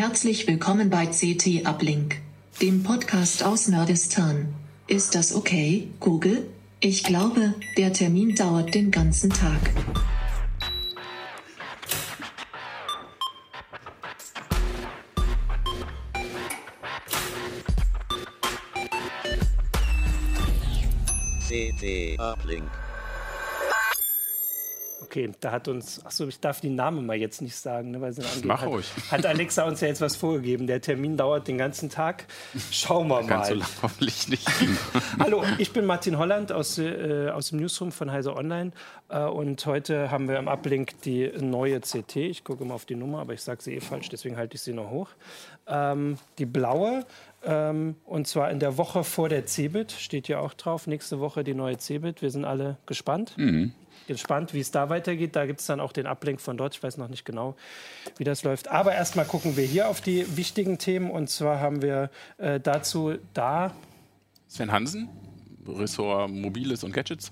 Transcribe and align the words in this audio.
Herzlich 0.00 0.46
willkommen 0.46 0.88
bei 0.88 1.04
CT 1.04 1.66
Uplink, 1.66 2.22
dem 2.62 2.82
Podcast 2.82 3.44
aus 3.44 3.68
Nerdistan. 3.68 4.54
Ist 4.86 5.14
das 5.14 5.34
okay, 5.34 5.88
Google? 6.00 6.48
Ich 6.80 7.04
glaube, 7.04 7.52
der 7.76 7.92
Termin 7.92 8.34
dauert 8.34 8.74
den 8.74 8.90
ganzen 8.90 9.28
Tag. 9.28 9.60
CT 21.46 22.18
Uplink. 22.18 22.70
Okay, 25.10 25.32
da 25.40 25.50
hat 25.50 25.66
uns, 25.66 26.06
achso, 26.06 26.28
ich 26.28 26.38
darf 26.38 26.60
die 26.60 26.68
Namen 26.68 27.04
mal 27.04 27.16
jetzt 27.16 27.42
nicht 27.42 27.56
sagen, 27.56 27.90
ne, 27.90 28.00
weil 28.00 28.12
sie 28.12 28.22
angehen. 28.22 28.46
Mach 28.46 28.60
hat, 28.60 28.68
ruhig. 28.68 28.86
Hat 29.10 29.26
Alexa 29.26 29.64
uns 29.64 29.80
ja 29.80 29.88
jetzt 29.88 30.00
was 30.00 30.14
vorgegeben. 30.14 30.68
Der 30.68 30.80
Termin 30.80 31.16
dauert 31.16 31.48
den 31.48 31.58
ganzen 31.58 31.90
Tag. 31.90 32.26
Schauen 32.70 33.08
wir 33.08 33.24
Ganz 33.24 33.48
so 33.48 33.54
mal. 33.54 33.58
lang 33.58 33.68
hoffentlich 33.82 34.28
nicht. 34.28 34.48
Hallo, 35.18 35.42
ich 35.58 35.72
bin 35.72 35.84
Martin 35.84 36.16
Holland 36.16 36.52
aus, 36.52 36.78
äh, 36.78 37.28
aus 37.28 37.48
dem 37.48 37.58
Newsroom 37.58 37.90
von 37.90 38.12
Heise 38.12 38.36
Online 38.36 38.70
äh, 39.08 39.24
und 39.24 39.66
heute 39.66 40.12
haben 40.12 40.28
wir 40.28 40.38
im 40.38 40.46
Uplink 40.46 41.02
die 41.02 41.28
neue 41.40 41.80
CT. 41.80 42.14
Ich 42.14 42.44
gucke 42.44 42.64
mal 42.64 42.74
auf 42.74 42.84
die 42.84 42.94
Nummer, 42.94 43.18
aber 43.18 43.32
ich 43.32 43.42
sage 43.42 43.60
sie 43.64 43.74
eh 43.74 43.80
falsch, 43.80 44.10
deswegen 44.10 44.36
halte 44.36 44.54
ich 44.54 44.62
sie 44.62 44.72
noch 44.72 44.90
hoch. 44.90 45.08
Ähm, 45.66 46.18
die 46.38 46.46
blaue 46.46 47.04
ähm, 47.42 47.96
und 48.04 48.28
zwar 48.28 48.52
in 48.52 48.60
der 48.60 48.76
Woche 48.76 49.02
vor 49.02 49.28
der 49.28 49.44
CeBIT, 49.44 49.90
steht 49.90 50.28
hier 50.28 50.40
auch 50.40 50.54
drauf. 50.54 50.86
Nächste 50.86 51.18
Woche 51.18 51.42
die 51.42 51.54
neue 51.54 51.78
CeBIT. 51.78 52.22
Wir 52.22 52.30
sind 52.30 52.44
alle 52.44 52.76
gespannt. 52.86 53.34
Gespannt, 54.10 54.54
wie 54.54 54.58
es 54.58 54.72
da 54.72 54.88
weitergeht. 54.88 55.36
Da 55.36 55.46
gibt 55.46 55.60
es 55.60 55.66
dann 55.66 55.78
auch 55.78 55.92
den 55.92 56.06
Ablink 56.06 56.40
von 56.40 56.56
dort. 56.56 56.74
Ich 56.74 56.82
weiß 56.82 56.96
noch 56.96 57.06
nicht 57.06 57.24
genau, 57.24 57.54
wie 58.16 58.24
das 58.24 58.42
läuft. 58.42 58.66
Aber 58.66 58.92
erstmal 58.92 59.24
gucken 59.24 59.56
wir 59.56 59.64
hier 59.64 59.86
auf 59.88 60.00
die 60.00 60.36
wichtigen 60.36 60.78
Themen. 60.78 61.12
Und 61.12 61.30
zwar 61.30 61.60
haben 61.60 61.80
wir 61.80 62.10
äh, 62.38 62.58
dazu 62.58 63.14
da 63.34 63.72
Sven 64.48 64.72
Hansen, 64.72 65.08
Ressort 65.64 66.28
Mobiles 66.28 66.82
und 66.82 66.92
Gadgets. 66.92 67.30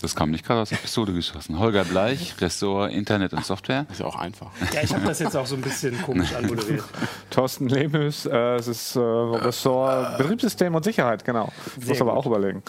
Das 0.00 0.14
kam 0.14 0.30
nicht 0.30 0.44
gerade 0.44 0.60
aus 0.60 0.68
der 0.68 0.76
Pistole 0.76 1.12
geschossen. 1.14 1.58
Holger 1.58 1.84
Bleich, 1.84 2.34
Ressort 2.40 2.92
Internet 2.92 3.32
und 3.32 3.44
Software. 3.46 3.86
Ist 3.90 4.00
ja 4.00 4.06
auch 4.06 4.16
einfach. 4.16 4.50
Ja, 4.72 4.82
ich 4.82 4.92
habe 4.94 5.06
das 5.06 5.20
jetzt 5.20 5.34
auch 5.34 5.46
so 5.46 5.54
ein 5.54 5.62
bisschen 5.62 6.00
komisch 6.02 6.34
anmoderiert. 6.36 6.84
Thorsten 7.30 7.68
Lehmüs, 7.68 8.26
äh, 8.26 8.56
es 8.56 8.68
ist 8.68 8.94
äh, 8.96 9.00
Ressort 9.00 10.18
Betriebssystem 10.18 10.74
und 10.74 10.84
Sicherheit, 10.84 11.24
genau. 11.24 11.50
Ich 11.78 11.86
muss 11.86 11.96
Sehr 11.96 12.06
aber 12.06 12.14
gut. 12.14 12.20
auch 12.20 12.26
überlegen. 12.26 12.62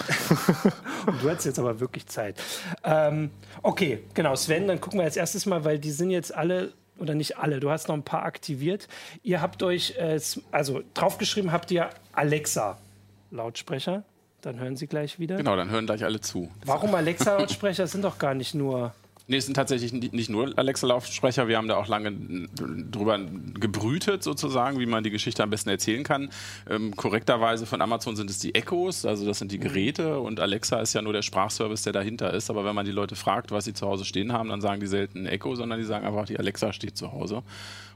Und 1.05 1.21
du 1.21 1.29
hast 1.29 1.43
jetzt 1.45 1.59
aber 1.59 1.79
wirklich 1.79 2.07
Zeit. 2.07 2.41
Ähm, 2.83 3.31
okay, 3.61 4.03
genau, 4.13 4.35
Sven, 4.35 4.67
dann 4.67 4.79
gucken 4.81 4.99
wir 4.99 5.03
als 5.03 5.17
erstes 5.17 5.45
mal, 5.45 5.65
weil 5.65 5.79
die 5.79 5.91
sind 5.91 6.11
jetzt 6.11 6.33
alle, 6.33 6.73
oder 6.97 7.13
nicht 7.13 7.37
alle, 7.37 7.59
du 7.59 7.69
hast 7.69 7.87
noch 7.89 7.95
ein 7.95 8.03
paar 8.03 8.23
aktiviert. 8.23 8.87
Ihr 9.21 9.41
habt 9.41 9.63
euch, 9.63 9.95
äh, 9.97 10.19
also 10.51 10.81
draufgeschrieben 10.93 11.51
habt 11.51 11.71
ihr 11.71 11.89
Alexa-Lautsprecher. 12.13 14.03
Dann 14.41 14.59
hören 14.59 14.75
Sie 14.77 14.87
gleich 14.87 15.19
wieder. 15.19 15.35
Genau, 15.37 15.55
dann 15.55 15.69
hören 15.69 15.85
gleich 15.85 16.03
alle 16.03 16.21
zu. 16.21 16.49
Warum 16.65 16.93
Alexa-Lautsprecher? 16.95 17.87
Sind 17.87 18.03
doch 18.03 18.17
gar 18.19 18.33
nicht 18.33 18.53
nur. 18.53 18.93
Nee, 19.29 19.37
es 19.37 19.45
sind 19.45 19.55
tatsächlich 19.55 19.91
ni- 19.91 20.09
nicht 20.13 20.29
nur 20.29 20.57
Alexa-Lautsprecher. 20.57 21.49
Wir 21.49 21.57
haben 21.57 21.67
da 21.67 21.75
auch 21.75 21.87
lange 21.89 22.13
drüber 22.55 23.19
gebrütet, 23.59 24.23
sozusagen, 24.23 24.79
wie 24.79 24.85
man 24.85 25.03
die 25.03 25.09
Geschichte 25.09 25.43
am 25.43 25.49
besten 25.49 25.69
erzählen 25.69 26.03
kann. 26.05 26.29
Ähm, 26.69 26.95
korrekterweise 26.95 27.65
von 27.65 27.81
Amazon 27.81 28.15
sind 28.15 28.29
es 28.29 28.39
die 28.39 28.55
Echos, 28.55 29.05
also 29.05 29.25
das 29.25 29.39
sind 29.39 29.51
die 29.51 29.59
Geräte. 29.59 30.19
Und 30.21 30.39
Alexa 30.39 30.79
ist 30.79 30.93
ja 30.93 31.01
nur 31.01 31.11
der 31.11 31.23
Sprachservice, 31.23 31.81
der 31.81 31.91
dahinter 31.91 32.33
ist. 32.33 32.49
Aber 32.49 32.63
wenn 32.63 32.75
man 32.75 32.85
die 32.85 32.91
Leute 32.93 33.17
fragt, 33.17 33.51
was 33.51 33.65
sie 33.65 33.73
zu 33.73 33.85
Hause 33.85 34.05
stehen 34.05 34.31
haben, 34.31 34.47
dann 34.47 34.61
sagen 34.61 34.79
die 34.79 34.87
selten 34.87 35.25
Echo, 35.25 35.55
sondern 35.55 35.79
die 35.79 35.85
sagen 35.85 36.05
einfach, 36.05 36.25
die 36.25 36.39
Alexa 36.39 36.71
steht 36.71 36.95
zu 36.95 37.11
Hause. 37.11 37.43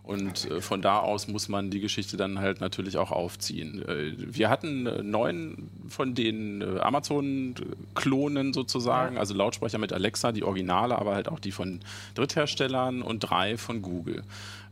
Und 0.04 0.50
äh, 0.50 0.62
von 0.62 0.82
da 0.82 1.00
aus 1.00 1.28
muss 1.28 1.48
man 1.48 1.70
die 1.70 1.80
Geschichte 1.80 2.18
dann 2.18 2.40
halt 2.40 2.60
natürlich 2.60 2.98
auch 2.98 3.12
aufziehen. 3.12 3.88
Äh, 3.88 4.14
wir 4.18 4.50
hatten 4.50 4.88
äh, 4.88 5.04
neun 5.04 5.70
von 5.88 6.16
den 6.16 6.62
äh, 6.62 6.80
Amazon-Klonen 6.80 8.54
sozusagen, 8.54 9.18
also 9.18 9.36
Lautsprecher 9.36 9.78
mit 9.78 9.94
Alexa, 9.94 10.32
die 10.32 10.44
Originale, 10.44 10.98
aber 10.98 11.14
halt 11.14 11.30
auch 11.30 11.40
die 11.40 11.52
von 11.52 11.82
Drittherstellern 12.16 13.04
und 13.04 13.20
drei 13.20 13.58
von 13.58 13.84
Google. 13.84 14.24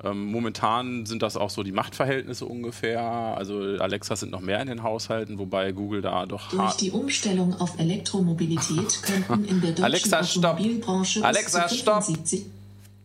Ähm, 0.03 0.25
momentan 0.31 1.05
sind 1.05 1.21
das 1.21 1.37
auch 1.37 1.51
so 1.51 1.61
die 1.61 1.73
Machtverhältnisse 1.73 2.45
ungefähr. 2.45 3.01
Also 3.01 3.59
Alexa 3.59 4.15
sind 4.15 4.31
noch 4.31 4.41
mehr 4.41 4.61
in 4.61 4.67
den 4.67 4.81
Haushalten, 4.81 5.37
wobei 5.37 5.73
Google 5.73 6.01
da 6.01 6.25
doch 6.25 6.49
Durch 6.49 6.75
die 6.75 6.91
Umstellung 6.91 7.53
auf 7.59 7.77
Elektromobilität 7.79 9.03
könnten 9.03 9.45
in 9.45 9.61
der 9.61 9.71
deutschen 9.73 9.83
Alexa. 9.83 10.19
Automobilbranche 10.21 11.23
Alexa, 11.23 11.63
bis 11.63 11.71
zu 11.71 11.77
stopp. 11.77 12.03
75 12.05 12.45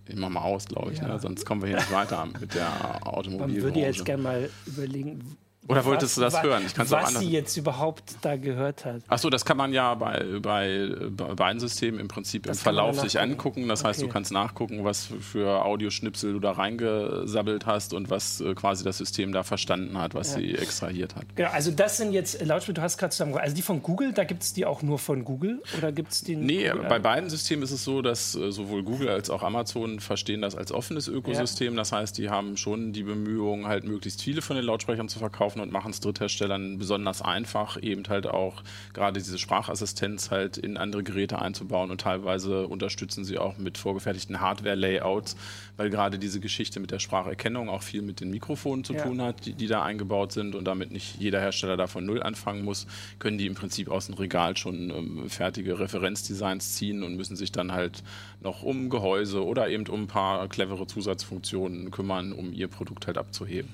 Ich 0.06 0.16
mach 0.16 0.28
mal 0.28 0.42
aus, 0.42 0.66
glaube 0.66 0.92
ich, 0.92 1.00
ne? 1.00 1.18
sonst 1.18 1.46
kommen 1.46 1.62
wir 1.62 1.68
hier 1.68 1.76
nicht 1.78 1.92
weiter 1.92 2.26
mit 2.40 2.54
der 2.54 2.68
Man 2.68 3.02
Automobilbranche. 3.04 3.62
würde 3.62 3.80
jetzt 3.80 4.04
gerne 4.04 4.22
mal 4.22 4.50
überlegen. 4.66 5.36
Oder 5.66 5.84
wolltest 5.84 6.16
du 6.16 6.20
das 6.20 6.42
hören? 6.42 6.62
Ich 6.66 6.74
kann's 6.74 6.92
auch 6.92 6.98
was 6.98 7.08
anders- 7.08 7.22
sie 7.22 7.30
jetzt 7.30 7.56
überhaupt 7.56 8.02
da 8.22 8.36
gehört 8.36 8.84
hat. 8.84 9.02
Achso, 9.08 9.30
das 9.30 9.44
kann 9.44 9.56
man 9.56 9.72
ja 9.72 9.94
bei, 9.94 10.22
bei, 10.42 10.90
bei 11.10 11.34
beiden 11.34 11.58
Systemen 11.60 12.00
im 12.00 12.08
Prinzip 12.08 12.42
Das 12.44 12.58
im 12.58 12.62
Verlauf 12.62 13.00
sich 13.00 13.18
angucken. 13.18 13.66
Das 13.68 13.82
heißt, 13.84 14.00
du 14.00 14.04
Okay. 14.04 14.12
kannst 14.12 14.32
nachgucken, 14.32 14.84
was 14.84 15.08
für 15.20 15.64
Audioschnipsel 15.64 16.34
du 16.34 16.40
da 16.40 16.52
reingesabbelt 16.52 17.66
hast 17.66 17.94
und 17.94 18.10
was 18.10 18.40
äh, 18.40 18.54
quasi 18.54 18.84
das 18.84 18.98
System 18.98 19.32
da 19.32 19.42
verstanden 19.42 19.96
hat, 19.98 20.14
was 20.14 20.34
sie 20.34 20.54
extrahiert 20.54 21.16
hat. 21.16 21.24
Genau, 21.34 21.50
also 21.50 21.70
das 21.70 21.96
sind 21.96 22.12
jetzt 22.12 22.42
Lautsprecher, 22.44 22.74
du 22.74 22.82
hast 22.82 22.98
gerade 22.98 23.10
zusammen. 23.12 23.36
Also 23.36 23.54
die 23.56 23.62
von 23.62 23.82
Google, 23.82 24.12
da 24.12 24.24
gibt 24.24 24.42
es 24.42 24.52
die 24.52 24.66
auch 24.66 24.82
nur 24.82 24.98
von 24.98 25.24
Google 25.24 25.62
oder 25.78 25.92
gibt 25.92 26.12
es 26.12 26.22
die? 26.22 26.36
Nee, 26.36 26.68
Google- 26.70 26.88
bei 26.88 26.98
beiden 26.98 27.30
Systemen 27.30 27.62
ist 27.62 27.70
es 27.70 27.84
so, 27.84 28.02
dass 28.02 28.34
äh, 28.34 28.50
sowohl 28.52 28.82
Google 28.82 29.08
als 29.08 29.30
auch 29.30 29.42
Amazon 29.42 30.00
verstehen 30.00 30.42
das 30.42 30.54
als 30.54 30.72
offenes 30.72 31.08
Ökosystem. 31.08 31.76
Das 31.76 31.92
heißt, 31.92 32.18
die 32.18 32.28
haben 32.30 32.56
schon 32.56 32.92
die 32.92 33.02
Bemühungen, 33.02 33.66
halt 33.66 33.84
möglichst 33.84 34.22
viele 34.22 34.42
von 34.42 34.56
den 34.56 34.64
Lautsprechern 34.64 35.08
zu 35.08 35.18
verkaufen 35.18 35.53
und 35.60 35.72
machen 35.72 35.90
es 35.90 36.00
Drittherstellern 36.00 36.78
besonders 36.78 37.22
einfach, 37.22 37.80
eben 37.82 38.04
halt 38.08 38.26
auch 38.26 38.62
gerade 38.92 39.20
diese 39.20 39.38
Sprachassistenz 39.38 40.30
halt 40.30 40.56
in 40.58 40.76
andere 40.76 41.02
Geräte 41.02 41.40
einzubauen 41.40 41.90
und 41.90 42.00
teilweise 42.00 42.66
unterstützen 42.66 43.24
sie 43.24 43.38
auch 43.38 43.58
mit 43.58 43.78
vorgefertigten 43.78 44.40
Hardware-Layouts, 44.40 45.36
weil 45.76 45.90
gerade 45.90 46.18
diese 46.18 46.40
Geschichte 46.40 46.80
mit 46.80 46.90
der 46.90 46.98
Spracherkennung 46.98 47.68
auch 47.68 47.82
viel 47.82 48.02
mit 48.02 48.20
den 48.20 48.30
Mikrofonen 48.30 48.84
zu 48.84 48.94
Ja. 48.94 49.02
tun 49.02 49.20
hat, 49.22 49.46
die, 49.46 49.52
die 49.52 49.66
da 49.66 49.82
eingebaut 49.82 50.32
sind 50.32 50.54
und 50.54 50.64
damit 50.64 50.90
nicht 50.90 51.16
jeder 51.18 51.40
Hersteller 51.40 51.76
da 51.76 51.86
von 51.86 52.04
Null 52.04 52.22
anfangen 52.22 52.64
muss, 52.64 52.86
können 53.18 53.38
die 53.38 53.46
im 53.46 53.54
Prinzip 53.54 53.90
aus 53.90 54.06
dem 54.06 54.14
Regal 54.14 54.56
schon 54.56 54.90
ähm, 54.90 55.28
fertige 55.30 55.78
Referenzdesigns 55.78 56.74
ziehen 56.74 57.02
und 57.02 57.16
müssen 57.16 57.36
sich 57.36 57.52
dann 57.52 57.72
halt 57.72 58.02
noch 58.40 58.62
um 58.62 58.90
Gehäuse 58.90 59.44
oder 59.44 59.68
eben 59.68 59.86
um 59.88 60.02
ein 60.02 60.06
paar 60.06 60.46
clevere 60.48 60.86
Zusatzfunktionen 60.86 61.90
kümmern, 61.90 62.32
um 62.32 62.52
ihr 62.52 62.68
Produkt 62.68 63.06
halt 63.06 63.18
abzuheben. 63.18 63.68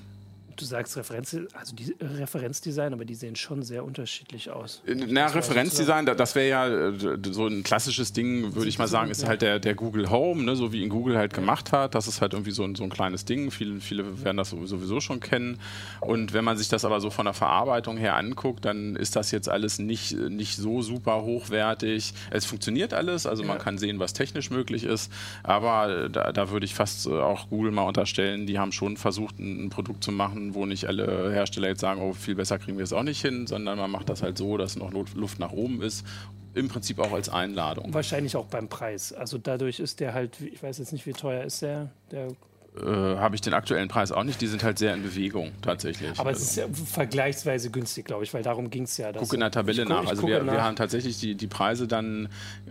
Du 0.61 0.67
sagst 0.67 0.95
Referenz, 0.95 1.35
also 1.53 1.75
die 1.75 1.95
Referenzdesign, 1.99 2.93
aber 2.93 3.03
die 3.03 3.15
sehen 3.15 3.35
schon 3.35 3.63
sehr 3.63 3.83
unterschiedlich 3.83 4.51
aus. 4.51 4.83
Na, 5.07 5.25
Referenzdesign, 5.25 6.05
da- 6.05 6.13
das 6.13 6.35
wäre 6.35 6.47
ja 6.49 6.67
äh, 6.89 6.93
so 7.31 7.47
ein 7.47 7.63
klassisches 7.63 8.13
Ding, 8.13 8.53
würde 8.53 8.69
ich 8.69 8.77
mal 8.77 8.87
sagen, 8.87 9.09
ist 9.09 9.25
halt 9.25 9.41
der, 9.41 9.57
der 9.57 9.73
Google 9.73 10.11
Home, 10.11 10.43
ne, 10.43 10.55
so 10.55 10.71
wie 10.71 10.83
ihn 10.83 10.89
Google 10.89 11.17
halt 11.17 11.33
gemacht 11.33 11.71
hat. 11.71 11.95
Das 11.95 12.07
ist 12.07 12.21
halt 12.21 12.33
irgendwie 12.33 12.51
so 12.51 12.63
ein, 12.63 12.75
so 12.75 12.83
ein 12.83 12.91
kleines 12.91 13.25
Ding. 13.25 13.49
Viele, 13.49 13.81
viele 13.81 14.23
werden 14.23 14.37
das 14.37 14.51
sowieso 14.51 14.99
schon 15.01 15.19
kennen. 15.19 15.59
Und 15.99 16.33
wenn 16.33 16.43
man 16.45 16.57
sich 16.57 16.69
das 16.69 16.85
aber 16.85 17.01
so 17.01 17.09
von 17.09 17.25
der 17.25 17.33
Verarbeitung 17.33 17.97
her 17.97 18.15
anguckt, 18.15 18.63
dann 18.63 18.95
ist 18.95 19.15
das 19.15 19.31
jetzt 19.31 19.49
alles 19.49 19.79
nicht, 19.79 20.13
nicht 20.15 20.57
so 20.57 20.83
super 20.83 21.23
hochwertig. 21.23 22.13
Es 22.29 22.45
funktioniert 22.45 22.93
alles, 22.93 23.25
also 23.25 23.43
man 23.43 23.57
kann 23.57 23.79
sehen, 23.79 23.97
was 23.97 24.13
technisch 24.13 24.51
möglich 24.51 24.83
ist. 24.83 25.11
Aber 25.41 26.05
äh, 26.05 26.09
da, 26.11 26.31
da 26.31 26.51
würde 26.51 26.65
ich 26.67 26.75
fast 26.75 27.07
äh, 27.07 27.09
auch 27.19 27.49
Google 27.49 27.71
mal 27.71 27.81
unterstellen, 27.87 28.45
die 28.45 28.59
haben 28.59 28.71
schon 28.71 28.95
versucht, 28.95 29.39
ein, 29.39 29.65
ein 29.65 29.69
Produkt 29.71 30.03
zu 30.03 30.11
machen, 30.11 30.50
wo 30.53 30.65
nicht 30.65 30.85
alle 30.85 31.31
Hersteller 31.31 31.67
jetzt 31.69 31.81
sagen, 31.81 32.01
oh, 32.01 32.13
viel 32.13 32.35
besser 32.35 32.59
kriegen 32.59 32.77
wir 32.77 32.83
es 32.83 32.93
auch 32.93 33.03
nicht 33.03 33.21
hin, 33.21 33.47
sondern 33.47 33.77
man 33.77 33.89
macht 33.91 34.09
das 34.09 34.21
halt 34.23 34.37
so, 34.37 34.57
dass 34.57 34.75
noch 34.75 34.91
Lu- 34.91 35.05
Luft 35.15 35.39
nach 35.39 35.51
oben 35.51 35.81
ist. 35.81 36.05
Im 36.53 36.67
Prinzip 36.67 36.99
auch 36.99 37.13
als 37.13 37.29
Einladung. 37.29 37.93
Wahrscheinlich 37.93 38.35
auch 38.35 38.47
beim 38.47 38.67
Preis. 38.67 39.13
Also 39.13 39.37
dadurch 39.37 39.79
ist 39.79 40.01
der 40.01 40.13
halt, 40.13 40.41
ich 40.41 40.61
weiß 40.61 40.79
jetzt 40.79 40.91
nicht, 40.91 41.05
wie 41.05 41.13
teuer 41.13 41.43
ist 41.45 41.61
der, 41.61 41.91
der 42.11 42.27
Äh, 42.73 42.85
Habe 43.17 43.35
ich 43.35 43.41
den 43.41 43.53
aktuellen 43.53 43.89
Preis 43.89 44.13
auch 44.13 44.23
nicht, 44.23 44.39
die 44.39 44.47
sind 44.47 44.63
halt 44.63 44.79
sehr 44.79 44.93
in 44.93 45.03
Bewegung 45.03 45.51
tatsächlich. 45.61 46.17
aber 46.17 46.31
es 46.31 46.37
Also- 46.57 46.61
ist 46.61 46.79
ja 46.79 46.85
vergleichsweise 46.85 47.69
günstig, 47.69 48.05
glaube 48.05 48.23
ich, 48.23 48.33
weil 48.33 48.43
darum 48.43 48.69
ging 48.69 48.83
es 48.83 48.95
ja. 48.95 49.11
dass- 49.11 49.21
gucke 49.21 49.35
in 49.35 49.41
der 49.41 49.51
Tabelle 49.51 49.85
nach. 49.85 50.05
Also 50.07 50.25
wir, 50.25 50.37
wir 50.45 50.53
nach. 50.53 50.61
haben 50.61 50.77
tatsächlich 50.77 51.19
die, 51.19 51.35
die 51.35 51.47
Preise 51.47 51.85
dann, 51.85 52.29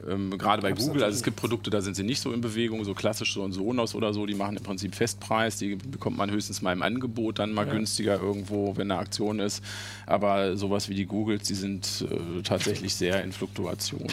ähm, 0.08 0.38
gerade 0.38 0.62
bei 0.62 0.72
Google, 0.72 1.04
also 1.04 1.14
es 1.16 1.22
gibt 1.22 1.36
Produkte, 1.36 1.68
da 1.68 1.82
sind 1.82 1.96
sie 1.96 2.02
nicht 2.02 2.20
so 2.22 2.32
in 2.32 2.40
Bewegung, 2.40 2.82
so 2.84 2.94
klassisch 2.94 3.34
so 3.34 3.44
ein 3.44 3.52
Sonos 3.52 3.94
oder 3.94 4.14
so, 4.14 4.24
die 4.24 4.34
machen 4.34 4.56
im 4.56 4.62
Prinzip 4.62 4.94
Festpreis, 4.94 5.58
die 5.58 5.76
bekommt 5.76 6.16
man 6.16 6.30
höchstens 6.30 6.62
mal 6.62 6.72
im 6.72 6.80
Angebot, 6.80 7.38
dann 7.38 7.52
mal 7.52 7.66
günstiger 7.66 8.18
irgendwo, 8.18 8.78
wenn 8.78 8.90
eine 8.90 8.98
Aktion 9.00 9.38
ist. 9.38 9.62
Aber 10.06 10.56
sowas 10.56 10.88
wie 10.88 10.94
die 10.94 11.04
Googles, 11.04 11.42
die 11.42 11.54
sind 11.54 12.06
äh, 12.10 12.40
tatsächlich 12.42 12.94
sehr 12.94 13.22
in 13.22 13.32
Fluktuation. 13.32 14.06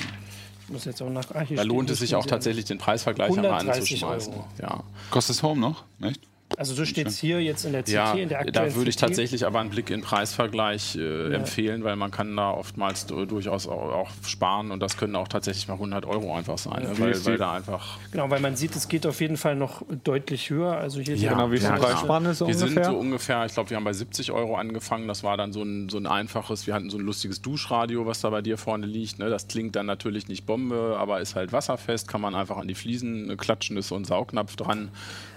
Muss 0.70 0.86
jetzt 0.86 1.02
auch 1.02 1.10
nach. 1.10 1.24
Ah, 1.34 1.46
Da 1.50 1.62
lohnt 1.64 1.90
es 1.90 2.00
sich 2.00 2.16
auch 2.16 2.26
tatsächlich, 2.26 2.66
den 2.66 2.78
Preisvergleich 2.78 3.30
einmal 3.30 3.52
130 3.54 4.06
anzuschmeißen. 4.06 4.34
Euro. 4.34 4.48
Ja. 4.62 4.84
Kostet 5.12 5.38
das 5.38 5.44
Home 5.44 5.62
noch? 5.62 5.84
Echt? 6.02 6.22
Also 6.56 6.74
so 6.74 6.86
steht 6.86 7.08
es 7.08 7.18
hier 7.20 7.42
jetzt 7.42 7.66
in 7.66 7.74
der 7.74 7.84
CT, 7.84 7.90
ja, 7.90 8.14
in 8.14 8.30
der 8.30 8.40
aktuellen 8.40 8.70
Da 8.70 8.76
würde 8.76 8.90
ich 8.90 8.96
tatsächlich 8.96 9.46
aber 9.46 9.60
einen 9.60 9.70
Blick 9.70 9.90
in 9.90 10.02
Preisvergleich 10.02 10.96
äh, 10.96 11.30
Ja. 11.32 11.36
empfehlen, 11.38 11.84
weil 11.84 11.96
man 11.98 12.10
kann 12.10 12.36
da 12.36 12.52
oftmals 12.52 13.06
du- 13.06 13.26
durchaus 13.26 13.68
auch, 13.68 13.92
auch 13.92 14.10
sparen 14.26 14.72
und 14.72 14.80
das 14.80 14.98
können 14.98 15.16
auch 15.18 15.28
tatsächlich 15.28 15.68
mal 15.68 15.76
100 15.76 16.06
Euro 16.06 16.34
einfach 16.36 16.58
sein, 16.58 16.84
ne? 16.84 16.98
Wie 16.98 17.02
weil, 17.02 17.12
ist 17.12 17.26
weil 17.26 17.38
da 17.38 17.54
einfach 17.54 17.98
Genau, 18.12 18.30
weil 18.30 18.40
man 18.40 18.56
sieht, 18.56 18.76
es 18.76 18.88
geht 18.88 19.06
auf 19.06 19.20
jeden 19.20 19.36
Fall 19.38 19.56
noch 19.56 19.84
deutlich 20.04 20.50
höher. 20.50 20.78
Also 20.78 21.00
hier 21.02 21.16
Ja, 21.18 21.34
Genau, 21.34 21.52
wie 21.52 21.56
ist 21.56 21.64
die 21.66 21.70
ja, 21.70 21.76
klar. 21.78 21.92
Preisspanne 21.92 22.34
so 22.34 22.48
wir 22.48 22.56
sind 22.56 22.70
ungefähr? 22.70 22.86
so 22.92 22.98
ungefähr, 22.98 23.46
ich 23.46 23.54
glaube, 23.54 23.70
wir 23.70 23.78
haben 23.78 23.84
bei 23.84 23.94
70 23.94 24.32
Euro 24.32 24.56
angefangen. 24.56 25.08
Das 25.08 25.24
war 25.24 25.36
dann 25.38 25.52
so 25.52 25.62
ein, 25.64 25.90
so 25.90 25.98
ein 25.98 26.08
einfaches, 26.08 26.66
wir 26.66 26.74
hatten 26.74 26.90
so 26.90 26.98
ein 26.98 27.04
lustiges 27.04 27.42
Duschradio, 27.42 28.06
was 28.06 28.22
da 28.22 28.30
bei 28.30 28.42
dir 28.42 28.58
vorne 28.58 28.86
liegt. 28.88 29.20
Ne? 29.20 29.30
Das 29.30 29.48
klingt 29.48 29.76
dann 29.76 29.86
natürlich 29.86 30.28
nicht 30.30 30.46
Bombe, 30.46 30.96
aber 30.98 31.20
ist 31.20 31.36
halt 31.36 31.52
wasserfest, 31.52 32.08
kann 32.08 32.22
man 32.22 32.36
einfach 32.36 32.58
an 32.58 32.68
die 32.70 32.76
Fliesen 32.76 33.36
klatschen, 33.38 33.76
ist 33.78 33.90
so 33.90 33.96
ein 33.96 34.06
Saugnapf 34.06 34.56
dran 34.56 34.90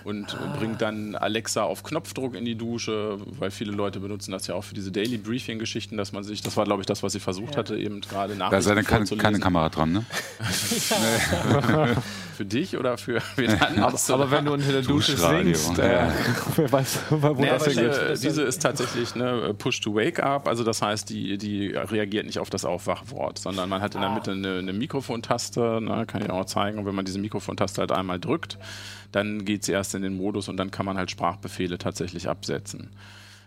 und 0.05 0.35
Ah. 0.41 0.57
bringt 0.57 0.81
dann 0.81 1.00
Alexa 1.15 1.63
auf 1.63 1.83
Knopfdruck 1.83 2.35
in 2.35 2.45
die 2.45 2.57
Dusche, 2.57 3.19
weil 3.39 3.51
viele 3.51 3.73
Leute 3.73 4.01
benutzen 4.01 4.33
das 4.33 4.47
ja 4.47 4.55
auch 4.55 4.65
für 4.65 4.75
diese 4.75 4.93
Daily 4.93 5.19
Briefing-Geschichten, 5.19 5.97
dass 5.97 6.13
man 6.13 6.25
sich, 6.25 6.43
das 6.43 6.57
war 6.57 6.65
glaube 6.65 6.83
ich 6.83 6.87
das, 6.87 7.03
was 7.03 7.13
sie 7.13 7.21
versucht 7.21 7.57
hatte, 7.57 7.77
eben 7.77 8.01
gerade 8.01 8.37
nach. 8.37 8.51
Da 8.51 8.63
sei 8.63 8.75
dann 8.75 8.85
keine, 8.85 9.07
keine 9.17 9.39
Kamera 9.41 9.69
dran, 9.69 9.93
ne? 9.93 10.05
Für 12.41 12.47
dich 12.47 12.79
oder 12.79 12.97
für 12.97 13.21
wen 13.37 13.51
anders? 13.51 14.11
Aber 14.11 14.31
wenn 14.31 14.47
du 14.47 14.55
unter 14.55 14.73
der 14.73 14.81
Dusche 14.81 15.15
singst, 15.15 15.79
äh, 15.79 16.09
wer 16.57 16.73
weiß, 16.73 17.01
wo 17.11 17.35
Nee, 17.35 17.51
das 17.51 17.65
aber 17.65 17.71
hingeht. 17.71 18.01
diese, 18.13 18.29
diese 18.29 18.43
ist 18.45 18.63
tatsächlich 18.63 19.15
ne, 19.15 19.53
Push 19.59 19.81
to 19.81 19.95
Wake 19.95 20.23
Up, 20.23 20.49
also 20.49 20.65
das 20.65 20.81
heißt, 20.81 21.11
die, 21.11 21.37
die 21.37 21.67
reagiert 21.67 22.25
nicht 22.25 22.39
auf 22.39 22.49
das 22.49 22.65
Aufwachwort, 22.65 23.39
sondern 23.39 23.69
man 23.69 23.83
hat 23.83 23.95
in 23.95 24.01
der 24.01 24.09
Mitte 24.09 24.31
eine, 24.31 24.57
eine 24.57 24.73
Mikrofontaste, 24.73 25.83
ne, 25.83 26.07
kann 26.07 26.23
ich 26.23 26.31
auch 26.31 26.47
zeigen, 26.47 26.79
und 26.79 26.87
wenn 26.87 26.95
man 26.95 27.05
diese 27.05 27.19
Mikrofontaste 27.19 27.83
halt 27.83 27.93
einmal 27.93 28.19
drückt, 28.19 28.57
dann 29.13 29.45
geht 29.45 29.63
sie 29.63 29.73
erst 29.73 29.95
in 29.95 30.01
den 30.01 30.17
Modus 30.17 30.49
und 30.49 30.57
dann 30.57 30.71
kann 30.71 30.87
man 30.87 30.97
halt 30.97 31.11
Sprachbefehle 31.11 31.77
tatsächlich 31.77 32.27
absetzen. 32.27 32.89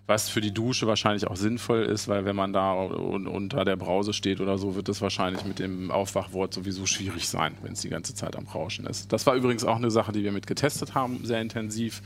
Was 0.05 0.27
für 0.27 0.41
die 0.41 0.53
Dusche 0.53 0.85
wahrscheinlich 0.85 1.27
auch 1.27 1.37
sinnvoll 1.37 1.83
ist, 1.83 2.09
weil 2.09 2.25
wenn 2.25 2.35
man 2.35 2.51
da 2.51 2.73
un 2.73 3.25
unter 3.25 3.63
der 3.63 3.77
Brause 3.77 4.11
steht 4.11 4.41
oder 4.41 4.57
so, 4.57 4.75
wird 4.75 4.89
es 4.89 5.01
wahrscheinlich 5.01 5.45
mit 5.45 5.59
dem 5.59 5.91
Aufwachwort 5.91 6.53
sowieso 6.53 6.85
schwierig 6.85 7.29
sein, 7.29 7.55
wenn 7.61 7.71
es 7.71 7.81
die 7.81 7.89
ganze 7.89 8.13
Zeit 8.13 8.35
am 8.35 8.45
Rauschen 8.45 8.85
ist. 8.85 9.13
Das 9.13 9.25
war 9.25 9.35
übrigens 9.35 9.63
auch 9.63 9.77
eine 9.77 9.91
Sache, 9.91 10.11
die 10.11 10.23
wir 10.23 10.33
mit 10.33 10.45
getestet 10.45 10.93
haben, 10.93 11.21
sehr 11.23 11.41
intensiv. 11.41 12.01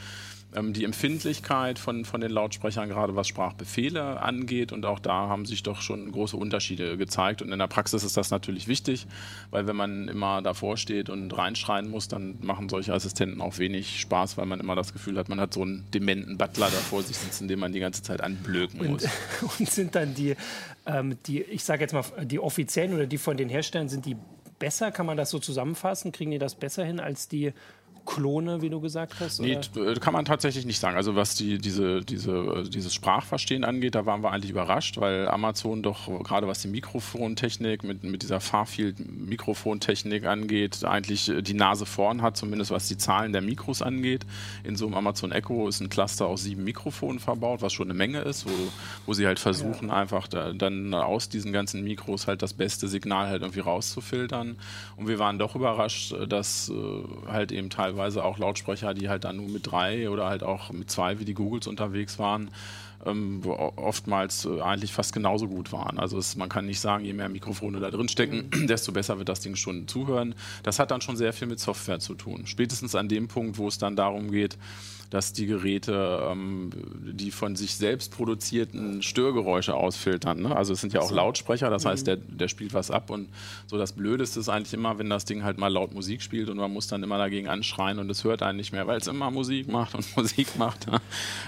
Ähm, 0.55 0.71
die 0.71 0.85
Empfindlichkeit 0.85 1.77
von, 1.77 2.05
von 2.05 2.21
den 2.21 2.31
Lautsprechern, 2.31 2.87
gerade 2.87 3.15
was 3.17 3.27
Sprachbefehle 3.27 4.21
angeht. 4.21 4.71
Und 4.71 4.85
auch 4.85 4.99
da 4.99 5.27
haben 5.27 5.45
sich 5.45 5.61
doch 5.61 5.81
schon 5.81 6.09
große 6.11 6.37
Unterschiede 6.37 6.95
gezeigt. 6.95 7.41
Und 7.41 7.51
in 7.51 7.59
der 7.59 7.67
Praxis 7.67 8.03
ist 8.03 8.15
das 8.15 8.31
natürlich 8.31 8.67
wichtig, 8.69 9.07
weil 9.51 9.67
wenn 9.67 9.75
man 9.75 10.07
immer 10.07 10.41
davor 10.41 10.77
steht 10.77 11.09
und 11.09 11.37
reinschreien 11.37 11.89
muss, 11.89 12.07
dann 12.07 12.37
machen 12.41 12.69
solche 12.69 12.93
Assistenten 12.93 13.41
auch 13.41 13.57
wenig 13.57 13.99
Spaß, 13.99 14.37
weil 14.37 14.45
man 14.45 14.61
immer 14.61 14.75
das 14.75 14.93
Gefühl 14.93 15.17
hat, 15.17 15.27
man 15.27 15.41
hat 15.41 15.53
so 15.53 15.63
einen 15.63 15.85
dementen 15.93 16.37
Butler 16.37 16.67
da 16.67 16.77
vor 16.77 17.03
sich 17.03 17.17
sitzen, 17.17 17.49
den 17.49 17.59
man 17.59 17.73
die 17.73 17.79
ganze 17.81 18.01
Zeit 18.01 18.21
anblöken 18.21 18.89
muss. 18.89 19.03
Und, 19.03 19.11
und 19.59 19.69
sind 19.69 19.95
dann 19.95 20.15
die, 20.15 20.35
ähm, 20.85 21.17
die 21.25 21.41
ich 21.41 21.65
sage 21.65 21.81
jetzt 21.81 21.93
mal, 21.93 22.05
die 22.23 22.39
offiziellen 22.39 22.93
oder 22.93 23.05
die 23.05 23.17
von 23.17 23.35
den 23.35 23.49
Herstellern, 23.49 23.89
sind 23.89 24.05
die 24.05 24.15
besser? 24.59 24.91
Kann 24.91 25.05
man 25.05 25.17
das 25.17 25.29
so 25.29 25.39
zusammenfassen? 25.39 26.11
Kriegen 26.11 26.31
die 26.31 26.39
das 26.39 26.55
besser 26.55 26.83
hin 26.83 26.99
als 26.99 27.27
die 27.27 27.53
Klone, 28.07 28.61
wie 28.61 28.69
du 28.69 28.79
gesagt 28.79 29.15
hast? 29.19 29.41
Nee, 29.41 29.59
äh, 29.75 29.95
kann 29.99 30.13
man 30.13 30.25
tatsächlich 30.25 30.65
nicht 30.65 30.79
sagen. 30.79 30.95
Also 30.95 31.15
was 31.15 31.35
die, 31.35 31.59
diese, 31.59 32.01
diese, 32.01 32.31
äh, 32.31 32.63
dieses 32.63 32.93
Sprachverstehen 32.93 33.63
angeht, 33.63 33.95
da 33.95 34.05
waren 34.05 34.23
wir 34.23 34.31
eigentlich 34.31 34.49
überrascht, 34.49 34.97
weil 34.97 35.27
Amazon 35.27 35.83
doch 35.83 36.07
gerade 36.23 36.47
was 36.47 36.61
die 36.61 36.69
Mikrofontechnik 36.69 37.83
mit, 37.83 38.03
mit 38.03 38.23
dieser 38.23 38.39
Farfield-Mikrofontechnik 38.39 40.25
angeht, 40.25 40.83
eigentlich 40.85 41.29
äh, 41.29 41.41
die 41.43 41.53
Nase 41.53 41.85
vorn 41.85 42.21
hat, 42.21 42.37
zumindest 42.37 42.71
was 42.71 42.87
die 42.87 42.97
Zahlen 42.97 43.33
der 43.33 43.41
Mikros 43.41 43.81
angeht. 43.81 44.25
In 44.63 44.77
so 44.77 44.85
einem 44.85 44.95
Amazon 44.95 45.31
Echo 45.31 45.67
ist 45.67 45.81
ein 45.81 45.89
Cluster 45.89 46.27
aus 46.27 46.43
sieben 46.43 46.63
Mikrofonen 46.63 47.19
verbaut, 47.19 47.61
was 47.61 47.73
schon 47.73 47.87
eine 47.87 47.97
Menge 47.97 48.21
ist, 48.21 48.47
wo, 48.47 48.51
wo 49.05 49.13
sie 49.13 49.27
halt 49.27 49.39
versuchen, 49.39 49.91
einfach 49.91 50.27
da, 50.27 50.53
dann 50.53 50.93
aus 50.93 51.27
diesen 51.27 51.51
ganzen 51.51 51.83
Mikros 51.83 52.25
halt 52.25 52.41
das 52.41 52.53
beste 52.53 52.87
Signal 52.87 53.27
halt 53.27 53.41
irgendwie 53.41 53.59
rauszufiltern. 53.59 54.55
Und 54.95 55.07
wir 55.09 55.19
waren 55.19 55.37
doch 55.37 55.55
überrascht, 55.55 56.15
dass 56.29 56.69
äh, 56.69 56.73
halt 57.29 57.51
eben 57.51 57.69
teilweise 57.69 57.96
auch 58.23 58.37
Lautsprecher, 58.37 58.93
die 58.93 59.09
halt 59.09 59.23
dann 59.23 59.37
nur 59.37 59.49
mit 59.49 59.69
drei 59.69 60.09
oder 60.09 60.27
halt 60.27 60.43
auch 60.43 60.71
mit 60.71 60.89
zwei, 60.89 61.19
wie 61.19 61.25
die 61.25 61.33
Googles 61.33 61.67
unterwegs 61.67 62.19
waren, 62.19 62.51
ähm, 63.05 63.41
oftmals 63.45 64.45
äh, 64.45 64.61
eigentlich 64.61 64.93
fast 64.93 65.13
genauso 65.13 65.47
gut 65.47 65.71
waren. 65.71 65.99
Also 65.99 66.17
es, 66.17 66.35
man 66.35 66.49
kann 66.49 66.65
nicht 66.65 66.79
sagen, 66.79 67.05
je 67.05 67.13
mehr 67.13 67.29
Mikrofone 67.29 67.79
da 67.79 67.91
drin 67.91 68.07
stecken, 68.07 68.49
desto 68.67 68.91
besser 68.91 69.17
wird 69.17 69.29
das 69.29 69.39
Ding 69.39 69.55
schon 69.55 69.87
zuhören. 69.87 70.35
Das 70.63 70.79
hat 70.79 70.91
dann 70.91 71.01
schon 71.01 71.17
sehr 71.17 71.33
viel 71.33 71.47
mit 71.47 71.59
Software 71.59 71.99
zu 71.99 72.15
tun. 72.15 72.47
Spätestens 72.47 72.95
an 72.95 73.07
dem 73.07 73.27
Punkt, 73.27 73.57
wo 73.57 73.67
es 73.67 73.77
dann 73.77 73.95
darum 73.95 74.31
geht, 74.31 74.57
dass 75.09 75.31
die 75.33 75.45
Geräte 75.45 76.27
ähm, 76.29 76.71
die 77.01 77.31
von 77.31 77.55
sich 77.55 77.75
selbst 77.75 78.11
produzierten 78.11 79.01
Störgeräusche 79.01 79.73
ausfiltern. 79.73 80.41
Ne? 80.41 80.55
Also 80.55 80.73
es 80.73 80.81
sind 80.81 80.93
ja 80.93 81.01
auch 81.01 81.11
Lautsprecher, 81.11 81.69
das 81.69 81.85
heißt, 81.85 82.07
der, 82.07 82.17
der 82.17 82.47
spielt 82.47 82.73
was 82.73 82.91
ab 82.91 83.09
und 83.09 83.29
so 83.67 83.77
das 83.77 83.93
Blödeste 83.93 84.39
ist 84.39 84.49
eigentlich 84.49 84.73
immer, 84.73 84.99
wenn 84.99 85.09
das 85.09 85.25
Ding 85.25 85.43
halt 85.43 85.57
mal 85.57 85.71
laut 85.71 85.93
Musik 85.93 86.21
spielt 86.21 86.49
und 86.49 86.57
man 86.57 86.71
muss 86.71 86.87
dann 86.87 87.03
immer 87.03 87.17
dagegen 87.17 87.47
anschreien 87.47 87.99
und 87.99 88.09
es 88.09 88.23
hört 88.23 88.41
einen 88.41 88.57
nicht 88.57 88.73
mehr, 88.73 88.87
weil 88.87 88.97
es 88.97 89.07
immer 89.07 89.31
Musik 89.31 89.69
macht 89.69 89.95
und 89.95 90.05
Musik 90.17 90.57
macht. 90.57 90.87
ne? 90.87 90.99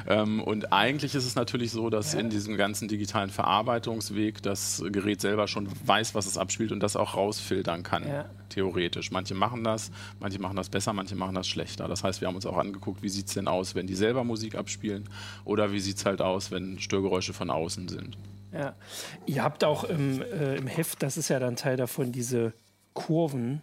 ähm, 0.08 0.42
und 0.42 0.72
eigentlich 0.72 1.16
ist 1.16 1.26
es 1.26 1.36
natürlich 1.40 1.72
so, 1.72 1.90
dass 1.90 2.14
in 2.14 2.30
diesem 2.30 2.58
ganzen 2.58 2.88
digitalen 2.88 3.30
Verarbeitungsweg 3.30 4.42
das 4.44 4.84
Gerät 4.92 5.22
selber 5.22 5.48
schon 5.48 5.68
weiß, 5.86 6.14
was 6.16 6.26
es 6.26 6.38
abspielt 6.38 6.72
und 6.72 6.82
das 6.82 6.96
auch 6.96 7.16
rausfiltern 7.16 7.84
kann 7.84 8.08
Ja. 8.08 8.26
theoretisch. 8.50 9.12
Manche 9.12 9.34
machen 9.36 9.64
das, 9.64 9.92
manche 10.20 10.40
machen 10.40 10.56
das 10.56 10.70
besser, 10.70 10.94
manche 10.94 11.16
machen 11.16 11.36
das 11.36 11.48
schlechter. 11.48 11.88
Das 11.88 12.04
heißt, 12.04 12.22
wir 12.22 12.28
haben 12.28 12.36
uns 12.36 12.46
auch 12.46 12.58
angeguckt, 12.58 13.02
wie 13.02 13.10
sieht 13.10 13.28
es 13.28 13.34
denn 13.34 13.48
aus, 13.48 13.76
wenn 13.76 13.88
die 13.88 13.96
selber 13.96 14.24
Musik 14.24 14.56
abspielen 14.56 15.10
oder 15.46 15.72
wie 15.72 15.80
sieht 15.80 15.98
es 15.98 16.06
halt 16.06 16.22
aus, 16.22 16.52
wenn 16.52 16.80
Störgeräusche 16.80 17.34
von 17.34 17.50
außen 17.50 17.88
sind. 17.88 18.18
Ja. 18.54 18.76
Ihr 19.26 19.44
habt 19.44 19.64
auch 19.64 19.84
im, 19.84 20.22
äh, 20.22 20.56
im 20.58 20.68
Heft, 20.68 21.02
das 21.04 21.18
ist 21.18 21.30
ja 21.30 21.40
dann 21.40 21.56
Teil 21.56 21.78
davon, 21.78 22.12
diese 22.12 22.54
Kurven, 22.94 23.62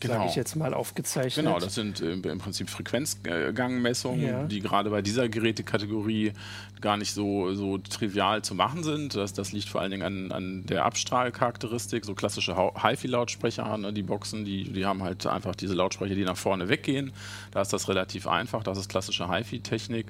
sage 0.00 0.14
Genau. 0.14 0.26
ich 0.28 0.34
jetzt 0.36 0.56
mal, 0.56 0.74
aufgezeichnet. 0.74 1.46
Genau, 1.46 1.58
das 1.58 1.74
sind 1.74 2.00
äh, 2.00 2.12
im 2.12 2.38
Prinzip 2.38 2.68
Frequenzgangmessungen, 2.68 4.20
Ja. 4.26 4.42
die 4.44 4.60
gerade 4.60 4.90
bei 4.90 5.02
dieser 5.02 5.28
Gerätekategorie 5.28 6.32
gar 6.80 6.96
nicht 6.98 7.12
so, 7.14 7.54
so 7.54 7.78
trivial 7.78 8.42
zu 8.42 8.54
machen 8.54 8.82
sind. 8.82 9.14
Das, 9.14 9.32
das 9.32 9.52
liegt 9.52 9.68
vor 9.68 9.80
allen 9.80 9.90
Dingen 9.90 10.02
an, 10.02 10.32
an 10.32 10.66
der 10.66 10.84
Abstrahlcharakteristik. 10.84 12.04
So 12.04 12.14
klassische 12.14 12.54
HiFi-Lautsprecher, 12.56 13.78
ne, 13.78 13.92
die 13.92 14.02
Boxen, 14.02 14.44
die, 14.44 14.64
die 14.64 14.84
haben 14.84 15.02
halt 15.02 15.26
einfach 15.26 15.54
diese 15.54 15.74
Lautsprecher, 15.74 16.14
die 16.14 16.24
nach 16.24 16.36
vorne 16.36 16.68
weggehen. 16.68 17.12
Da 17.52 17.62
ist 17.62 17.72
das 17.72 17.88
relativ 17.88 18.26
einfach. 18.26 18.62
Das 18.64 18.76
ist 18.76 18.88
klassische 18.90 19.30
HiFi-Technik. 19.32 20.06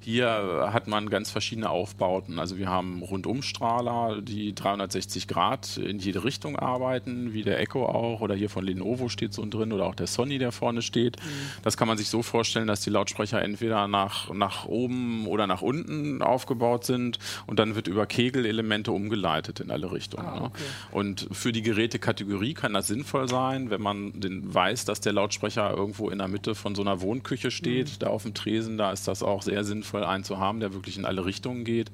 Hier 0.00 0.68
hat 0.72 0.86
man 0.88 1.08
ganz 1.08 1.30
verschiedene 1.30 1.70
Aufbauten. 1.70 2.38
Also 2.38 2.58
wir 2.58 2.68
haben 2.68 3.02
Rundumstrahler, 3.02 4.20
die 4.20 4.54
360 4.54 5.28
Grad 5.28 5.76
in 5.78 5.98
jede 5.98 6.24
Richtung 6.24 6.56
arbeiten, 6.58 7.32
wie 7.32 7.42
der 7.42 7.58
Echo 7.60 7.86
auch 7.86 8.20
oder 8.20 8.34
hier 8.34 8.50
von 8.50 8.64
Lenovo 8.64 9.08
steht 9.08 9.27
so 9.32 9.44
drin 9.48 9.72
oder 9.72 9.86
auch 9.86 9.94
der 9.94 10.06
Sony, 10.06 10.38
der 10.38 10.52
vorne 10.52 10.82
steht. 10.82 11.16
Das 11.62 11.76
kann 11.76 11.88
man 11.88 11.98
sich 11.98 12.08
so 12.08 12.22
vorstellen, 12.22 12.66
dass 12.66 12.80
die 12.80 12.90
Lautsprecher 12.90 13.42
entweder 13.42 13.88
nach, 13.88 14.32
nach 14.32 14.66
oben 14.66 15.26
oder 15.26 15.46
nach 15.46 15.62
unten 15.62 16.22
aufgebaut 16.22 16.84
sind 16.84 17.18
und 17.46 17.58
dann 17.58 17.74
wird 17.74 17.88
über 17.88 18.06
Kegelelemente 18.06 18.92
umgeleitet 18.92 19.60
in 19.60 19.70
alle 19.70 19.90
Richtungen. 19.92 20.26
ne? 20.42 20.50
Und 20.90 21.28
für 21.32 21.52
die 21.52 21.62
Gerätekategorie 21.62 22.54
kann 22.54 22.74
das 22.74 22.86
sinnvoll 22.86 23.28
sein, 23.28 23.70
wenn 23.70 23.82
man 23.82 24.20
den 24.20 24.52
weiß, 24.52 24.84
dass 24.84 25.00
der 25.00 25.12
Lautsprecher 25.12 25.70
irgendwo 25.70 26.10
in 26.10 26.18
der 26.18 26.28
Mitte 26.28 26.54
von 26.54 26.74
so 26.74 26.82
einer 26.82 27.00
Wohnküche 27.00 27.50
steht, 27.50 28.02
da 28.02 28.08
auf 28.08 28.22
dem 28.22 28.34
Tresen, 28.34 28.78
da 28.78 28.92
ist 28.92 29.08
das 29.08 29.22
auch 29.22 29.42
sehr 29.42 29.64
sinnvoll, 29.64 30.04
einen 30.04 30.24
zu 30.24 30.38
haben, 30.38 30.60
der 30.60 30.72
wirklich 30.72 30.96
in 30.96 31.04
alle 31.04 31.24
Richtungen 31.24 31.64
geht. 31.64 31.90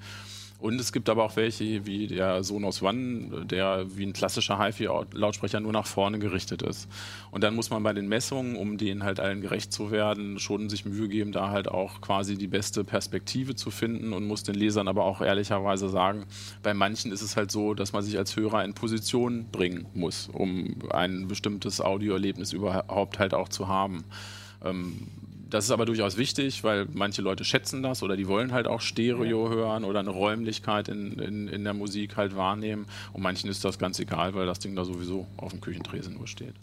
Und 0.64 0.80
es 0.80 0.92
gibt 0.92 1.10
aber 1.10 1.24
auch 1.24 1.36
welche 1.36 1.84
wie 1.84 2.06
der 2.06 2.42
Sonos 2.42 2.80
One, 2.80 3.44
der 3.44 3.84
wie 3.98 4.06
ein 4.06 4.14
klassischer 4.14 4.58
HiFi-Lautsprecher 4.58 5.60
nur 5.60 5.72
nach 5.72 5.86
vorne 5.86 6.18
gerichtet 6.18 6.62
ist. 6.62 6.88
Und 7.30 7.44
dann 7.44 7.54
muss 7.54 7.68
man 7.68 7.82
bei 7.82 7.92
den 7.92 8.08
Messungen, 8.08 8.56
um 8.56 8.78
denen 8.78 9.04
halt 9.04 9.20
allen 9.20 9.42
gerecht 9.42 9.74
zu 9.74 9.90
werden, 9.90 10.38
schon 10.38 10.70
sich 10.70 10.86
Mühe 10.86 11.08
geben, 11.08 11.32
da 11.32 11.50
halt 11.50 11.68
auch 11.68 12.00
quasi 12.00 12.38
die 12.38 12.46
beste 12.46 12.82
Perspektive 12.82 13.54
zu 13.54 13.70
finden 13.70 14.14
und 14.14 14.26
muss 14.26 14.42
den 14.42 14.54
Lesern 14.54 14.88
aber 14.88 15.04
auch 15.04 15.20
ehrlicherweise 15.20 15.90
sagen, 15.90 16.24
bei 16.62 16.72
manchen 16.72 17.12
ist 17.12 17.20
es 17.20 17.36
halt 17.36 17.50
so, 17.50 17.74
dass 17.74 17.92
man 17.92 18.02
sich 18.02 18.16
als 18.16 18.34
Hörer 18.34 18.64
in 18.64 18.72
Position 18.72 19.44
bringen 19.52 19.84
muss, 19.92 20.30
um 20.32 20.76
ein 20.88 21.28
bestimmtes 21.28 21.82
Audioerlebnis 21.82 22.54
überhaupt 22.54 23.18
halt 23.18 23.34
auch 23.34 23.50
zu 23.50 23.68
haben. 23.68 24.02
Ähm, 24.64 25.08
das 25.54 25.66
ist 25.66 25.70
aber 25.70 25.86
durchaus 25.86 26.16
wichtig, 26.16 26.64
weil 26.64 26.88
manche 26.92 27.22
Leute 27.22 27.44
schätzen 27.44 27.82
das 27.84 28.02
oder 28.02 28.16
die 28.16 28.26
wollen 28.26 28.52
halt 28.52 28.66
auch 28.66 28.80
Stereo 28.80 29.48
hören 29.48 29.84
oder 29.84 30.00
eine 30.00 30.10
Räumlichkeit 30.10 30.88
in, 30.88 31.12
in, 31.20 31.46
in 31.46 31.62
der 31.62 31.74
Musik 31.74 32.16
halt 32.16 32.36
wahrnehmen. 32.36 32.86
Und 33.12 33.22
manchen 33.22 33.48
ist 33.48 33.64
das 33.64 33.78
ganz 33.78 34.00
egal, 34.00 34.34
weil 34.34 34.46
das 34.46 34.58
Ding 34.58 34.74
da 34.74 34.84
sowieso 34.84 35.28
auf 35.36 35.52
dem 35.52 35.60
Küchentresen 35.60 36.14
nur 36.14 36.26
steht. 36.26 36.54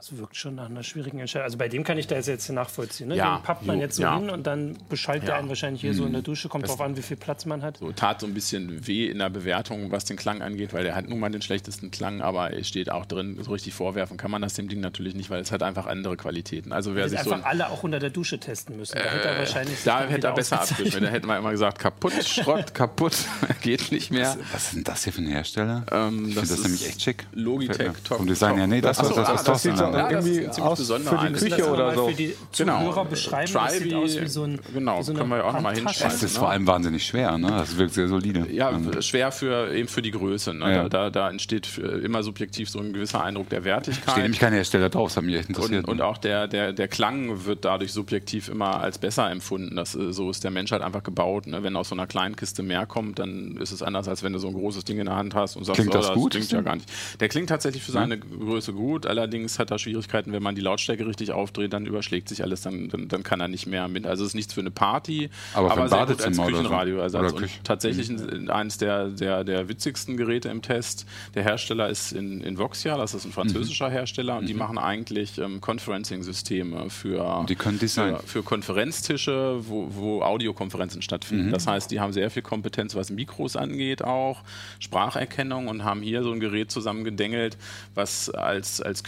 Das 0.00 0.16
wirkt 0.16 0.34
schon 0.34 0.54
nach 0.54 0.70
einer 0.70 0.82
schwierigen 0.82 1.18
Entscheidung. 1.18 1.44
Also 1.44 1.58
bei 1.58 1.68
dem 1.68 1.84
kann 1.84 1.98
ich 1.98 2.06
da 2.06 2.16
jetzt 2.16 2.48
nachvollziehen. 2.48 3.08
Ne? 3.08 3.16
Ja, 3.16 3.36
den 3.36 3.42
pappt 3.42 3.66
man 3.66 3.80
jetzt 3.80 3.96
so 3.96 4.02
ja. 4.02 4.16
hin 4.18 4.30
und 4.30 4.46
dann 4.46 4.78
beschallt 4.88 5.24
er 5.24 5.28
Ja. 5.30 5.34
einen 5.36 5.50
wahrscheinlich 5.50 5.82
hier 5.82 5.92
so 5.92 6.06
in 6.06 6.12
der 6.14 6.22
Dusche. 6.22 6.48
Kommt 6.48 6.66
drauf 6.66 6.80
an, 6.80 6.96
wie 6.96 7.02
viel 7.02 7.18
Platz 7.18 7.44
man 7.44 7.60
hat. 7.60 7.76
So, 7.76 7.92
tat 7.92 8.18
so 8.22 8.26
ein 8.26 8.32
bisschen 8.32 8.86
weh 8.86 9.08
in 9.10 9.18
der 9.18 9.28
Bewertung, 9.28 9.92
was 9.92 10.06
den 10.06 10.16
Klang 10.16 10.40
angeht, 10.40 10.72
weil 10.72 10.84
der 10.84 10.94
hat 10.94 11.06
nun 11.06 11.18
mal 11.18 11.28
den 11.28 11.42
schlechtesten 11.42 11.90
Klang, 11.90 12.22
aber 12.22 12.54
es 12.54 12.66
steht 12.66 12.90
auch 12.90 13.04
drin, 13.04 13.36
so 13.42 13.52
richtig 13.52 13.74
vorwerfen 13.74 14.16
kann 14.16 14.30
man 14.30 14.40
das 14.40 14.54
dem 14.54 14.68
Ding 14.68 14.80
natürlich 14.80 15.14
nicht, 15.14 15.28
weil 15.28 15.42
es 15.42 15.52
hat 15.52 15.62
einfach 15.62 15.84
andere 15.84 16.16
Qualitäten. 16.16 16.72
Also 16.72 16.94
wer 16.94 17.02
Hätte 17.04 17.16
sich 17.16 17.20
so 17.20 17.32
einfach 17.32 17.50
alle 17.50 17.68
auch 17.68 17.82
unter 17.82 17.98
der 17.98 18.08
Dusche 18.08 18.40
testen 18.40 18.78
müssen. 18.78 18.96
Da 18.96 19.04
hätte 19.04 19.28
er 19.28 19.38
wahrscheinlich 19.38 19.76
sich 19.76 19.84
da 19.84 20.00
hätte 20.06 20.28
er 20.28 20.32
besser 20.32 20.62
abgeschnitten. 20.62 21.02
Da 21.02 21.10
hätten 21.10 21.26
wir 21.26 21.36
immer 21.36 21.50
gesagt, 21.50 21.78
kaputt, 21.78 22.14
Schrott, 22.24 22.72
kaputt, 22.72 23.12
geht 23.60 23.92
nicht 23.92 24.10
mehr. 24.10 24.34
Was 24.52 24.68
ist 24.68 24.76
denn 24.76 24.84
das 24.84 25.04
hier 25.04 25.12
für 25.12 25.20
ein 25.20 25.26
Hersteller? 25.26 25.84
Ähm, 25.92 26.28
ich 26.30 26.34
das 26.36 26.40
finde 26.40 26.40
das 26.40 26.50
ist 26.52 26.62
nämlich 26.62 26.88
echt 26.88 27.02
schick. 27.02 27.26
Logitech. 27.32 27.92
Top- 28.02 28.16
Vom 28.16 28.26
Design 28.26 28.56
her, 28.56 28.66
nee, 28.66 28.80
das, 28.80 28.98
Ach 28.98 29.02
das, 29.02 29.14
das, 29.14 29.18
ah, 29.28 29.32
das, 29.32 29.44
das 29.44 29.44
das, 29.44 29.62
sieht 29.62 29.89
so 29.92 29.98
das, 29.98 30.10
Ja, 30.10 30.16
das 30.16 30.24
ist 30.24 30.30
irgendwie 30.30 30.46
ein 30.46 30.52
ziemlich 30.52 30.70
aus 30.70 30.78
besonderer 30.78 31.18
für 31.20 31.26
die. 31.28 31.32
Küche 31.50 31.56
Das 31.56 31.68
oder 31.68 31.94
so. 31.94 32.08
Für 32.08 32.14
die 32.14 32.34
Genau. 32.56 32.78
Zuhörer 32.80 33.04
beschreiben, 33.04 33.52
das 33.52 33.78
sieht 33.78 33.94
aus 33.94 34.20
wie 34.20 34.26
so 34.28 34.42
ein 34.44 34.60
genau, 34.74 35.02
so 35.02 35.14
können 35.14 35.28
wir 35.30 35.38
ja 35.38 35.44
auch 35.44 35.52
noch 35.52 35.60
mal 35.60 35.74
Handtasche. 35.74 36.04
hinschreiben. 36.04 36.12
das 36.12 36.22
ist 36.22 36.34
ne? 36.34 36.38
vor 36.40 36.50
allem 36.50 36.66
wahnsinnig 36.66 37.06
schwer, 37.06 37.38
ne? 37.38 37.48
Das 37.48 37.76
wirkt 37.76 37.94
sehr 37.94 38.08
solide. 38.08 38.46
Ja, 38.50 38.70
Ähm, 38.70 39.02
schwer 39.02 39.32
für 39.32 39.72
eben 39.74 39.88
für 39.88 40.02
die 40.02 40.10
Größe. 40.10 40.54
Ne? 40.54 40.72
Ja. 40.74 40.88
Da, 40.88 41.10
da, 41.10 41.30
entsteht 41.30 41.78
immer 41.78 42.22
subjektiv 42.22 42.68
so 42.70 42.78
ein 42.80 42.92
gewisser 42.92 43.22
Eindruck 43.22 43.48
der 43.48 43.60
steht 43.60 43.64
Wertigkeit. 43.66 44.16
nämlich 44.18 44.40
kein 44.40 44.52
Hersteller 44.52 44.88
drauf, 44.90 45.08
das 45.08 45.16
hat 45.16 45.24
mich 45.24 45.34
echt 45.36 45.48
Und, 45.48 45.56
interessiert. 45.56 45.88
und 45.88 46.00
auch 46.02 46.18
der, 46.18 46.48
der, 46.48 46.72
der 46.72 46.88
Klang 46.88 47.44
wird 47.46 47.64
dadurch 47.64 47.92
subjektiv 47.92 48.48
immer 48.48 48.80
als 48.80 48.98
besser 48.98 49.30
empfunden. 49.30 49.76
Das, 49.76 49.92
so 49.92 50.30
ist 50.30 50.44
der 50.44 50.50
Mensch 50.50 50.72
halt 50.72 50.82
einfach 50.82 51.02
gebaut. 51.02 51.46
Ne? 51.46 51.62
Wenn 51.62 51.76
aus 51.76 51.88
so 51.90 51.94
einer 51.94 52.06
kleinen 52.06 52.36
Kiste 52.36 52.62
mehr 52.62 52.86
kommt, 52.86 53.18
dann 53.18 53.56
ist 53.56 53.72
es 53.72 53.82
anders, 53.82 54.08
als 54.08 54.22
wenn 54.22 54.32
du 54.32 54.38
so 54.38 54.48
ein 54.48 54.54
großes 54.54 54.84
Ding 54.84 54.98
in 54.98 55.06
der 55.06 55.16
Hand 55.16 55.34
hast 55.34 55.56
und 55.56 55.64
sagst, 55.64 55.80
Klingt 55.80 55.94
oh, 55.94 55.98
das 55.98 56.12
gut? 56.12 56.32
klingt 56.32 56.50
ja 56.52 56.60
gar 56.60 56.74
nicht. 56.76 56.88
Der 57.20 57.28
klingt 57.28 57.48
tatsächlich 57.48 57.82
für 57.82 57.92
seine 57.92 58.18
Größe 58.18 58.72
gut. 58.72 59.06
Allerdings 59.06 59.58
hat 59.58 59.70
er 59.70 59.78
Schwierigkeiten, 59.80 60.32
wenn 60.32 60.42
man 60.42 60.54
die 60.54 60.60
Lautstärke 60.60 61.06
richtig 61.06 61.32
aufdreht, 61.32 61.72
dann 61.72 61.86
überschlägt 61.86 62.28
sich 62.28 62.42
alles, 62.42 62.62
dann, 62.62 62.88
dann, 62.88 63.08
dann 63.08 63.22
kann 63.22 63.40
er 63.40 63.48
nicht 63.48 63.66
mehr 63.66 63.88
mit. 63.88 64.06
Also 64.06 64.24
es 64.24 64.30
ist 64.30 64.34
nichts 64.34 64.54
für 64.54 64.60
eine 64.60 64.70
Party, 64.70 65.30
Aber 65.54 65.70
ein 65.70 65.88
sehr 65.88 66.06
gut 66.06 66.20
als 66.20 66.38
oder 66.38 67.10
so. 67.10 67.18
Als, 67.18 67.32
und 67.32 67.50
tatsächlich 67.64 68.08
ein, 68.08 68.50
eines 68.50 68.78
der, 68.78 69.08
der, 69.08 69.44
der 69.44 69.68
witzigsten 69.68 70.16
Geräte 70.16 70.48
im 70.48 70.62
Test. 70.62 71.06
Der 71.34 71.42
Hersteller 71.42 71.88
ist 71.88 72.12
in, 72.12 72.40
in 72.40 72.58
Voxia, 72.58 72.96
das 72.96 73.14
ist 73.14 73.24
ein 73.24 73.32
französischer 73.32 73.88
Mhm. 73.88 73.92
Hersteller, 73.92 74.38
und 74.38 74.48
die 74.48 74.54
machen 74.54 74.78
eigentlich 74.78 75.38
ähm, 75.38 75.60
Conferencing-Systeme 75.60 76.90
für, 76.90 77.46
für, 77.48 78.20
für 78.24 78.42
Konferenztische, 78.42 79.60
wo, 79.66 79.88
wo 79.90 80.22
Audiokonferenzen 80.22 81.02
stattfinden. 81.02 81.46
Mhm. 81.46 81.52
Das 81.52 81.66
heißt, 81.66 81.90
die 81.90 82.00
haben 82.00 82.12
sehr 82.12 82.30
viel 82.30 82.42
Kompetenz, 82.42 82.94
was 82.94 83.10
Mikros 83.10 83.56
angeht, 83.56 84.02
auch 84.04 84.42
Spracherkennung 84.78 85.68
und 85.68 85.84
haben 85.84 86.02
hier 86.02 86.22
so 86.22 86.32
ein 86.32 86.40
Gerät 86.40 86.70
zusammengedengelt, 86.70 87.56
was 87.94 88.30
als, 88.30 88.80
als 88.80 89.02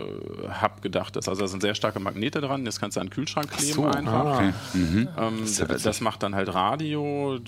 Küchenhub 0.00 0.82
gedacht 0.82 1.16
ist. 1.16 1.28
Also 1.28 1.42
da 1.42 1.48
sind 1.48 1.60
sehr 1.60 1.74
starke 1.74 2.00
Magnete 2.00 2.40
dran, 2.40 2.64
das 2.64 2.80
kannst 2.80 2.96
du 2.96 3.00
an 3.00 3.06
den 3.06 3.12
Kühlschrank 3.12 3.50
kleben 3.50 3.72
so, 3.72 3.86
einfach. 3.86 4.36
Okay. 4.36 4.52
Mhm. 4.74 5.08
Ähm, 5.16 5.44
ist 5.44 5.58
ja 5.58 5.66
das, 5.66 6.00
macht 6.00 6.22
dann 6.22 6.34
halt 6.34 6.52
Radio, 6.52 7.38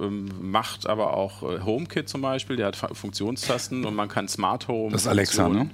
ähm, 0.00 0.28
macht 0.40 0.86
aber 0.86 1.14
auch 1.14 1.42
äh, 1.42 1.60
HomeKit 1.60 2.08
zum 2.08 2.22
Beispiel, 2.22 2.56
der 2.56 2.66
hat 2.66 2.76
Funktionstasten 2.76 3.84
und 3.84 3.94
man 3.94 4.08
kann 4.08 4.28
Smart 4.28 4.68
Home. 4.68 4.92
Das 4.92 5.02
ist 5.02 5.08
Alexa, 5.08 5.48
ne? 5.48 5.64
Mhm. 5.64 5.70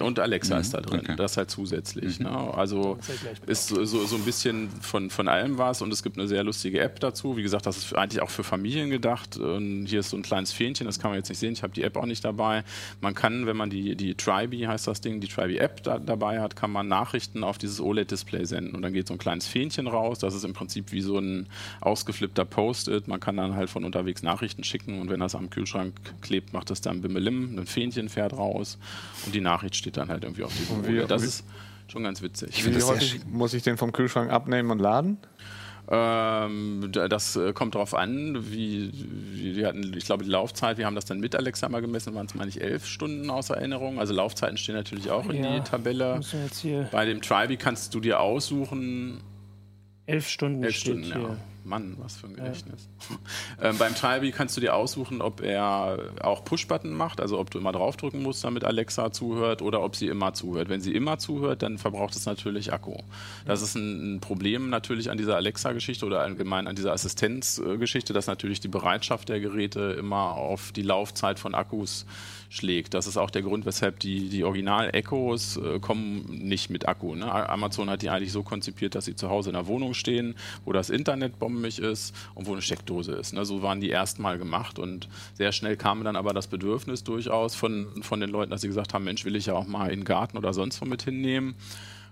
Und 0.00 0.18
Alexa 0.18 0.58
ist 0.58 0.74
da 0.74 0.80
drin, 0.80 1.00
okay. 1.00 1.16
das 1.16 1.36
halt 1.36 1.50
zusätzlich. 1.50 2.18
Ne? 2.18 2.30
Also 2.30 2.98
ist 3.00 3.20
gleich 3.20 3.38
ist 3.46 3.68
so, 3.68 3.84
so, 3.84 4.04
so 4.04 4.16
ein 4.16 4.22
bisschen 4.22 4.68
von, 4.80 5.10
von 5.10 5.28
allem 5.28 5.58
was 5.58 5.80
und 5.80 5.92
es 5.92 6.02
gibt 6.02 6.18
eine 6.18 6.26
sehr 6.26 6.42
lustige 6.42 6.80
App 6.80 6.98
dazu. 6.98 7.36
Wie 7.36 7.42
gesagt, 7.42 7.66
das 7.66 7.76
ist 7.76 7.94
eigentlich 7.94 8.20
auch 8.20 8.30
für 8.30 8.42
Familien 8.42 8.90
gedacht. 8.90 9.36
Und 9.36 9.86
hier 9.86 10.00
ist 10.00 10.10
so 10.10 10.16
ein 10.16 10.22
kleines 10.22 10.52
Fähnchen, 10.52 10.86
das 10.86 10.98
kann 10.98 11.10
man 11.10 11.18
jetzt 11.18 11.28
nicht 11.28 11.38
sehen, 11.38 11.52
ich 11.52 11.62
habe 11.62 11.72
die 11.72 11.82
App 11.82 11.96
auch 11.96 12.06
nicht 12.06 12.24
dabei. 12.24 12.64
Man 13.00 13.14
kann, 13.14 13.46
wenn 13.46 13.56
man 13.56 13.70
die, 13.70 13.94
die 13.96 14.14
Tribe 14.14 14.66
heißt 14.66 14.86
das 14.86 15.00
Ding, 15.00 15.20
die 15.20 15.28
Tribe 15.28 15.55
App 15.58 15.82
da, 15.82 15.98
dabei 15.98 16.40
hat, 16.40 16.56
kann 16.56 16.70
man 16.70 16.88
Nachrichten 16.88 17.44
auf 17.44 17.58
dieses 17.58 17.80
OLED-Display 17.80 18.44
senden 18.44 18.74
und 18.74 18.82
dann 18.82 18.92
geht 18.92 19.06
so 19.08 19.14
ein 19.14 19.18
kleines 19.18 19.46
Fähnchen 19.46 19.86
raus. 19.86 20.18
Das 20.18 20.34
ist 20.34 20.44
im 20.44 20.52
Prinzip 20.52 20.92
wie 20.92 21.00
so 21.00 21.18
ein 21.18 21.46
ausgeflippter 21.80 22.44
Post-it. 22.44 23.08
Man 23.08 23.20
kann 23.20 23.36
dann 23.36 23.54
halt 23.56 23.70
von 23.70 23.84
unterwegs 23.84 24.22
Nachrichten 24.22 24.64
schicken 24.64 25.00
und 25.00 25.10
wenn 25.10 25.20
das 25.20 25.34
am 25.34 25.50
Kühlschrank 25.50 25.94
klebt, 26.20 26.52
macht 26.52 26.70
das 26.70 26.80
dann 26.80 27.00
Bimmelim, 27.02 27.58
ein 27.58 27.66
Fähnchen 27.66 28.08
fährt 28.08 28.32
raus 28.32 28.78
und 29.24 29.34
die 29.34 29.40
Nachricht 29.40 29.76
steht 29.76 29.96
dann 29.96 30.08
halt 30.08 30.24
irgendwie 30.24 30.42
auf 30.44 30.52
diesem 30.56 30.84
OLED. 30.84 31.10
Das 31.10 31.22
wie- 31.22 31.26
ist 31.26 31.44
schon 31.88 32.02
ganz 32.02 32.22
witzig. 32.22 32.62
find 32.62 32.74
Wie 32.74 32.80
das 32.80 32.88
häufig 32.88 33.20
muss 33.30 33.54
ich 33.54 33.62
den 33.62 33.76
vom 33.76 33.92
Kühlschrank 33.92 34.30
abnehmen 34.30 34.70
und 34.70 34.78
laden? 34.80 35.18
Ähm, 35.88 36.88
da- 36.90 37.06
das 37.08 37.36
äh, 37.36 37.52
kommt 37.52 37.74
darauf 37.76 37.94
an, 37.94 38.36
wie, 38.50 38.90
wie 38.92 39.54
wir 39.56 39.68
hatten, 39.68 39.94
ich 39.96 40.04
glaube, 40.04 40.24
die 40.24 40.30
Laufzeit, 40.30 40.78
wir 40.78 40.86
haben 40.86 40.96
das 40.96 41.04
dann 41.04 41.20
mit 41.20 41.36
Alexa 41.36 41.68
mal 41.68 41.80
gemessen, 41.80 42.14
waren 42.14 42.26
es, 42.26 42.34
meine 42.34 42.48
ich, 42.48 42.60
elf 42.60 42.86
Stunden 42.86 43.30
aus 43.30 43.50
Erinnerung. 43.50 44.00
Also 44.00 44.12
Laufzeiten 44.12 44.56
stehen 44.56 44.74
natürlich 44.74 45.10
auch 45.10 45.28
in 45.28 45.44
Ja. 45.44 45.54
die 45.58 45.60
Tabelle. 45.68 46.20
Bei 46.90 47.04
dem 47.04 47.22
Tribe 47.22 47.56
kannst 47.56 47.94
du 47.94 48.00
dir 48.00 48.18
aussuchen, 48.20 49.20
elf 50.06 50.28
Stunden 50.28 50.64
elf 50.64 50.74
steht 50.76 51.04
Stunden, 51.04 51.04
hier. 51.28 51.36
Ja. 51.66 51.70
Mann, 51.70 51.96
was 51.98 52.16
für 52.16 52.28
ein 52.28 52.34
Gedächtnis. 52.34 52.88
ähm, 53.62 53.76
beim 53.78 53.94
Tribe 53.94 54.30
kannst 54.30 54.56
du 54.56 54.60
dir 54.60 54.74
aussuchen, 54.74 55.20
ob 55.20 55.40
er 55.40 55.98
auch 56.22 56.44
Push-Button 56.44 56.92
macht, 56.92 57.20
also 57.20 57.38
ob 57.38 57.50
du 57.50 57.58
immer 57.58 57.72
draufdrücken 57.72 58.22
musst, 58.22 58.44
damit 58.44 58.64
Alexa 58.64 59.12
zuhört 59.12 59.62
oder 59.62 59.82
ob 59.82 59.96
sie 59.96 60.08
immer 60.08 60.32
zuhört. 60.34 60.68
Wenn 60.68 60.80
sie 60.80 60.92
immer 60.92 61.18
zuhört, 61.18 61.62
dann 61.62 61.78
verbraucht 61.78 62.16
es 62.16 62.26
natürlich 62.26 62.72
Akku. 62.72 62.96
Das 63.44 63.62
ist 63.62 63.74
ein, 63.74 64.16
ein 64.16 64.20
Problem 64.20 64.70
natürlich 64.70 65.10
an 65.10 65.18
dieser 65.18 65.36
Alexa-Geschichte 65.36 66.06
oder 66.06 66.20
allgemein 66.20 66.66
an 66.66 66.76
dieser 66.76 66.92
Assistenzgeschichte, 66.92 68.12
dass 68.12 68.26
natürlich 68.26 68.60
die 68.60 68.68
Bereitschaft 68.68 69.28
der 69.28 69.40
Geräte 69.40 69.96
immer 69.98 70.34
auf 70.34 70.72
die 70.72 70.82
Laufzeit 70.82 71.38
von 71.38 71.54
Akkus 71.54 72.06
schlägt. 72.48 72.94
Das 72.94 73.06
ist 73.06 73.16
auch 73.16 73.30
der 73.30 73.42
Grund, 73.42 73.66
weshalb 73.66 74.00
die, 74.00 74.28
die 74.28 74.44
Original-Echos 74.44 75.56
äh, 75.56 75.78
kommen 75.80 76.24
nicht 76.28 76.70
mit 76.70 76.88
Akku. 76.88 77.14
Ne? 77.14 77.30
Amazon 77.48 77.90
hat 77.90 78.02
die 78.02 78.10
eigentlich 78.10 78.32
so 78.32 78.42
konzipiert, 78.42 78.94
dass 78.94 79.04
sie 79.04 79.16
zu 79.16 79.28
Hause 79.28 79.50
in 79.50 79.54
der 79.54 79.66
Wohnung 79.66 79.94
stehen, 79.94 80.34
wo 80.64 80.72
das 80.72 80.90
Internet 80.90 81.38
bombig 81.38 81.78
ist 81.78 82.14
und 82.34 82.46
wo 82.46 82.52
eine 82.52 82.62
Steckdose 82.62 83.12
ist. 83.12 83.32
Ne? 83.32 83.44
So 83.44 83.62
waren 83.62 83.80
die 83.80 83.90
erstmal 83.90 84.38
gemacht 84.38 84.78
und 84.78 85.08
sehr 85.34 85.52
schnell 85.52 85.76
kam 85.76 86.04
dann 86.04 86.16
aber 86.16 86.32
das 86.32 86.46
Bedürfnis 86.46 87.04
durchaus 87.04 87.54
von, 87.54 88.02
von 88.02 88.20
den 88.20 88.30
Leuten, 88.30 88.50
dass 88.50 88.60
sie 88.60 88.68
gesagt 88.68 88.94
haben, 88.94 89.04
Mensch, 89.04 89.24
will 89.24 89.36
ich 89.36 89.46
ja 89.46 89.54
auch 89.54 89.66
mal 89.66 89.90
in 89.90 90.00
den 90.00 90.04
Garten 90.04 90.38
oder 90.38 90.52
sonst 90.52 90.80
wo 90.80 90.84
mit 90.84 91.02
hinnehmen. 91.02 91.54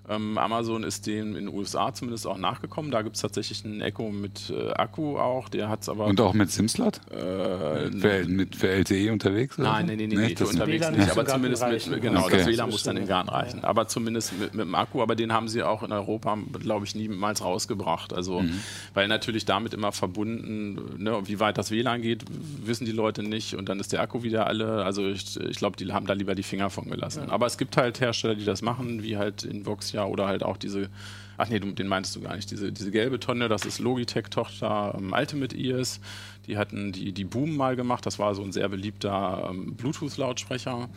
Ähm, 0.09 0.37
Amazon 0.37 0.83
ist 0.85 1.07
dem 1.07 1.29
in 1.37 1.47
den 1.47 1.49
USA 1.49 1.95
zumindest 1.95 2.27
auch 2.27 2.37
nachgekommen. 2.37 2.91
Da 2.91 3.03
gibt 3.03 3.17
es 3.17 3.23
tatsächlich 3.23 3.65
einen 3.65 3.81
Echo 3.81 4.11
mit 4.11 4.51
äh, 4.51 4.71
Akku 4.73 5.17
auch. 5.19 5.49
Der 5.49 5.69
hat 5.71 5.83
es 5.83 5.89
aber. 5.89 6.05
Und 6.07 6.21
auch 6.21 6.35
mit 6.35 6.51
SimSlot? 6.51 7.01
äh, 7.11 7.91
Für, 7.91 8.25
mit, 8.29 8.55
für 8.57 8.69
LTE 8.69 9.11
unterwegs? 9.13 9.59
Oder 9.59 9.69
Nein, 9.73 9.87
so? 9.87 9.93
nee, 9.93 9.97
nee, 9.97 10.07
nee, 10.15 10.27
nee, 10.29 10.37
für 10.37 10.47
unterwegs 10.47 10.91
nicht, 10.91 11.11
aber 11.11 11.25
zumindest 11.27 11.67
mit, 11.67 12.03
genau, 12.03 12.25
Okay. 12.25 12.37
das 12.39 12.47
WLAN 12.47 12.71
muss 12.71 12.83
dann 12.83 12.97
in 12.99 13.07
Ja. 13.07 13.21
reichen. 13.23 13.65
Aber 13.65 13.89
zumindest 13.89 14.39
mit, 14.39 14.55
mit 14.55 14.67
dem 14.67 14.75
Akku, 14.75 15.01
aber 15.03 15.15
den 15.17 15.33
haben 15.33 15.49
sie 15.49 15.63
auch 15.63 15.83
in 15.83 15.93
Europa, 15.93 16.37
glaube 16.61 16.85
ich, 16.85 16.95
niemals 16.95 17.43
rausgebracht. 17.43 18.13
Also, 18.13 18.41
Mhm. 18.43 18.61
weil 18.93 19.09
natürlich 19.09 19.45
damit 19.47 19.73
immer 19.75 19.93
verbunden, 19.93 21.03
ne, 21.03 21.21
wie 21.25 21.41
weit 21.41 21.59
das 21.59 21.71
WLAN 21.71 22.03
geht, 22.03 22.25
wissen 22.65 22.85
die 22.85 22.93
Leute 22.93 23.23
nicht 23.23 23.55
und 23.55 23.69
dann 23.69 23.81
ist 23.81 23.93
der 23.93 24.01
Akku 24.01 24.23
wieder 24.23 24.47
alle. 24.47 24.85
Also, 24.85 25.09
ich, 25.09 25.39
ich 25.41 25.57
glaube, 25.57 25.77
die 25.77 25.91
haben 25.93 26.07
da 26.07 26.13
lieber 26.13 26.35
die 26.35 26.43
Finger 26.43 26.71
von 26.71 26.91
gelassen. 26.91 27.31
Aber 27.31 27.47
es 27.47 27.59
gibt 27.59 27.77
halt 27.77 28.01
Hersteller, 28.01 28.35
die 28.35 28.45
das 28.45 28.63
machen, 28.63 29.03
wie 29.03 29.17
halt 29.17 29.45
in 29.45 29.65
Voxia 29.95 30.05
oder 30.07 30.27
halt 30.27 30.43
auch 30.43 30.57
diese. 30.57 30.89
Ach 31.37 31.49
nee, 31.49 31.59
den 31.59 31.89
meinst 31.89 32.15
du 32.15 32.21
gar 32.21 32.37
nicht. 32.37 32.51
Diese, 32.53 32.71
diese 32.71 32.93
gelbe 32.93 33.19
Tonne, 33.19 33.49
das 33.49 33.65
ist 33.65 33.81
Logitech-Tochter 33.81 34.95
ähm, 34.97 35.13
Ultimate 35.13 35.57
Ears. 35.57 36.01
Die 36.47 36.57
hatten 36.57 36.93
die, 36.93 37.13
die 37.13 37.25
Boom 37.25 37.57
mal 37.57 37.75
gemacht. 37.75 38.07
Das 38.07 38.21
war 38.21 38.35
so 38.37 38.43
ein 38.45 38.53
sehr 38.53 38.69
beliebter 38.69 39.49
ähm, 39.51 39.75
Bluetooth-Lautsprecher. 39.75 40.89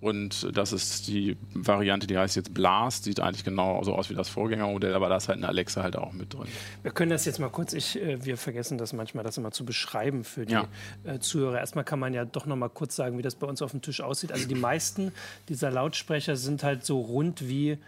Und 0.00 0.56
das 0.56 0.72
ist 0.72 1.06
die 1.08 1.36
Variante, 1.54 2.06
die 2.08 2.16
heißt 2.18 2.34
jetzt 2.36 2.54
Blast. 2.54 3.04
Sieht 3.04 3.18
eigentlich 3.20 3.44
genau 3.44 3.82
so 3.84 3.94
aus 3.94 4.08
wie 4.10 4.14
das 4.14 4.28
Vorgängermodell, 4.28 4.94
aber 4.94 5.08
da 5.08 5.16
ist 5.16 5.28
halt 5.28 5.38
eine 5.38 5.48
Alexa 5.48 5.82
halt 5.82 5.96
auch 5.96 6.12
mit 6.12 6.34
drin. 6.34 6.46
Wir 6.82 6.90
können 6.92 7.10
das 7.10 7.24
jetzt 7.24 7.38
mal 7.40 7.50
kurz, 7.50 7.72
ich, 7.72 8.00
äh, 8.00 8.24
wir 8.24 8.36
vergessen 8.36 8.78
das 8.78 8.92
manchmal, 8.92 9.22
das 9.24 9.36
immer 9.38 9.50
zu 9.52 9.64
beschreiben 9.64 10.22
für 10.24 10.46
die 10.46 10.52
Ja. 10.54 10.68
äh, 11.04 11.18
Zuhörer. 11.18 11.58
Erstmal 11.58 11.84
kann 11.84 11.98
man 11.98 12.14
ja 12.14 12.24
doch 12.24 12.46
noch 12.46 12.56
mal 12.56 12.68
kurz 12.68 12.94
sagen, 12.94 13.18
wie 13.18 13.22
das 13.22 13.34
bei 13.36 13.46
uns 13.48 13.62
auf 13.62 13.72
dem 13.72 13.80
Tisch 13.82 14.00
aussieht. 14.00 14.30
Also 14.32 14.46
die 14.46 14.54
meisten 14.56 15.12
dieser 15.48 15.72
Lautsprecher 15.72 16.36
sind 16.36 16.62
halt 16.64 16.84
so 16.84 17.00
rund 17.00 17.48
wie, 17.48 17.78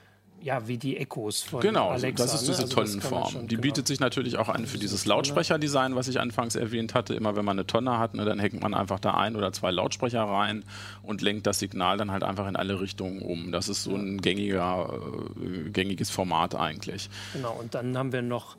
ja, 0.44 0.68
wie 0.68 0.76
die 0.76 0.98
Echos 0.98 1.40
von 1.42 1.60
Genau, 1.60 1.88
Alexa. 1.88 2.22
das 2.24 2.34
ist 2.34 2.42
ne? 2.42 2.48
diese 2.48 2.62
Also 2.64 2.76
kann 2.76 2.84
man 2.84 2.86
Tonnenform. 3.00 3.32
schon, 3.32 3.42
die 3.48 3.54
genau. 3.56 3.62
bietet 3.62 3.86
sich 3.88 3.98
natürlich 3.98 4.36
auch 4.36 4.50
an 4.50 4.66
für 4.66 4.76
dieses 4.76 5.06
Lautsprecherdesign, 5.06 5.96
was 5.96 6.06
ich 6.06 6.20
anfangs 6.20 6.54
erwähnt 6.54 6.92
hatte. 6.94 7.14
Immer 7.14 7.34
wenn 7.34 7.46
man 7.46 7.58
eine 7.58 7.66
Tonne 7.66 7.98
hat, 7.98 8.14
ne, 8.14 8.26
dann 8.26 8.38
hängt 8.38 8.60
man 8.60 8.74
einfach 8.74 9.00
da 9.00 9.14
ein 9.14 9.36
oder 9.36 9.52
zwei 9.52 9.70
Lautsprecher 9.70 10.22
rein 10.22 10.64
und 11.02 11.22
lenkt 11.22 11.46
das 11.46 11.60
Signal 11.60 11.96
dann 11.96 12.10
halt 12.10 12.22
einfach 12.24 12.46
in 12.46 12.56
alle 12.56 12.78
Richtungen 12.78 13.22
um. 13.22 13.52
Das 13.52 13.70
ist 13.70 13.84
so 13.84 13.94
ein 13.94 14.20
gängiger, 14.20 15.00
äh, 15.42 15.70
gängiges 15.70 16.10
Format 16.10 16.54
eigentlich. 16.54 17.08
Genau, 17.32 17.56
und 17.58 17.74
dann 17.74 17.96
haben 17.96 18.12
wir 18.12 18.20
noch 18.22 18.56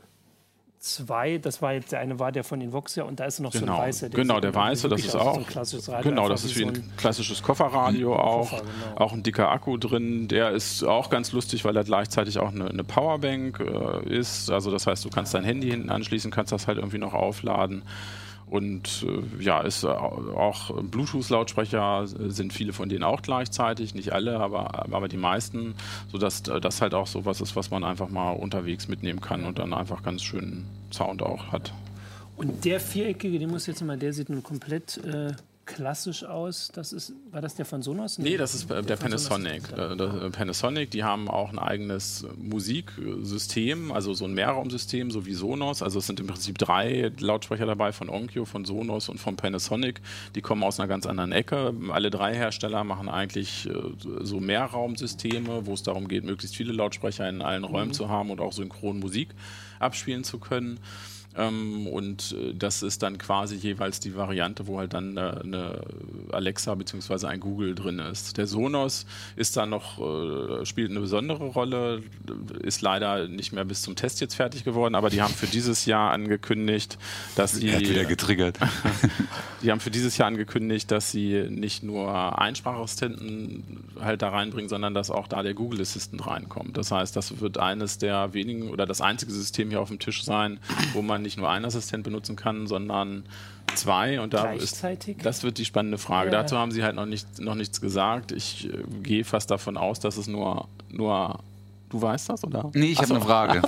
zwei, 0.86 1.38
das 1.38 1.62
war 1.62 1.74
jetzt 1.74 1.92
der 1.92 2.00
eine 2.00 2.20
war 2.20 2.32
der 2.32 2.44
von 2.44 2.62
Invoxia 2.62 3.04
und 3.04 3.20
da 3.20 3.26
ist 3.26 3.40
noch 3.40 3.52
so 3.52 3.60
Genau, 3.60 3.74
ein 3.80 3.88
weißer. 3.88 4.10
genau 4.10 4.40
der 4.40 4.54
weiße, 4.54 4.88
das 4.88 5.02
ist 5.04 5.16
auch. 5.16 5.34
So 5.50 5.92
ein 5.92 5.96
Radio, 5.96 6.10
genau, 6.10 6.30
das 6.30 6.46
ist 6.46 6.56
wie 6.56 6.62
so 6.62 6.68
ein 6.68 6.92
klassisches 6.98 7.42
Kofferradio 7.42 8.16
auch. 8.16 8.50
Koffer, 8.52 8.62
genau. 8.64 9.02
Auch 9.02 9.14
ein 9.14 9.24
dicker 9.24 9.50
Akku 9.52 9.78
drin. 9.78 10.28
Der 10.28 10.52
ist 10.52 10.84
auch 10.84 11.10
ganz 11.10 11.32
lustig, 11.32 11.66
weil 11.66 11.76
er 11.76 11.84
gleichzeitig 11.84 12.40
auch 12.40 12.52
eine, 12.52 12.70
eine 12.70 12.84
Powerbank 12.84 13.60
äh, 13.60 14.08
ist. 14.10 14.50
Also 14.52 14.72
das 14.72 14.86
heißt, 14.88 15.04
du 15.04 15.10
kannst 15.10 15.34
dein 15.34 15.44
Handy 15.44 15.70
hinten 15.70 15.90
anschließen, 15.90 16.32
kannst 16.32 16.52
das 16.52 16.68
halt 16.68 16.78
irgendwie 16.78 17.00
noch 17.00 17.14
aufladen. 17.14 17.84
Und 18.48 19.06
äh, 19.08 19.44
ja, 19.44 19.62
ist 19.62 19.84
äh, 19.84 19.88
auch 19.88 20.72
Bluetooth-Lautsprecher 20.82 22.06
sind 22.06 22.54
viele 22.54 22.74
von 22.74 22.90
denen 22.90 23.04
auch 23.04 23.22
gleichzeitig, 23.22 23.96
nicht 23.96 24.14
alle, 24.14 24.40
aber, 24.40 24.94
aber 24.94 25.08
die 25.08 25.18
meisten, 25.18 25.74
sodass 26.12 26.44
das 26.44 26.82
halt 26.82 26.94
auch 26.94 27.08
so 27.08 27.26
was 27.26 27.42
ist, 27.42 27.56
was 27.56 27.72
man 27.72 27.84
einfach 27.84 28.10
mal 28.10 28.32
unterwegs 28.32 28.88
mitnehmen 28.88 29.20
kann 29.20 29.46
und 29.46 29.58
dann 29.58 29.74
einfach 29.74 30.04
ganz 30.04 30.22
schönen 30.22 30.68
Sound 30.92 31.24
auch 31.24 31.52
hat. 31.52 31.74
Und 32.38 32.66
der 32.66 32.80
viereckige, 32.80 33.40
den 33.40 33.50
muss 33.50 33.66
jetzt 33.66 33.82
mal, 33.82 33.98
der 33.98 34.14
sieht 34.14 34.30
nun 34.30 34.44
komplett 34.44 34.98
äh, 34.98 35.34
klassisch 35.66 36.24
aus. 36.24 36.70
Das 36.74 36.94
ist, 36.94 37.14
war 37.32 37.42
das 37.42 37.56
der 37.56 37.66
von 37.66 37.82
Sonos? 37.82 38.18
Nee, 38.20 38.38
das 38.38 38.56
ist 38.56 38.66
äh, 38.66 38.76
der, 38.76 38.82
der 38.84 38.96
Panasonic. 38.96 39.72
Äh, 39.72 39.96
der 39.96 40.30
Panasonic, 40.32 40.92
die 40.92 41.04
haben 41.04 41.30
auch 41.30 41.52
ein 41.52 41.60
eigenes 41.60 42.26
Musiksystem, 42.38 43.92
also 43.92 44.14
so 44.14 44.26
ein 44.26 44.34
Mehrraumsystem, 44.34 45.12
so 45.12 45.26
wie 45.26 45.34
Sonos. 45.34 45.82
Also 45.82 46.00
es 46.00 46.08
sind 46.08 46.20
im 46.20 46.28
Prinzip 46.28 46.58
drei 46.58 47.12
Lautsprecher 47.20 47.66
dabei 47.66 47.92
von 47.92 48.10
Onkyo, 48.10 48.46
von 48.46 48.66
Sonos 48.66 49.10
und 49.10 49.20
von 49.20 49.36
Panasonic. 49.36 50.02
Die 50.36 50.42
kommen 50.42 50.64
aus 50.64 50.80
einer 50.80 50.88
ganz 50.88 51.06
anderen 51.06 51.32
Ecke. 51.32 51.74
Alle 51.92 52.10
drei 52.10 52.36
Hersteller 52.36 52.84
machen 52.84 53.10
eigentlich 53.10 53.68
äh, 53.68 53.74
so 54.22 54.40
Mehrraumsysteme, 54.40 55.66
wo 55.66 55.74
es 55.74 55.84
darum 55.84 56.08
geht, 56.08 56.24
möglichst 56.24 56.56
viele 56.56 56.74
Lautsprecher 56.74 57.28
in 57.28 57.42
allen 57.42 57.64
Räumen 57.64 57.90
mhm. 57.90 57.94
zu 57.94 58.10
haben 58.10 58.30
und 58.30 58.40
auch 58.40 58.54
synchron 58.54 59.00
Musik 59.00 59.30
abspielen 59.80 60.24
zu 60.24 60.40
können. 60.40 60.80
Ähm, 61.38 61.88
und 61.88 62.36
äh, 62.40 62.54
das 62.54 62.82
ist 62.84 63.04
dann 63.04 63.18
quasi 63.18 63.56
jeweils 63.56 64.00
die 64.00 64.16
Variante, 64.16 64.68
wo 64.68 64.80
halt 64.80 64.94
dann 64.94 65.18
eine, 65.18 65.42
eine 65.42 65.82
Alexa 66.32 66.76
bzw. 66.76 67.28
ein 67.28 67.40
Google 67.40 67.76
drin 67.76 68.00
ist. 68.00 68.38
Der 68.38 68.48
Sonos 68.48 69.06
ist 69.36 69.58
dann 69.58 69.70
noch, 69.70 70.00
äh, 70.00 70.66
spielt 70.66 70.92
eine 70.92 71.02
besondere 71.02 71.46
Rolle, 71.46 72.04
ist 72.62 72.82
leider 72.82 73.28
nicht 73.28 73.52
mehr 73.52 73.66
bis 73.66 73.82
zum 73.82 73.96
Test 73.96 74.22
jetzt 74.22 74.36
fertig 74.36 74.64
geworden, 74.64 74.96
aber 74.96 75.10
die 75.10 75.22
haben 75.22 75.34
für 75.34 75.48
dieses 75.48 75.86
Jahr 75.86 76.12
angekündigt, 76.12 76.98
dass 77.36 77.54
sie. 77.54 77.68
Er 77.68 77.78
hat 77.78 77.82
wieder 77.82 78.06
getriggert. 78.06 78.58
die 79.62 79.72
haben 79.72 79.80
für 79.82 79.92
dieses 79.92 80.18
Jahr 80.18 80.28
angekündigt, 80.28 80.90
dass 80.92 81.12
sie 81.12 81.48
nicht 81.50 81.84
nur 81.84 82.40
Einsprachassistenten 82.40 83.84
halt 84.00 84.22
da 84.22 84.30
reinbringen, 84.30 84.70
sondern 84.70 84.94
dass 84.94 85.12
auch 85.12 85.28
da 85.28 85.44
der 85.44 85.54
Google 85.54 85.82
Assistant 85.82 86.26
reinkommt. 86.26 86.78
Das 86.78 86.92
heißt, 86.92 87.16
das 87.16 87.42
wird 87.42 87.58
eines 87.58 87.98
der 87.98 88.34
wenigen 88.34 88.70
oder 88.70 88.86
das 88.86 89.02
einzige 89.02 89.32
System 89.32 89.70
hier 89.70 89.82
auf 89.82 89.90
dem 89.90 90.00
Tisch 90.00 90.24
sein, 90.24 90.60
wo 90.94 91.02
man 91.02 91.25
nicht 91.26 91.38
nur 91.38 91.50
einen 91.50 91.66
Assistent 91.66 92.04
benutzen 92.04 92.36
kann, 92.36 92.68
sondern 92.68 93.24
zwei. 93.74 94.22
Und 94.22 94.34
da 94.34 94.54
ist, 94.54 94.84
das 95.24 95.44
wird 95.44 95.58
die 95.58 95.66
spannende 95.66 95.98
Frage. 95.98 96.32
Ja. 96.32 96.42
Dazu 96.42 96.58
haben 96.58 96.72
sie 96.72 96.84
halt 96.84 96.96
noch, 96.96 97.06
nicht, 97.06 97.40
noch 97.40 97.56
nichts 97.56 97.82
gesagt. 97.82 98.32
Ich 98.32 98.70
äh, 98.70 98.84
gehe 99.04 99.24
fast 99.26 99.52
davon 99.52 99.78
aus, 99.78 100.00
dass 100.00 100.18
es 100.18 100.28
nur, 100.28 100.68
nur 100.90 101.40
Du 101.96 102.02
weißt 102.02 102.28
das, 102.28 102.44
oder? 102.44 102.70
Nee, 102.74 102.88
ich 102.88 103.00
habe 103.00 103.16
eine 103.16 103.24
Frage. 103.24 103.62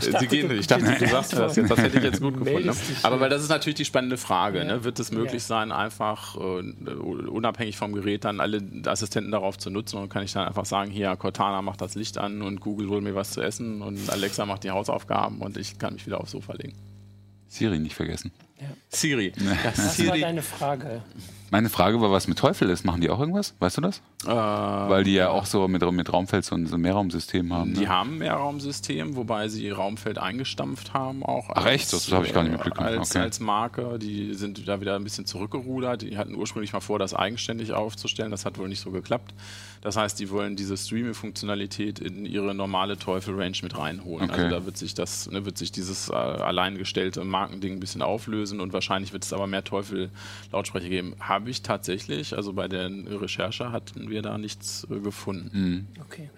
Sie 0.00 0.26
gehen 0.26 0.48
nicht. 0.48 0.60
Ich 0.60 0.66
dachte, 0.68 0.96
du 0.98 1.06
sagst 1.06 1.34
das 1.34 1.54
jetzt. 1.54 1.70
Das 1.70 1.78
hätte 1.78 1.98
ich 1.98 2.04
jetzt 2.04 2.22
gut 2.22 2.38
gefunden. 2.38 2.68
Ne? 2.68 2.74
Aber 3.02 3.20
weil 3.20 3.28
das 3.28 3.42
ist 3.42 3.50
natürlich 3.50 3.74
die 3.74 3.84
spannende 3.84 4.16
Frage. 4.16 4.60
Ja. 4.60 4.64
Ne? 4.64 4.84
Wird 4.84 4.98
es 5.00 5.12
möglich 5.12 5.42
ja. 5.42 5.48
sein, 5.48 5.70
einfach 5.70 6.34
uh, 6.34 6.62
unabhängig 7.28 7.76
vom 7.76 7.92
Gerät 7.92 8.24
dann 8.24 8.40
alle 8.40 8.62
Assistenten 8.86 9.32
darauf 9.32 9.58
zu 9.58 9.68
nutzen 9.68 9.98
und 9.98 10.08
kann 10.08 10.22
ich 10.22 10.32
dann 10.32 10.48
einfach 10.48 10.64
sagen, 10.64 10.90
hier, 10.90 11.14
Cortana 11.16 11.60
macht 11.60 11.82
das 11.82 11.94
Licht 11.94 12.16
an 12.16 12.40
und 12.40 12.62
Google 12.62 12.88
holt 12.88 13.04
mir 13.04 13.14
was 13.14 13.32
zu 13.32 13.42
essen 13.42 13.82
und 13.82 14.08
Alexa 14.08 14.46
macht 14.46 14.64
die 14.64 14.70
Hausaufgaben 14.70 15.42
und 15.42 15.58
ich 15.58 15.78
kann 15.78 15.92
mich 15.92 16.06
wieder 16.06 16.22
aufs 16.22 16.30
Sofa 16.30 16.54
legen. 16.54 16.72
Siri 17.48 17.78
nicht 17.78 17.94
vergessen. 17.94 18.32
Ja. 18.58 18.68
Siri. 18.88 19.34
Das 19.62 19.96
Siri. 19.96 20.08
war 20.08 20.16
deine 20.16 20.40
Frage. 20.40 21.02
Meine 21.50 21.68
Frage 21.68 22.00
war, 22.00 22.10
was 22.10 22.26
mit 22.26 22.38
Teufel 22.38 22.70
ist. 22.70 22.84
Machen 22.84 23.00
die 23.00 23.10
auch 23.10 23.20
irgendwas? 23.20 23.54
Weißt 23.58 23.76
du 23.76 23.80
das? 23.80 24.02
Äh, 24.24 24.28
Weil 24.28 25.04
die 25.04 25.14
ja 25.14 25.30
auch 25.30 25.46
so 25.46 25.68
mit, 25.68 25.88
mit 25.92 26.12
Raumfeld 26.12 26.44
so 26.44 26.54
ein, 26.54 26.66
so 26.66 26.76
ein 26.76 26.80
Mehrraumsystem 26.80 27.52
haben. 27.52 27.74
Die 27.74 27.82
ne? 27.82 27.88
haben 27.88 28.14
ein 28.14 28.18
Mehrraumsystem, 28.18 29.16
wobei 29.16 29.48
sie 29.48 29.70
Raumfeld 29.70 30.18
eingestampft 30.18 30.94
haben 30.94 31.24
auch. 31.24 31.50
Ach 31.54 31.66
echt? 31.66 31.92
Das 31.92 32.10
habe 32.12 32.26
ich 32.26 32.32
gar 32.32 32.42
nicht 32.42 32.52
mitbekommen. 32.52 32.88
Als, 32.88 33.10
okay. 33.10 33.20
als 33.20 33.40
Marke. 33.40 33.98
Die 33.98 34.34
sind 34.34 34.66
da 34.66 34.80
wieder 34.80 34.96
ein 34.96 35.04
bisschen 35.04 35.26
zurückgerudert. 35.26 36.02
Die 36.02 36.18
hatten 36.18 36.34
ursprünglich 36.34 36.72
mal 36.72 36.80
vor, 36.80 36.98
das 36.98 37.14
eigenständig 37.14 37.72
aufzustellen. 37.72 38.30
Das 38.30 38.44
hat 38.44 38.58
wohl 38.58 38.68
nicht 38.68 38.80
so 38.80 38.90
geklappt. 38.90 39.32
Das 39.82 39.96
heißt, 39.96 40.18
die 40.18 40.30
wollen 40.30 40.56
diese 40.56 40.76
Streaming-Funktionalität 40.76 42.00
in 42.00 42.26
ihre 42.26 42.56
normale 42.56 42.98
Teufel-Range 42.98 43.58
mit 43.62 43.78
reinholen. 43.78 44.30
Okay. 44.30 44.42
Also 44.42 44.56
da 44.56 44.66
wird 44.66 44.76
sich 44.76 44.94
das, 44.94 45.30
ne, 45.30 45.44
wird 45.44 45.58
sich 45.58 45.70
dieses 45.70 46.08
äh, 46.08 46.14
alleingestellte 46.14 47.22
Markending 47.22 47.74
ein 47.74 47.80
bisschen 47.80 48.02
auflösen 48.02 48.60
und 48.60 48.72
wahrscheinlich 48.72 49.12
wird 49.12 49.24
es 49.24 49.32
aber 49.32 49.46
mehr 49.46 49.62
Teufel-Lautsprecher 49.62 50.88
geben. 50.88 51.14
Habe 51.20 51.35
ich 51.44 51.62
tatsächlich, 51.62 52.36
also 52.36 52.52
bei 52.52 52.68
der 52.68 52.90
Recherche 53.20 53.72
hatten 53.72 54.08
wir 54.08 54.22
da 54.22 54.38
nichts 54.38 54.86
äh, 54.90 55.00
gefunden. 55.00 55.50
Mhm. 55.52 55.86
Okay. 56.02 56.30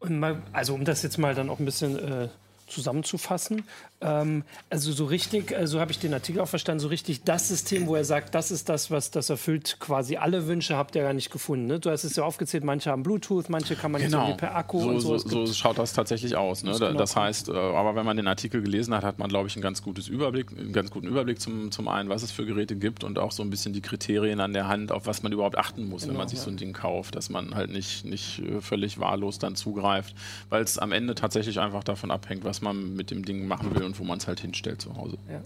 Und 0.00 0.18
mal, 0.18 0.42
also 0.52 0.74
um 0.74 0.84
das 0.84 1.02
jetzt 1.02 1.18
mal 1.18 1.34
dann 1.34 1.48
auch 1.48 1.58
ein 1.58 1.64
bisschen 1.64 1.98
äh, 1.98 2.28
zusammenzufassen. 2.66 3.64
Ähm, 4.02 4.44
also 4.70 4.92
so 4.92 5.04
richtig, 5.04 5.52
äh, 5.52 5.66
so 5.66 5.80
habe 5.80 5.92
ich 5.92 5.98
den 5.98 6.12
Artikel 6.12 6.40
auch 6.40 6.48
verstanden, 6.48 6.80
so 6.80 6.88
richtig 6.88 7.22
das 7.24 7.48
System, 7.48 7.86
wo 7.86 7.94
er 7.94 8.04
sagt, 8.04 8.34
das 8.34 8.50
ist 8.50 8.68
das, 8.68 8.90
was 8.90 9.10
das 9.10 9.30
erfüllt 9.30 9.76
quasi 9.80 10.16
alle 10.16 10.46
Wünsche, 10.46 10.76
habt 10.76 10.94
ihr 10.96 11.02
gar 11.02 11.12
nicht 11.12 11.30
gefunden. 11.30 11.66
Ne? 11.66 11.80
Du 11.80 11.90
hast 11.90 12.04
es 12.04 12.16
ja 12.16 12.24
aufgezählt, 12.24 12.64
manche 12.64 12.90
haben 12.90 13.02
Bluetooth, 13.02 13.48
manche 13.48 13.76
kann 13.76 13.92
man 13.92 14.02
genau. 14.02 14.34
per 14.34 14.56
Akku 14.56 14.80
so, 14.80 14.88
und 14.88 15.00
so. 15.00 15.18
So, 15.18 15.46
so 15.46 15.52
schaut 15.52 15.78
das 15.78 15.92
tatsächlich 15.92 16.36
aus. 16.36 16.62
Ne? 16.64 16.70
Das, 16.70 16.80
genau 16.80 16.98
das 16.98 17.16
heißt, 17.16 17.48
äh, 17.48 17.52
aber 17.52 17.94
wenn 17.94 18.04
man 18.04 18.16
den 18.16 18.26
Artikel 18.26 18.62
gelesen 18.62 18.94
hat, 18.94 19.04
hat 19.04 19.18
man, 19.18 19.28
glaube 19.28 19.48
ich, 19.48 19.56
einen 19.56 19.62
ganz, 19.62 19.82
gutes 19.82 20.08
Überblick, 20.08 20.50
einen 20.50 20.72
ganz 20.72 20.90
guten 20.90 21.06
Überblick 21.06 21.40
zum, 21.40 21.70
zum 21.70 21.88
einen, 21.88 22.08
was 22.08 22.22
es 22.22 22.30
für 22.30 22.44
Geräte 22.44 22.76
gibt 22.76 23.04
und 23.04 23.18
auch 23.18 23.32
so 23.32 23.42
ein 23.42 23.50
bisschen 23.50 23.72
die 23.72 23.80
Kriterien 23.80 24.40
an 24.40 24.52
der 24.52 24.68
Hand, 24.68 24.92
auf 24.92 25.06
was 25.06 25.22
man 25.22 25.32
überhaupt 25.32 25.58
achten 25.58 25.88
muss, 25.88 26.02
genau, 26.02 26.12
wenn 26.12 26.18
man 26.18 26.28
sich 26.28 26.38
ja. 26.38 26.44
so 26.44 26.50
ein 26.50 26.56
Ding 26.56 26.72
kauft, 26.72 27.14
dass 27.14 27.30
man 27.30 27.54
halt 27.54 27.70
nicht, 27.70 28.04
nicht 28.04 28.40
äh, 28.40 28.60
völlig 28.60 28.98
wahllos 28.98 29.38
dann 29.38 29.54
zugreift, 29.54 30.14
weil 30.48 30.62
es 30.62 30.78
am 30.78 30.92
Ende 30.92 31.14
tatsächlich 31.14 31.60
einfach 31.60 31.84
davon 31.84 32.10
abhängt, 32.10 32.44
was 32.44 32.62
man 32.62 32.94
mit 32.94 33.10
dem 33.10 33.24
Ding 33.24 33.46
machen 33.46 33.74
will 33.74 33.82
und 33.92 33.98
wo 33.98 34.04
man 34.04 34.18
es 34.18 34.26
halt 34.26 34.40
hinstellt 34.40 34.80
zu 34.80 34.96
Hause. 34.96 35.18
Ja. 35.30 35.42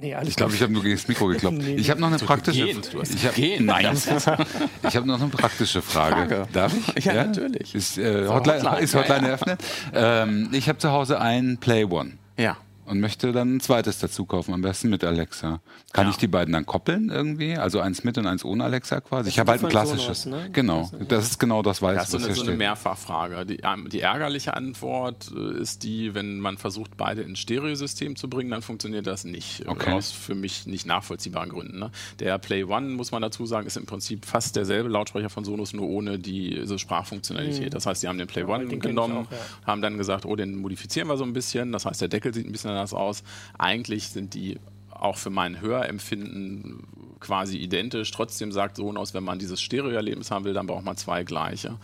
Nee, 0.00 0.16
ich 0.22 0.36
glaube, 0.36 0.54
ich 0.54 0.62
habe 0.62 0.72
nur 0.72 0.82
gegen 0.82 0.94
das 0.94 1.08
Mikro 1.08 1.26
gekloppt. 1.28 1.58
nee, 1.58 1.74
ich 1.74 1.90
habe 1.90 2.00
noch 2.00 2.08
eine 2.08 2.18
praktische 2.18 2.72
Frage. 2.72 3.08
Ich 3.12 3.24
hab, 3.24 3.34
habe 4.94 5.06
noch 5.06 5.20
eine 5.20 5.28
praktische 5.28 5.82
Frage. 5.82 6.28
Frage. 6.28 6.48
Darf 6.52 6.72
ich? 6.96 7.04
Ja, 7.04 7.14
ja? 7.14 7.24
natürlich. 7.24 7.74
Ist, 7.74 7.98
äh, 7.98 8.28
Hotline, 8.28 8.62
Hotline, 8.62 8.78
ist 8.78 8.94
Hotline 8.94 9.22
ja, 9.22 9.28
eröffnet? 9.28 9.60
Ähm, 9.92 10.48
ich 10.52 10.68
habe 10.68 10.78
zu 10.78 10.92
Hause 10.92 11.20
einen 11.20 11.58
Play 11.58 11.84
One. 11.84 12.12
Ja 12.36 12.56
und 12.88 13.00
möchte 13.00 13.32
dann 13.32 13.56
ein 13.56 13.60
zweites 13.60 13.98
dazu 13.98 14.24
kaufen, 14.24 14.54
am 14.54 14.62
besten 14.62 14.88
mit 14.88 15.04
Alexa. 15.04 15.60
Kann 15.92 16.06
ja. 16.06 16.10
ich 16.10 16.16
die 16.16 16.26
beiden 16.26 16.52
dann 16.52 16.66
koppeln 16.66 17.10
irgendwie? 17.10 17.56
Also 17.56 17.80
eins 17.80 18.04
mit 18.04 18.16
und 18.18 18.26
eins 18.26 18.44
ohne 18.44 18.64
Alexa 18.64 19.00
quasi? 19.00 19.24
Das 19.24 19.34
ich 19.34 19.38
habe 19.38 19.50
halt 19.52 19.62
ein 19.62 19.68
klassisches. 19.68 20.22
Sonos, 20.22 20.44
ne? 20.44 20.50
Genau, 20.52 20.90
das 21.08 21.26
ist 21.26 21.38
genau 21.38 21.62
das 21.62 21.82
Weiß, 21.82 21.96
das 21.96 22.14
ist 22.14 22.20
so 22.20 22.26
eine, 22.26 22.34
so 22.34 22.42
eine 22.42 22.56
Mehrfachfrage. 22.56 23.44
Die, 23.46 23.58
ähm, 23.62 23.88
die, 23.90 24.00
ärgerliche 24.00 24.54
Antwort 24.54 25.30
äh, 25.36 25.60
ist 25.60 25.82
die, 25.82 26.14
wenn 26.14 26.40
man 26.40 26.56
versucht, 26.56 26.96
beide 26.96 27.22
ins 27.22 27.38
Stereosystem 27.40 28.16
zu 28.16 28.28
bringen, 28.28 28.50
dann 28.50 28.62
funktioniert 28.62 29.06
das 29.06 29.24
nicht. 29.24 29.66
Äh, 29.66 29.68
okay. 29.68 29.92
Aus 29.92 30.10
für 30.10 30.34
mich 30.34 30.66
nicht 30.66 30.86
nachvollziehbaren 30.86 31.50
Gründen. 31.50 31.78
Ne? 31.78 31.90
Der 32.20 32.38
Play 32.38 32.64
One, 32.64 32.88
muss 32.88 33.12
man 33.12 33.22
dazu 33.22 33.44
sagen, 33.46 33.66
ist 33.66 33.76
im 33.76 33.86
Prinzip 33.86 34.24
fast 34.24 34.56
derselbe 34.56 34.88
Lautsprecher 34.88 35.30
von 35.30 35.44
Sonos, 35.44 35.72
nur 35.74 35.88
ohne 35.88 36.18
diese 36.18 36.78
Sprachfunktionalität. 36.78 37.66
Mhm. 37.66 37.70
Das 37.70 37.86
heißt, 37.86 38.02
die 38.02 38.08
haben 38.08 38.18
den 38.18 38.28
Play 38.28 38.42
ja, 38.42 38.48
One 38.48 38.66
genommen, 38.66 39.26
auch, 39.26 39.30
ja. 39.30 39.38
haben 39.66 39.82
dann 39.82 39.98
gesagt, 39.98 40.24
oh, 40.24 40.36
den 40.36 40.56
modifizieren 40.56 41.08
wir 41.08 41.16
so 41.16 41.24
ein 41.24 41.32
bisschen. 41.32 41.72
Das 41.72 41.84
heißt, 41.84 42.00
der 42.00 42.08
Deckel 42.08 42.32
sieht 42.32 42.46
ein 42.46 42.52
bisschen 42.52 42.70
anders 42.78 42.94
aus. 42.94 43.22
Eigentlich 43.58 44.08
sind 44.08 44.34
die 44.34 44.58
auch 44.90 45.16
für 45.16 45.30
mein 45.30 45.60
Hörempfinden 45.60 46.86
quasi 47.20 47.56
identisch. 47.58 48.10
Trotzdem 48.10 48.52
sagt 48.52 48.76
Sonos, 48.76 49.14
wenn 49.14 49.24
man 49.24 49.38
dieses 49.38 49.60
Stereo-Erlebnis 49.60 50.30
haben 50.30 50.44
will, 50.44 50.54
dann 50.54 50.66
braucht 50.66 50.84
man 50.84 50.96
zwei 50.96 51.24
gleiche. 51.24 51.76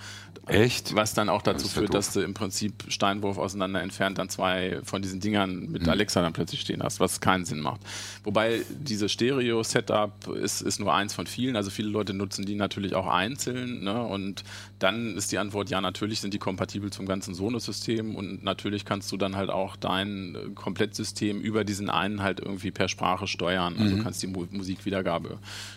Echt? 0.46 0.94
Was 0.94 1.14
dann 1.14 1.28
auch 1.28 1.42
dazu 1.42 1.64
das 1.64 1.72
führt, 1.72 1.88
doof. 1.88 1.94
dass 1.94 2.12
du 2.12 2.20
im 2.20 2.34
Prinzip 2.34 2.84
Steinwurf 2.88 3.38
auseinander 3.38 3.80
entfernt 3.80 4.18
dann 4.18 4.28
zwei 4.28 4.78
von 4.84 5.00
diesen 5.00 5.20
Dingern 5.20 5.70
mit 5.70 5.82
mhm. 5.82 5.88
Alexa 5.88 6.20
dann 6.20 6.34
plötzlich 6.34 6.60
stehen 6.60 6.82
hast, 6.82 7.00
was 7.00 7.20
keinen 7.20 7.44
Sinn 7.44 7.60
macht. 7.60 7.80
Wobei 8.24 8.60
dieses 8.68 9.10
Stereo-Setup 9.12 10.28
ist, 10.36 10.60
ist 10.60 10.80
nur 10.80 10.92
eins 10.92 11.14
von 11.14 11.26
vielen. 11.26 11.56
Also 11.56 11.70
viele 11.70 11.88
Leute 11.88 12.12
nutzen 12.12 12.44
die 12.44 12.56
natürlich 12.56 12.94
auch 12.94 13.06
einzeln. 13.06 13.84
Ne? 13.84 14.02
Und 14.02 14.44
dann 14.78 15.16
ist 15.16 15.32
die 15.32 15.38
Antwort, 15.38 15.70
ja, 15.70 15.80
natürlich 15.80 16.20
sind 16.20 16.34
die 16.34 16.38
kompatibel 16.38 16.90
zum 16.90 17.06
ganzen 17.06 17.34
Sonos-System 17.34 18.14
und 18.14 18.44
natürlich 18.44 18.84
kannst 18.84 19.10
du 19.12 19.16
dann 19.16 19.36
halt 19.36 19.48
auch 19.48 19.76
dein 19.76 20.52
Komplettsystem 20.54 21.40
über 21.40 21.64
diesen 21.64 21.88
einen 21.88 22.22
halt 22.22 22.40
irgendwie 22.40 22.70
per 22.70 22.88
Sprache 22.88 23.26
steuern. 23.26 23.76
Also 23.78 23.96
mhm. 23.96 24.02
kannst 24.02 24.22
die 24.22 24.26
Mu 24.26 24.44
Musikwiedergabe 24.50 25.23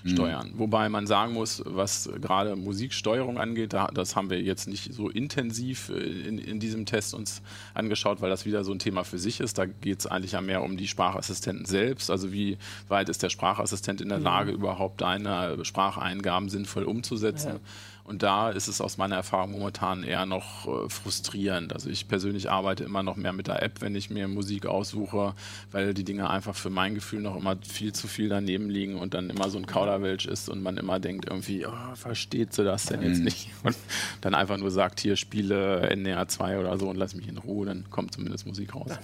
mhm. 0.04 0.10
steuern. 0.10 0.52
Wobei 0.56 0.90
man 0.90 1.08
sagen 1.08 1.34
muss, 1.34 1.62
was 1.66 2.10
gerade 2.22 2.56
Musiksteuerung 2.56 3.38
angeht, 3.38 3.74
das 3.94 4.16
haben 4.16 4.30
wir 4.30 4.42
jetzt 4.42 4.68
nicht 4.68 4.94
so 4.94 5.10
intensiv 5.10 5.90
äh, 5.90 5.94
in, 5.94 6.38
in 6.38 6.60
diesem 6.60 6.86
Test 6.86 7.14
uns 7.14 7.42
angeschaut, 7.74 8.22
weil 8.22 8.30
das 8.30 8.46
wieder 8.46 8.64
so 8.64 8.72
ein 8.72 8.80
Thema 8.80 9.04
für 9.04 9.20
sich 9.20 9.40
ist. 9.40 9.58
Da 9.58 9.66
geht 9.66 10.00
es 10.00 10.08
eigentlich 10.08 10.34
ja 10.34 10.42
mehr 10.42 10.64
um 10.64 10.78
die 10.78 10.88
Sprachassistenten 10.88 11.66
selbst. 11.66 12.12
Also 12.12 12.32
wie 12.32 12.58
weit 12.88 13.10
ist 13.10 13.24
der 13.24 13.30
Sprachassistent 13.30 14.02
in 14.02 14.10
der 14.10 14.20
mhm. 14.20 14.24
Lage, 14.24 14.52
überhaupt 14.52 15.02
deine 15.02 15.64
Spracheingaben 15.64 16.50
sinnvoll 16.50 16.84
umzusetzen. 16.84 17.54
Ja. 17.54 17.60
Und 18.08 18.24
da 18.24 18.52
ist 18.52 18.70
es 18.70 18.80
aus 18.80 18.98
meiner 18.98 19.18
Erfahrung 19.18 19.52
momentan 19.52 20.04
eher 20.04 20.26
noch 20.26 20.66
äh, 20.66 20.90
frustrierend. 20.90 21.74
Also 21.74 21.90
ich 21.90 22.08
persönlich 22.08 22.50
arbeite 22.50 22.86
immer 22.86 23.04
noch 23.04 23.18
mehr 23.18 23.34
mit 23.34 23.48
der 23.48 23.62
App, 23.62 23.82
wenn 23.82 23.96
ich 23.96 24.10
mir 24.10 24.30
Musik 24.30 24.66
aussuche, 24.66 25.34
weil 25.72 25.94
die 25.94 26.06
Dinge 26.06 26.30
einfach 26.30 26.56
für 26.56 26.70
mein 26.70 26.96
Gefühl 26.96 27.20
noch 27.20 27.36
immer 27.36 27.58
viel 27.68 27.92
zu 27.92 28.08
viel 28.08 28.30
daneben 28.30 28.70
liegen 28.70 28.96
und 28.96 29.14
dann 29.14 29.30
immer 29.30 29.50
so 29.50 29.58
ein 29.58 29.66
Kauderwelsch 29.66 30.26
ist 30.26 30.48
und 30.48 30.64
man 30.64 30.78
immer 30.78 31.02
denkt 31.02 31.26
irgendwie, 31.30 31.66
oh, 31.66 31.96
versteht 31.96 32.54
sie 32.54 32.64
das 32.64 32.86
denn 32.86 33.02
jetzt 33.02 33.20
mhm. 33.20 33.26
nicht? 33.26 33.50
Und 33.64 33.76
dann 34.22 34.34
einfach 34.36 34.58
nur 34.58 34.72
sagt, 34.72 35.02
hier 35.02 35.18
spiele 35.18 35.90
NDR 35.90 36.28
2 36.28 36.60
oder 36.60 36.78
so 36.78 36.88
und 36.88 36.96
lass 36.96 37.16
mich 37.16 37.28
in 37.28 37.38
Ruhe, 37.38 37.66
dann 37.66 37.90
kommt 37.90 38.14
zumindest 38.14 38.48
Musik 38.48 38.74
raus. 38.76 38.92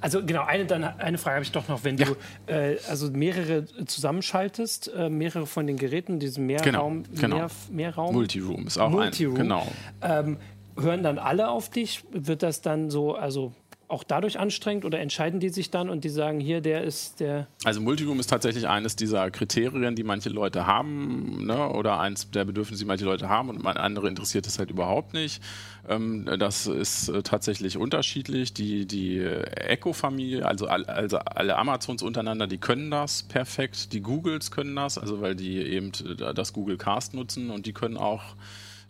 Also 0.00 0.24
genau, 0.24 0.44
eine, 0.44 0.66
dann, 0.66 0.84
eine 0.84 1.18
Frage 1.18 1.36
habe 1.36 1.44
ich 1.44 1.52
doch 1.52 1.68
noch, 1.68 1.84
wenn 1.84 1.96
ja. 1.96 2.06
du 2.06 2.52
äh, 2.52 2.76
also 2.88 3.10
mehrere 3.10 3.64
zusammenschaltest, 3.86 4.92
äh, 4.94 5.08
mehrere 5.08 5.46
von 5.46 5.66
den 5.66 5.76
Geräten, 5.76 6.18
diesen 6.18 6.46
Mehrraum, 6.46 7.04
genau, 7.04 7.20
genau. 7.20 7.36
Mehr, 7.36 7.50
Mehrraum. 7.70 8.14
Multiroom 8.44 8.66
ist 8.66 8.78
auch 8.78 8.90
Multiroom. 8.90 9.34
ein, 9.36 9.42
genau. 9.42 9.66
Ähm, 10.02 10.36
hören 10.76 11.02
dann 11.02 11.18
alle 11.18 11.48
auf 11.48 11.70
dich? 11.70 12.04
Wird 12.10 12.42
das 12.42 12.60
dann 12.60 12.90
so, 12.90 13.14
also 13.14 13.52
auch 13.94 14.02
dadurch 14.02 14.38
anstrengend 14.38 14.84
oder 14.84 14.98
entscheiden 14.98 15.38
die 15.38 15.48
sich 15.50 15.70
dann 15.70 15.88
und 15.88 16.02
die 16.02 16.08
sagen, 16.08 16.40
hier, 16.40 16.60
der 16.60 16.82
ist 16.82 17.20
der. 17.20 17.46
Also 17.62 17.80
Multiroom 17.80 18.18
ist 18.18 18.26
tatsächlich 18.26 18.66
eines 18.66 18.96
dieser 18.96 19.30
Kriterien, 19.30 19.94
die 19.94 20.02
manche 20.02 20.30
Leute 20.30 20.66
haben, 20.66 21.46
ne? 21.46 21.70
oder 21.70 22.00
eins 22.00 22.28
der 22.32 22.44
Bedürfnisse, 22.44 22.82
die 22.82 22.88
manche 22.88 23.04
Leute 23.04 23.28
haben 23.28 23.48
und 23.50 23.64
andere 23.64 24.08
interessiert 24.08 24.48
es 24.48 24.58
halt 24.58 24.70
überhaupt 24.70 25.14
nicht. 25.14 25.40
Ähm, 25.88 26.28
das 26.38 26.66
ist 26.66 27.08
äh, 27.08 27.22
tatsächlich 27.22 27.76
unterschiedlich. 27.76 28.52
Die, 28.52 28.86
die 28.86 29.20
Echo-Familie, 29.20 30.44
also, 30.44 30.66
also 30.66 31.18
alle 31.18 31.56
Amazons 31.56 32.02
untereinander, 32.02 32.48
die 32.48 32.58
können 32.58 32.90
das 32.90 33.22
perfekt. 33.22 33.92
Die 33.92 34.00
Googles 34.00 34.50
können 34.50 34.74
das, 34.74 34.98
also 34.98 35.20
weil 35.20 35.36
die 35.36 35.58
eben 35.58 35.92
äh, 36.04 36.34
das 36.34 36.52
Google 36.52 36.78
Cast 36.78 37.14
nutzen 37.14 37.50
und 37.50 37.66
die 37.66 37.72
können 37.72 37.96
auch 37.96 38.34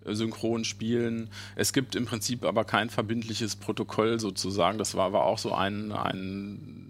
synchron 0.04 0.64
spielen. 0.64 1.30
Es 1.56 1.72
gibt 1.72 1.94
im 1.94 2.06
Prinzip 2.06 2.44
aber 2.44 2.64
kein 2.64 2.90
verbindliches 2.90 3.56
Protokoll 3.56 4.20
sozusagen. 4.20 4.78
Das 4.78 4.94
war 4.94 5.06
aber 5.06 5.24
auch 5.24 5.38
so 5.38 5.52
ein, 5.52 5.92
ein 5.92 6.84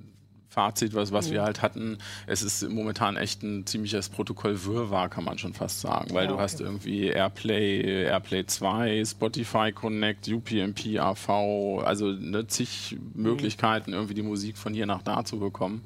Fazit, 0.54 0.94
was, 0.94 1.10
was 1.10 1.28
mhm. 1.28 1.32
wir 1.32 1.42
halt 1.42 1.62
hatten. 1.62 1.98
Es 2.26 2.42
ist 2.42 2.68
momentan 2.68 3.16
echt 3.16 3.42
ein 3.42 3.66
ziemliches 3.66 4.08
Protokoll-Wirrwarr, 4.08 5.08
kann 5.08 5.24
man 5.24 5.36
schon 5.36 5.52
fast 5.52 5.80
sagen, 5.80 6.14
weil 6.14 6.26
ja, 6.26 6.30
du 6.30 6.38
hast 6.38 6.60
irgendwie 6.60 7.08
Airplay, 7.08 8.04
Airplay 8.04 8.46
2, 8.46 9.04
Spotify 9.04 9.72
Connect, 9.72 10.28
UPnP, 10.28 11.00
AV, 11.00 11.82
also 11.84 12.12
ne, 12.12 12.46
zig 12.46 12.96
mhm. 12.96 13.22
Möglichkeiten, 13.22 13.92
irgendwie 13.92 14.14
die 14.14 14.22
Musik 14.22 14.56
von 14.56 14.72
hier 14.72 14.86
nach 14.86 15.02
da 15.02 15.24
zu 15.24 15.40
bekommen. 15.40 15.82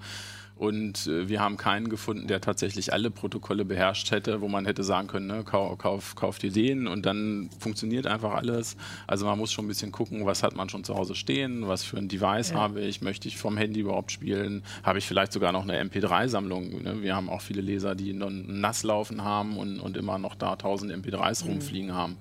Und 0.58 1.06
äh, 1.06 1.28
wir 1.28 1.40
haben 1.40 1.56
keinen 1.56 1.88
gefunden, 1.88 2.26
der 2.26 2.40
tatsächlich 2.40 2.92
alle 2.92 3.10
Protokolle 3.10 3.64
beherrscht 3.64 4.10
hätte, 4.10 4.40
wo 4.40 4.48
man 4.48 4.66
hätte 4.66 4.82
sagen 4.82 5.06
können, 5.06 5.28
ne, 5.28 5.44
kauf, 5.44 5.78
kauf, 5.78 6.16
kauf 6.16 6.38
dir 6.38 6.50
den 6.50 6.88
und 6.88 7.06
dann 7.06 7.48
funktioniert 7.60 8.08
einfach 8.08 8.34
alles. 8.34 8.76
Also 9.06 9.24
man 9.24 9.38
muss 9.38 9.52
schon 9.52 9.66
ein 9.66 9.68
bisschen 9.68 9.92
gucken, 9.92 10.26
was 10.26 10.42
hat 10.42 10.56
man 10.56 10.68
schon 10.68 10.82
zu 10.82 10.96
Hause 10.96 11.14
stehen, 11.14 11.68
was 11.68 11.84
für 11.84 11.96
ein 11.96 12.08
Device 12.08 12.50
ja. 12.50 12.56
habe 12.56 12.80
ich, 12.80 13.00
möchte 13.02 13.28
ich 13.28 13.36
vom 13.36 13.56
Handy 13.56 13.80
überhaupt 13.80 14.10
spielen, 14.10 14.64
habe 14.82 14.98
ich 14.98 15.06
vielleicht 15.06 15.32
sogar 15.32 15.52
noch 15.52 15.62
eine 15.62 15.80
MP3-Sammlung. 15.80 16.82
Ne? 16.82 17.02
Wir 17.02 17.14
haben 17.14 17.30
auch 17.30 17.40
viele 17.40 17.60
Leser, 17.60 17.94
die 17.94 18.12
nass 18.12 18.82
laufen 18.82 19.22
haben 19.22 19.56
und, 19.58 19.78
und 19.78 19.96
immer 19.96 20.18
noch 20.18 20.34
da 20.34 20.56
tausend 20.56 20.92
MP3s 20.92 21.44
mhm. 21.44 21.50
rumfliegen 21.52 21.94
haben. 21.94 22.16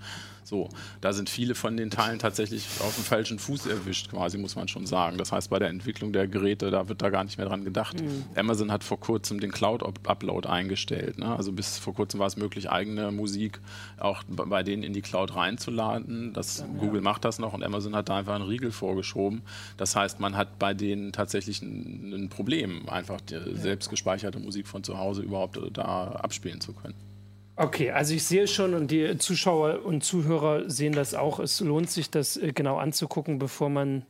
So, 0.47 0.69
da 1.01 1.11
sind 1.11 1.29
viele 1.29 1.55
von 1.55 1.75
den 1.75 1.89
Teilen 1.89 2.19
tatsächlich 2.19 2.65
auf 2.79 2.95
dem 2.95 3.03
falschen 3.03 3.37
Fuß 3.37 3.65
erwischt, 3.65 4.11
quasi, 4.11 4.37
muss 4.37 4.55
man 4.55 4.69
schon 4.69 4.85
sagen. 4.85 5.17
Das 5.17 5.33
heißt, 5.33 5.49
bei 5.49 5.59
der 5.59 5.67
Entwicklung 5.67 6.13
der 6.13 6.29
Geräte, 6.29 6.71
da 6.71 6.87
wird 6.87 7.01
da 7.01 7.09
gar 7.09 7.25
nicht 7.25 7.37
mehr 7.37 7.47
dran 7.47 7.65
gedacht. 7.65 8.01
Mhm. 8.01 8.23
Amazon 8.33 8.71
hat 8.71 8.85
vor 8.85 8.97
kurzem 8.97 9.41
den 9.41 9.51
Cloud-Upload 9.51 10.47
eingestellt. 10.47 11.17
Ne? 11.17 11.35
Also 11.35 11.51
bis 11.51 11.77
vor 11.79 11.93
kurzem 11.93 12.21
war 12.21 12.27
es 12.27 12.37
möglich, 12.37 12.69
eigene 12.69 13.11
Musik 13.11 13.59
auch 13.97 14.23
bei 14.29 14.63
denen 14.63 14.83
in 14.83 14.93
die 14.93 15.01
Cloud 15.01 15.35
reinzuladen. 15.35 16.31
Das, 16.31 16.59
ja, 16.59 16.65
Google 16.79 17.01
ja. 17.01 17.03
macht 17.03 17.25
das 17.25 17.39
noch 17.39 17.51
und 17.51 17.61
Amazon 17.61 17.93
hat 17.93 18.07
da 18.07 18.15
einfach 18.15 18.35
einen 18.35 18.45
Riegel 18.45 18.71
vorgeschoben. 18.71 19.41
Das 19.75 19.97
heißt, 19.97 20.21
man 20.21 20.37
hat 20.37 20.57
bei 20.59 20.73
denen 20.73 21.11
tatsächlich 21.11 21.61
ein, 21.61 22.13
ein 22.13 22.29
Problem, 22.29 22.87
einfach 22.87 23.19
die 23.19 23.33
ja. 23.33 23.41
selbst 23.53 23.89
gespeicherte 23.89 24.39
Musik 24.39 24.65
von 24.65 24.81
zu 24.81 24.97
Hause 24.97 25.23
überhaupt 25.23 25.59
da 25.73 25.83
abspielen 25.83 26.61
zu 26.61 26.71
können. 26.71 26.95
Okay, 27.57 27.89
also 27.89 28.13
ich 28.13 28.23
sehe 28.23 28.47
schon 28.47 28.75
und 28.75 28.91
die 28.91 29.17
Zuschauer 29.17 29.83
und 29.83 30.03
Zuhörer 30.03 30.69
sehen 30.69 30.93
das 30.93 31.15
auch. 31.15 31.39
Es 31.39 31.59
lohnt 31.59 31.89
sich, 31.89 32.11
das 32.11 32.37
äh, 32.37 32.53
genau 32.53 32.77
anzugucken, 32.77 33.39
bevor 33.39 33.69
man 33.69 34.05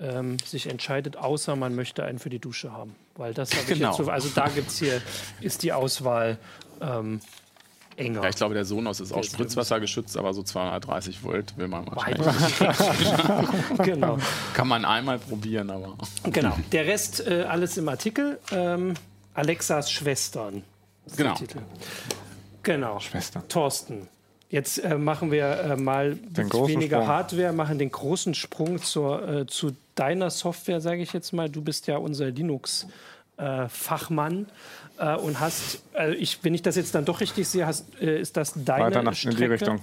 ähm, 0.00 0.38
sich 0.44 0.68
entscheidet, 0.68 1.16
außer 1.16 1.54
man 1.54 1.76
möchte 1.76 2.04
einen 2.04 2.18
für 2.18 2.30
die 2.30 2.40
Dusche 2.40 2.72
haben. 2.72 2.96
Weil 3.16 3.32
das 3.32 3.52
habe 3.52 3.62
ich 3.62 3.78
genau. 3.78 3.90
jetzt 3.90 4.04
so, 4.04 4.10
also 4.10 4.28
da 4.34 4.48
gibt's 4.48 4.78
hier, 4.78 5.00
ist 5.40 5.62
die 5.62 5.72
Auswahl 5.72 6.38
ähm, 6.80 7.20
enger. 7.96 8.22
Ja, 8.24 8.28
ich 8.28 8.36
glaube, 8.36 8.54
der 8.54 8.64
Sonos 8.64 8.98
ist 8.98 9.12
auch 9.12 9.22
Spritzwasser 9.22 9.78
geschützt, 9.78 10.16
aber 10.16 10.34
so 10.34 10.42
230 10.42 11.22
Volt 11.22 11.56
will 11.58 11.68
man 11.68 11.86
wahrscheinlich. 11.86 12.26
genau. 13.84 14.18
Kann 14.54 14.66
man 14.66 14.84
einmal 14.84 15.20
probieren, 15.20 15.70
aber. 15.70 15.96
Genau. 16.24 16.58
Der 16.72 16.86
Rest 16.86 17.24
äh, 17.24 17.44
alles 17.44 17.76
im 17.76 17.88
Artikel. 17.88 18.40
Ähm, 18.50 18.94
Alexas 19.34 19.92
Schwestern. 19.92 20.64
Genau. 21.16 21.34
Genau. 22.62 23.00
Schwester. 23.00 23.42
Thorsten. 23.48 24.08
Jetzt 24.50 24.78
äh, 24.78 24.96
machen 24.98 25.30
wir 25.30 25.44
äh, 25.44 25.76
mal 25.76 26.18
weniger 26.34 26.96
Sprung. 26.96 27.08
Hardware, 27.08 27.52
machen 27.52 27.78
den 27.78 27.92
großen 27.92 28.34
Sprung 28.34 28.82
zur, 28.82 29.28
äh, 29.28 29.46
zu 29.46 29.76
deiner 29.94 30.30
Software, 30.30 30.80
sage 30.80 31.02
ich 31.02 31.12
jetzt 31.12 31.32
mal. 31.32 31.48
Du 31.48 31.62
bist 31.62 31.86
ja 31.86 31.98
unser 31.98 32.32
Linux-Fachmann 32.32 34.46
äh, 34.98 35.14
und 35.14 35.38
hast, 35.38 35.84
also 35.92 36.16
ich, 36.16 36.42
wenn 36.42 36.54
ich 36.54 36.62
das 36.62 36.74
jetzt 36.74 36.96
dann 36.96 37.04
doch 37.04 37.20
richtig 37.20 37.46
sehe, 37.46 37.64
hast, 37.64 37.84
äh, 38.02 38.20
ist 38.20 38.36
das 38.36 38.54
deine 38.56 38.86
Weiter 38.86 39.04
nach, 39.04 39.14
Strecke? 39.14 39.36
in 39.36 39.40
die 39.40 39.46
Richtung. 39.46 39.78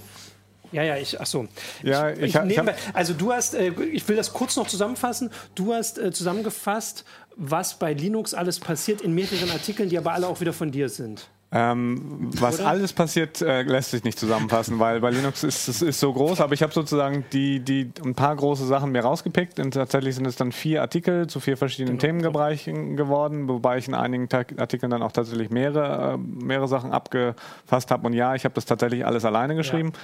Ja, 0.70 0.82
ja, 0.82 0.98
ich, 0.98 1.18
ach 1.18 1.24
so. 1.24 1.48
Ja, 1.82 2.10
ich, 2.10 2.20
ich, 2.20 2.34
ich 2.34 2.42
nehme, 2.42 2.74
also 2.92 3.14
du 3.14 3.32
hast, 3.32 3.54
äh, 3.54 3.72
ich 3.90 4.06
will 4.06 4.16
das 4.16 4.34
kurz 4.34 4.54
noch 4.56 4.68
zusammenfassen. 4.68 5.30
Du 5.54 5.72
hast 5.72 5.98
äh, 5.98 6.12
zusammengefasst, 6.12 7.06
was 7.36 7.78
bei 7.78 7.94
Linux 7.94 8.34
alles 8.34 8.60
passiert 8.60 9.00
in 9.00 9.14
mehreren 9.14 9.50
Artikeln, 9.50 9.88
die 9.88 9.96
aber 9.96 10.12
alle 10.12 10.26
auch 10.26 10.42
wieder 10.42 10.52
von 10.52 10.70
dir 10.70 10.90
sind. 10.90 11.30
Ähm, 11.50 12.28
was 12.38 12.60
Oder? 12.60 12.68
alles 12.68 12.92
passiert, 12.92 13.40
äh, 13.40 13.62
lässt 13.62 13.92
sich 13.92 14.04
nicht 14.04 14.18
zusammenfassen, 14.18 14.78
weil 14.78 15.00
bei 15.00 15.08
Linux 15.08 15.44
ist 15.44 15.66
es 15.66 15.80
ist 15.80 15.98
so 15.98 16.12
groß, 16.12 16.42
aber 16.42 16.52
ich 16.52 16.62
habe 16.62 16.74
sozusagen 16.74 17.24
die, 17.32 17.60
die 17.60 17.90
ein 18.04 18.14
paar 18.14 18.36
große 18.36 18.66
Sachen 18.66 18.92
mir 18.92 19.00
rausgepickt 19.00 19.58
und 19.58 19.72
tatsächlich 19.72 20.14
sind 20.14 20.26
es 20.26 20.36
dann 20.36 20.52
vier 20.52 20.82
Artikel 20.82 21.26
zu 21.26 21.40
vier 21.40 21.56
verschiedenen 21.56 21.96
genau. 21.96 22.20
Themenbereichen 22.20 22.96
geworden, 22.98 23.48
wobei 23.48 23.78
ich 23.78 23.88
in 23.88 23.94
einigen 23.94 24.28
Artikeln 24.58 24.90
dann 24.90 25.02
auch 25.02 25.12
tatsächlich 25.12 25.48
mehrere, 25.48 26.14
äh, 26.14 26.16
mehrere 26.18 26.68
Sachen 26.68 26.92
abgefasst 26.92 27.90
habe 27.90 28.06
und 28.06 28.12
ja, 28.12 28.34
ich 28.34 28.44
habe 28.44 28.54
das 28.54 28.66
tatsächlich 28.66 29.06
alles 29.06 29.24
alleine 29.24 29.54
geschrieben. 29.54 29.92
Ja. 29.94 30.00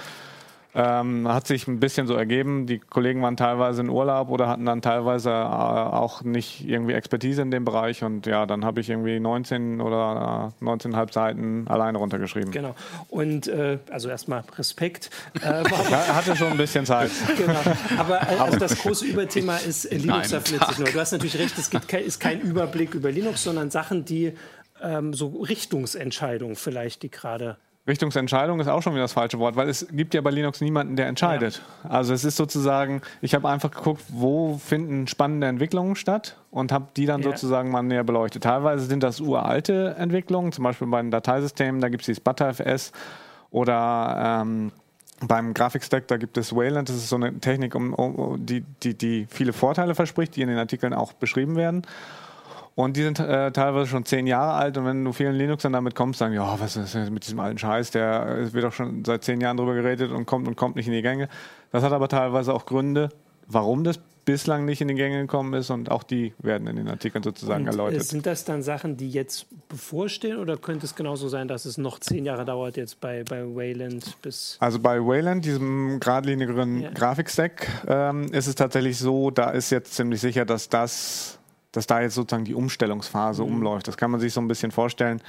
Ähm, 0.77 1.25
hat 1.29 1.47
sich 1.47 1.69
ein 1.69 1.79
bisschen 1.79 2.05
so 2.05 2.15
ergeben. 2.15 2.67
Die 2.67 2.79
Kollegen 2.79 3.21
waren 3.21 3.37
teilweise 3.37 3.79
in 3.79 3.87
Urlaub 3.87 4.29
oder 4.29 4.49
hatten 4.49 4.65
dann 4.65 4.81
teilweise 4.81 5.29
äh, 5.29 5.33
auch 5.33 6.21
nicht 6.21 6.67
irgendwie 6.67 6.91
Expertise 6.93 7.41
in 7.41 7.49
dem 7.49 7.63
Bereich. 7.63 8.03
Und 8.03 8.25
ja, 8.25 8.45
dann 8.45 8.65
habe 8.65 8.81
ich 8.81 8.89
irgendwie 8.89 9.21
19 9.21 9.79
oder 9.79 10.51
äh, 10.61 10.65
19,5 10.65 11.13
Seiten 11.13 11.67
alleine 11.69 11.97
runtergeschrieben. 11.97 12.51
Genau. 12.51 12.75
Und 13.07 13.47
äh, 13.47 13.79
also 13.89 14.09
erstmal 14.09 14.43
Respekt. 14.57 15.09
Äh, 15.45 15.63
hatte 15.69 16.35
schon 16.35 16.51
ein 16.53 16.57
bisschen 16.57 16.85
Zeit. 16.85 17.11
genau. 17.37 17.59
Aber 17.97 18.21
äh, 18.21 18.37
also 18.39 18.57
das 18.57 18.79
große 18.79 19.05
Überthema 19.11 19.57
ist 19.57 19.85
äh, 19.85 19.97
Linux 19.97 20.31
erfindet 20.31 20.67
sich 20.69 20.79
nur. 20.79 20.87
Du 20.87 20.99
hast 20.99 21.11
natürlich 21.11 21.37
recht, 21.37 21.57
es 21.57 21.69
gibt 21.69 21.87
kein, 21.87 22.03
ist 22.03 22.19
kein 22.19 22.41
Überblick 22.41 22.95
über 22.95 23.11
Linux, 23.11 23.43
sondern 23.43 23.69
Sachen, 23.69 24.05
die 24.05 24.33
ähm, 24.81 25.13
so 25.13 25.27
Richtungsentscheidungen 25.27 26.55
vielleicht, 26.55 27.03
die 27.03 27.11
gerade 27.11 27.57
Richtungsentscheidung 27.87 28.59
ist 28.59 28.67
auch 28.67 28.81
schon 28.81 28.93
wieder 28.93 29.03
das 29.03 29.13
falsche 29.13 29.37
Wort, 29.37 29.55
weil 29.55 29.69
es 29.69 29.87
gibt 29.91 30.15
ja 30.15 30.21
bei 30.21 30.31
Linux 30.31 30.59
niemanden, 30.59 30.95
der 30.95 31.07
entscheidet. 31.07 31.61
Ja. 31.83 31.91
Also 31.91 32.13
es 32.13 32.23
ist 32.23 32.35
sozusagen, 32.35 33.01
ich 33.21 33.35
habe 33.35 33.47
einfach 33.47 33.69
geguckt, 33.69 34.01
wo 34.09 34.57
finden 34.57 35.07
spannende 35.07 35.45
Entwicklungen 35.45 35.95
statt 35.95 36.35
und 36.49 36.71
habe 36.71 36.87
die 36.97 37.05
dann 37.05 37.21
ja. 37.21 37.29
sozusagen 37.29 37.69
mal 37.69 37.83
näher 37.83 38.03
beleuchtet. 38.03 38.43
Teilweise 38.43 38.85
sind 38.85 39.03
das 39.03 39.21
uralte 39.21 39.95
Entwicklungen, 39.99 40.51
zum 40.51 40.63
Beispiel 40.63 40.87
bei 40.87 41.01
den 41.01 41.11
Dateisystemen, 41.11 41.79
da 41.79 41.89
gibt 41.89 42.01
es 42.01 42.05
dieses 42.07 42.21
ButterFS 42.21 42.91
oder 43.51 44.41
ähm, 44.43 44.71
beim 45.21 45.53
Grafikstack, 45.53 46.07
da 46.07 46.17
gibt 46.17 46.37
es 46.37 46.55
Wayland, 46.55 46.89
das 46.89 46.95
ist 46.95 47.09
so 47.09 47.15
eine 47.15 47.39
Technik, 47.39 47.75
um, 47.75 47.93
um, 47.93 48.45
die, 48.45 48.61
die, 48.81 48.95
die 48.95 49.27
viele 49.29 49.53
Vorteile 49.53 49.93
verspricht, 49.93 50.35
die 50.35 50.41
in 50.41 50.49
den 50.49 50.57
Artikeln 50.57 50.93
auch 50.93 51.13
beschrieben 51.13 51.55
werden. 51.55 51.83
Und 52.75 52.97
die 52.97 53.03
sind 53.03 53.19
äh, 53.19 53.51
teilweise 53.51 53.87
schon 53.87 54.03
zehn 54.03 54.27
Jahre 54.27 54.53
alt 54.53 54.77
und 54.77 54.85
wenn 54.85 55.03
du 55.03 55.13
vielen 55.13 55.35
Linuxern 55.35 55.71
damit 55.71 55.95
kommst, 55.95 56.19
sagen, 56.19 56.33
ja, 56.33 56.59
was 56.59 56.75
ist 56.75 56.93
denn 56.93 57.13
mit 57.13 57.25
diesem 57.25 57.39
alten 57.39 57.57
Scheiß, 57.57 57.91
der 57.91 58.51
wird 58.51 58.65
doch 58.65 58.73
schon 58.73 59.05
seit 59.05 59.23
zehn 59.23 59.39
Jahren 59.39 59.55
drüber 59.55 59.73
geredet 59.75 60.11
und 60.11 60.25
kommt 60.25 60.45
und 60.45 60.57
kommt 60.57 60.75
nicht 60.75 60.87
in 60.87 60.93
die 60.93 61.01
Gänge. 61.01 61.29
Das 61.71 61.83
hat 61.83 61.93
aber 61.93 62.09
teilweise 62.09 62.53
auch 62.53 62.65
Gründe, 62.65 63.09
warum 63.47 63.85
das 63.85 63.97
bislang 64.25 64.65
nicht 64.65 64.81
in 64.81 64.89
die 64.89 64.95
Gänge 64.95 65.21
gekommen 65.21 65.53
ist 65.53 65.69
und 65.69 65.89
auch 65.89 66.03
die 66.03 66.33
werden 66.39 66.67
in 66.67 66.75
den 66.75 66.89
Artikeln 66.89 67.23
sozusagen 67.23 67.61
und 67.61 67.67
erläutert. 67.67 68.03
Sind 68.03 68.25
das 68.25 68.43
dann 68.43 68.61
Sachen, 68.61 68.97
die 68.97 69.09
jetzt 69.09 69.45
bevorstehen 69.69 70.37
oder 70.37 70.57
könnte 70.57 70.85
es 70.85 70.95
genauso 70.95 71.29
sein, 71.29 71.47
dass 71.47 71.65
es 71.65 71.77
noch 71.77 71.99
zehn 71.99 72.25
Jahre 72.25 72.43
dauert 72.43 72.75
jetzt 72.75 72.99
bei, 72.99 73.23
bei 73.23 73.43
Wayland 73.43 74.21
bis... 74.21 74.57
Also 74.59 74.79
bei 74.79 74.99
Wayland, 74.99 75.45
diesem 75.45 75.99
geradlinigeren 75.99 76.81
ja. 76.81 76.91
Grafikstack, 76.91 77.67
ähm, 77.87 78.33
ist 78.33 78.47
es 78.47 78.55
tatsächlich 78.55 78.97
so, 78.97 79.31
da 79.31 79.51
ist 79.51 79.69
jetzt 79.69 79.93
ziemlich 79.93 80.19
sicher, 80.19 80.43
dass 80.43 80.69
das 80.69 81.39
dass 81.75 81.87
da 81.87 82.01
jetzt 82.01 82.15
sozusagen 82.15 82.45
die 82.45 82.55
Umstellungsphase 82.55 83.43
mhm. 83.43 83.53
umläuft. 83.53 83.87
Das 83.87 83.97
kann 83.97 84.11
man 84.11 84.19
sich 84.19 84.33
so 84.33 84.41
ein 84.41 84.47
bisschen 84.47 84.71
vorstellen. 84.71 85.21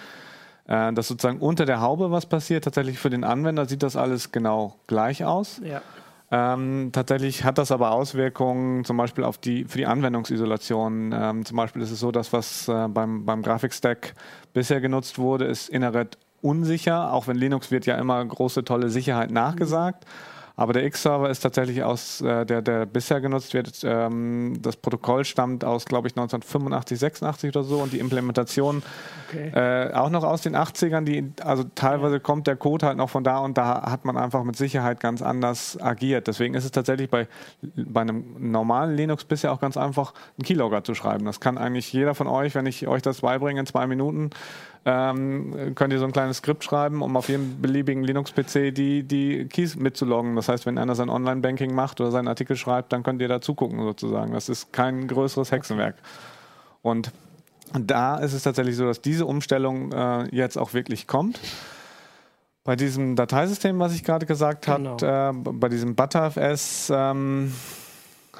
äh, 0.68 0.92
dass 0.92 1.08
sozusagen 1.08 1.38
unter 1.38 1.64
der 1.64 1.80
Haube 1.80 2.10
was 2.10 2.26
passiert. 2.26 2.64
Tatsächlich 2.64 2.98
für 2.98 3.10
den 3.10 3.24
Anwender 3.24 3.66
sieht 3.66 3.82
das 3.82 3.96
alles 3.96 4.32
genau 4.32 4.74
gleich 4.86 5.24
aus. 5.24 5.60
Ja. 5.64 5.80
Ähm, 6.32 6.90
tatsächlich 6.92 7.44
hat 7.44 7.56
das 7.58 7.70
aber 7.70 7.92
Auswirkungen 7.92 8.84
zum 8.84 8.96
Beispiel 8.96 9.22
auf 9.22 9.38
die, 9.38 9.64
für 9.64 9.78
die 9.78 9.86
Anwendungsisolation. 9.86 11.14
Ähm, 11.16 11.44
zum 11.44 11.56
Beispiel 11.56 11.82
ist 11.82 11.92
es 11.92 12.00
so, 12.00 12.10
dass 12.10 12.32
was 12.32 12.66
äh, 12.66 12.88
beim, 12.88 13.24
beim 13.24 13.42
Grafikstack 13.42 14.14
bisher 14.52 14.80
genutzt 14.80 15.18
wurde, 15.18 15.44
ist 15.44 15.68
innerhalb 15.68 16.16
unsicher, 16.42 17.12
auch 17.12 17.28
wenn 17.28 17.36
Linux 17.36 17.70
wird 17.70 17.86
ja 17.86 17.94
immer 17.96 18.24
große, 18.24 18.64
tolle 18.64 18.90
Sicherheit 18.90 19.30
nachgesagt. 19.30 20.04
Mhm 20.04 20.35
aber 20.58 20.72
der 20.72 20.84
X-Server 20.86 21.28
ist 21.28 21.40
tatsächlich 21.40 21.82
aus, 21.82 22.22
äh, 22.22 22.46
der, 22.46 22.62
der 22.62 22.86
bisher 22.86 23.20
genutzt 23.20 23.52
wird, 23.52 23.82
ähm, 23.84 24.56
das 24.62 24.76
Protokoll 24.76 25.26
stammt 25.26 25.64
aus, 25.64 25.84
glaube 25.84 26.08
ich, 26.08 26.14
1985, 26.14 26.98
86 26.98 27.50
oder 27.50 27.62
so 27.62 27.76
und 27.78 27.92
die 27.92 27.98
Implementation 27.98 28.82
okay. 29.28 29.50
äh, 29.54 29.92
auch 29.92 30.08
noch 30.08 30.24
aus 30.24 30.40
den 30.40 30.56
80ern. 30.56 31.04
Die, 31.04 31.30
also 31.42 31.64
teilweise 31.74 32.20
kommt 32.20 32.46
der 32.46 32.56
Code 32.56 32.86
halt 32.86 32.96
noch 32.96 33.10
von 33.10 33.22
da 33.22 33.38
und 33.38 33.58
da 33.58 33.90
hat 33.90 34.06
man 34.06 34.16
einfach 34.16 34.44
mit 34.44 34.56
Sicherheit 34.56 34.98
ganz 34.98 35.20
anders 35.20 35.78
agiert. 35.78 36.26
Deswegen 36.26 36.54
ist 36.54 36.64
es 36.64 36.70
tatsächlich 36.70 37.10
bei, 37.10 37.28
bei 37.76 38.00
einem 38.00 38.24
normalen 38.38 38.96
Linux 38.96 39.24
bisher 39.24 39.52
auch 39.52 39.60
ganz 39.60 39.76
einfach, 39.76 40.14
einen 40.38 40.46
Keylogger 40.46 40.82
zu 40.84 40.94
schreiben. 40.94 41.26
Das 41.26 41.38
kann 41.38 41.58
eigentlich 41.58 41.92
jeder 41.92 42.14
von 42.14 42.28
euch, 42.28 42.54
wenn 42.54 42.64
ich 42.64 42.86
euch 42.88 43.02
das 43.02 43.20
beibringe 43.20 43.60
in 43.60 43.66
zwei 43.66 43.86
Minuten, 43.86 44.30
ähm, 44.88 45.74
könnt 45.74 45.92
ihr 45.92 45.98
so 45.98 46.04
ein 46.04 46.12
kleines 46.12 46.36
Skript 46.36 46.62
schreiben, 46.62 47.02
um 47.02 47.16
auf 47.16 47.28
jedem 47.28 47.60
beliebigen 47.60 48.04
Linux-PC 48.04 48.72
die, 48.72 49.02
die 49.02 49.46
Keys 49.46 49.74
mitzuloggen. 49.74 50.36
Das 50.36 50.48
heißt, 50.48 50.64
wenn 50.64 50.78
einer 50.78 50.94
sein 50.94 51.08
Online-Banking 51.08 51.74
macht 51.74 52.00
oder 52.00 52.12
seinen 52.12 52.28
Artikel 52.28 52.56
schreibt, 52.56 52.92
dann 52.92 53.02
könnt 53.02 53.20
ihr 53.20 53.26
da 53.26 53.40
zugucken 53.40 53.82
sozusagen. 53.82 54.32
Das 54.32 54.48
ist 54.48 54.72
kein 54.72 55.08
größeres 55.08 55.50
Hexenwerk. 55.50 55.96
Und 56.82 57.10
da 57.72 58.18
ist 58.18 58.32
es 58.32 58.44
tatsächlich 58.44 58.76
so, 58.76 58.86
dass 58.86 59.00
diese 59.00 59.26
Umstellung 59.26 59.90
äh, 59.90 60.28
jetzt 60.30 60.56
auch 60.56 60.72
wirklich 60.72 61.08
kommt. 61.08 61.40
Bei 62.62 62.76
diesem 62.76 63.16
Dateisystem, 63.16 63.80
was 63.80 63.92
ich 63.92 64.04
gerade 64.04 64.24
gesagt 64.24 64.66
genau. 64.66 64.98
habe, 65.02 65.36
äh, 65.36 65.52
bei 65.52 65.68
diesem 65.68 65.96
ButterFS, 65.96 66.92
ähm, 66.94 67.52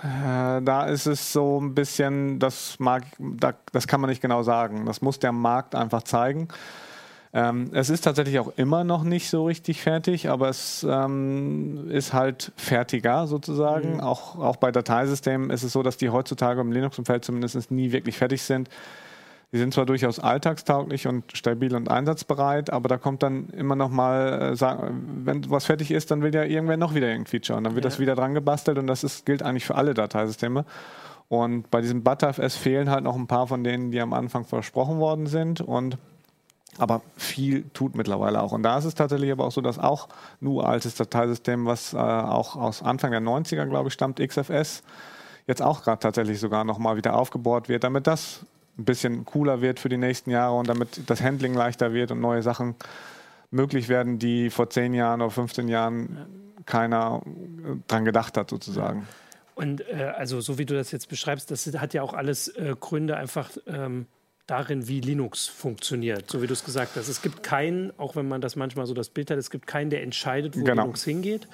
äh, 0.07 0.63
da 0.63 0.87
ist 0.87 1.07
es 1.07 1.33
so 1.33 1.61
ein 1.61 1.75
bisschen, 1.75 2.39
das, 2.39 2.79
mag, 2.79 3.05
da, 3.19 3.55
das 3.73 3.87
kann 3.87 4.01
man 4.01 4.11
nicht 4.11 4.23
genau 4.23 4.43
sagen. 4.43 4.87
Das 4.87 5.03
muss 5.03 5.19
der 5.19 5.33
Markt 5.33 5.75
einfach 5.75 6.03
zeigen. 6.03 6.49
Ähm, 7.33 7.71
es 7.73 7.91
ist 7.91 8.03
tatsächlich 8.03 8.39
auch 8.39 8.53
immer 8.57 8.85
noch 8.85 9.03
nicht 9.03 9.29
so 9.29 9.45
richtig 9.45 9.83
fertig, 9.83 10.31
aber 10.31 10.49
es 10.49 10.87
ähm, 10.89 11.91
ist 11.91 12.13
halt 12.13 12.53
fertiger 12.57 13.27
sozusagen. 13.27 13.95
Mhm. 13.95 14.01
Auch, 14.01 14.39
auch 14.39 14.57
bei 14.57 14.71
Dateisystemen 14.73 15.51
ist 15.51 15.63
es 15.63 15.73
so, 15.73 15.83
dass 15.83 15.97
die 15.97 16.11
heutzutage 16.11 16.61
im 16.61 16.73
Linux-Umfeld 16.73 17.25
zumindest 17.25 17.71
nie 17.71 17.93
wirklich 17.93 18.17
fertig 18.17 18.43
sind. 18.43 18.71
Die 19.53 19.59
sind 19.59 19.73
zwar 19.73 19.87
durchaus 19.87 20.19
alltagstauglich 20.19 21.07
und 21.07 21.37
stabil 21.37 21.75
und 21.75 21.89
einsatzbereit, 21.89 22.71
aber 22.71 22.89
da 22.89 22.99
kommt 22.99 23.23
dann 23.23 23.49
immer 23.51 23.77
noch 23.77 23.91
mal, 23.91 24.55
äh, 24.55 24.77
wenn 25.25 25.49
was 25.49 25.67
fertig 25.67 25.93
ist, 25.93 26.11
dann 26.11 26.23
will 26.23 26.35
ja 26.35 26.43
irgendwer 26.43 26.77
noch 26.77 26.95
wieder 26.95 27.07
irgendein 27.07 27.31
Feature 27.31 27.57
und 27.57 27.65
dann 27.65 27.75
wird 27.75 27.85
ja. 27.85 27.91
das 27.91 28.01
wieder 28.01 28.17
dran 28.17 28.35
gebastelt 28.35 28.79
und 28.79 28.87
das 28.87 29.05
ist, 29.05 29.25
gilt 29.25 29.43
eigentlich 29.43 29.65
für 29.65 29.77
alle 29.77 29.95
Dateisysteme. 29.95 30.65
Und 31.29 31.71
bei 31.71 31.81
diesem 31.81 32.03
ButterFS 32.03 32.57
fehlen 32.57 32.91
halt 32.91 33.05
noch 33.05 33.17
ein 33.17 33.27
paar 33.27 33.47
von 33.47 33.65
denen, 33.65 33.91
die 33.91 34.01
am 34.01 34.13
Anfang 34.13 34.45
versprochen 34.45 34.99
worden 34.99 35.27
sind 35.27 35.61
und 35.61 35.99
aber 36.79 37.03
viel 37.17 37.65
tut 37.73 37.95
mittlerweile 37.95 38.43
auch. 38.43 38.53
Und 38.53 38.63
da 38.63 38.77
ist 38.77 38.85
es 38.85 38.95
tatsächlich 38.95 39.33
aber 39.33 39.47
auch 39.47 39.53
so, 39.53 39.61
dass 39.61 39.79
auch 39.79 40.09
ein 40.43 40.47
uraltes 40.47 40.95
Dateisystem, 40.95 41.65
was 41.65 41.95
äh, 41.95 41.97
auch 41.97 42.57
aus 42.57 42.83
Anfang 42.83 43.13
der 43.13 43.23
90er, 43.23 43.65
glaube 43.67 43.89
ich, 43.89 43.95
stammt, 43.95 44.19
XFS, 44.19 44.83
jetzt 45.47 45.63
auch 45.63 45.83
gerade 45.83 46.01
tatsächlich 46.01 46.39
sogar 46.39 46.65
nochmal 46.65 46.97
wieder 46.97 47.17
aufgebohrt 47.17 47.69
wird, 47.69 47.85
damit 47.85 48.07
das 48.07 48.45
ein 48.79 48.85
bisschen 48.85 49.25
cooler 49.25 49.61
wird 49.61 49.81
für 49.81 49.89
die 49.89 49.97
nächsten 49.97 50.31
Jahre 50.31 50.57
und 50.57 50.69
damit 50.69 51.09
das 51.09 51.23
Handling 51.23 51.55
leichter 51.55 51.93
wird 51.93 52.11
und 52.11 52.21
neue 52.21 52.43
Sachen 52.43 52.75
möglich 53.51 53.89
werden, 53.89 54.19
die 54.19 54.51
vor 54.51 54.71
10 54.71 54.95
Jahren 54.95 55.21
oder 55.21 55.31
15 55.31 55.69
Jahren 55.69 56.27
keiner 56.67 57.23
äh, 57.25 57.77
dran 57.87 58.05
gedacht 58.05 58.37
hat, 58.37 58.51
sozusagen. 58.51 59.07
Und 59.55 59.81
äh, 59.89 60.13
also 60.17 60.41
so 60.41 60.59
wie 60.59 60.67
du 60.67 60.75
das 60.75 60.91
jetzt 60.91 61.09
beschreibst, 61.09 61.51
das 61.51 61.67
hat 61.67 61.95
ja 61.95 62.03
auch 62.03 62.13
alles 62.13 62.49
äh, 62.49 62.75
Gründe 62.79 63.17
einfach 63.17 63.51
ähm, 63.67 64.07
darin, 64.47 64.87
wie 64.87 65.01
Linux 65.01 65.47
funktioniert, 65.47 66.31
so 66.31 66.43
wie 66.43 66.47
du 66.47 66.53
es 66.53 66.65
gesagt 66.65 66.97
hast. 66.97 67.09
Es 67.09 67.23
gibt 67.23 67.43
keinen, 67.43 67.99
auch 67.99 68.17
wenn 68.17 68.29
man 68.29 68.41
das 68.41 68.55
manchmal 68.55 68.87
so 68.87 68.95
das 68.95 69.09
Bild 69.09 69.31
hat, 69.31 69.39
es 69.39 69.51
gibt 69.51 69.67
keinen, 69.67 69.91
der 69.91 70.03
entscheidet, 70.03 70.59
wo 70.59 70.65
genau. 70.65 70.83
Linux 70.83 71.05
hingeht 71.05 71.49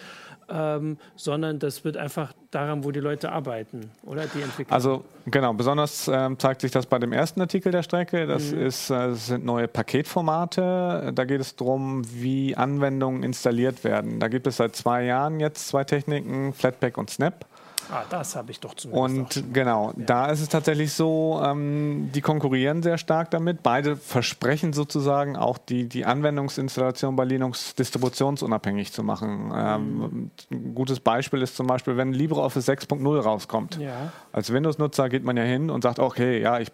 ähm, 0.52 0.98
sondern 1.16 1.58
das 1.58 1.84
wird 1.84 1.96
einfach 1.96 2.32
daran, 2.50 2.84
wo 2.84 2.90
die 2.90 3.00
Leute 3.00 3.32
arbeiten, 3.32 3.90
oder 4.04 4.26
die 4.26 4.42
Entwickler. 4.42 4.74
Also 4.74 5.04
genau, 5.26 5.52
besonders 5.54 6.08
ähm, 6.08 6.38
zeigt 6.38 6.60
sich 6.60 6.70
das 6.70 6.86
bei 6.86 6.98
dem 6.98 7.12
ersten 7.12 7.40
Artikel 7.40 7.72
der 7.72 7.82
Strecke. 7.82 8.26
Das, 8.26 8.52
mhm. 8.52 8.66
ist, 8.66 8.90
äh, 8.90 9.08
das 9.08 9.26
sind 9.26 9.44
neue 9.44 9.68
Paketformate. 9.68 11.12
Da 11.14 11.24
geht 11.24 11.40
es 11.40 11.56
darum, 11.56 12.02
wie 12.12 12.56
Anwendungen 12.56 13.22
installiert 13.22 13.84
werden. 13.84 14.20
Da 14.20 14.28
gibt 14.28 14.46
es 14.46 14.58
seit 14.58 14.76
zwei 14.76 15.04
Jahren 15.04 15.40
jetzt 15.40 15.68
zwei 15.68 15.84
Techniken, 15.84 16.52
Flatpak 16.52 16.98
und 16.98 17.10
Snap. 17.10 17.46
Ah, 17.90 18.04
das 18.08 18.36
habe 18.36 18.50
ich 18.50 18.60
doch 18.60 18.74
zumindest. 18.74 19.36
Und 19.36 19.54
genau, 19.54 19.92
ja. 19.96 20.04
da 20.04 20.26
ist 20.26 20.40
es 20.40 20.48
tatsächlich 20.48 20.92
so, 20.92 21.40
ähm, 21.44 22.10
die 22.14 22.20
konkurrieren 22.20 22.82
sehr 22.82 22.98
stark 22.98 23.30
damit. 23.30 23.62
Beide 23.62 23.96
versprechen 23.96 24.72
sozusagen 24.72 25.36
auch 25.36 25.58
die, 25.58 25.88
die 25.88 26.04
Anwendungsinstallation 26.04 27.16
bei 27.16 27.24
Linux 27.24 27.74
distributionsunabhängig 27.74 28.92
zu 28.92 29.02
machen. 29.02 29.46
Mhm. 29.46 29.52
Ähm, 29.56 30.30
ein 30.50 30.74
gutes 30.74 31.00
Beispiel 31.00 31.42
ist 31.42 31.56
zum 31.56 31.66
Beispiel, 31.66 31.96
wenn 31.96 32.12
LibreOffice 32.12 32.68
6.0 32.68 33.20
rauskommt. 33.20 33.78
Ja. 33.78 34.12
Als 34.32 34.52
Windows-Nutzer 34.52 35.08
geht 35.08 35.24
man 35.24 35.36
ja 35.36 35.44
hin 35.44 35.70
und 35.70 35.82
sagt, 35.82 35.98
okay, 35.98 36.40
ja, 36.40 36.58
ich 36.58 36.70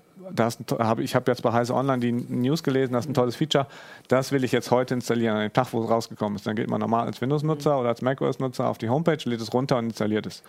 habe 0.78 1.02
ich 1.02 1.12
jetzt 1.12 1.42
bei 1.42 1.52
Heise 1.52 1.74
Online 1.74 2.00
die 2.00 2.12
News 2.12 2.62
gelesen, 2.62 2.92
das 2.92 3.04
ist 3.04 3.10
ein 3.10 3.14
tolles 3.14 3.36
Feature, 3.36 3.66
das 4.08 4.32
will 4.32 4.44
ich 4.44 4.52
jetzt 4.52 4.70
heute 4.70 4.94
installieren, 4.94 5.36
an 5.36 5.42
dem 5.42 5.52
Tag, 5.52 5.72
wo 5.72 5.82
es 5.82 5.90
rausgekommen 5.90 6.36
ist. 6.36 6.46
Dann 6.46 6.56
geht 6.56 6.68
man 6.68 6.80
normal 6.80 7.06
als 7.06 7.20
Windows-Nutzer 7.20 7.74
mhm. 7.74 7.80
oder 7.80 7.88
als 7.90 8.02
macOS-Nutzer 8.02 8.68
auf 8.68 8.78
die 8.78 8.88
Homepage, 8.88 9.18
lädt 9.24 9.40
es 9.40 9.52
runter 9.52 9.78
und 9.78 9.86
installiert 9.86 10.26
es. 10.26 10.42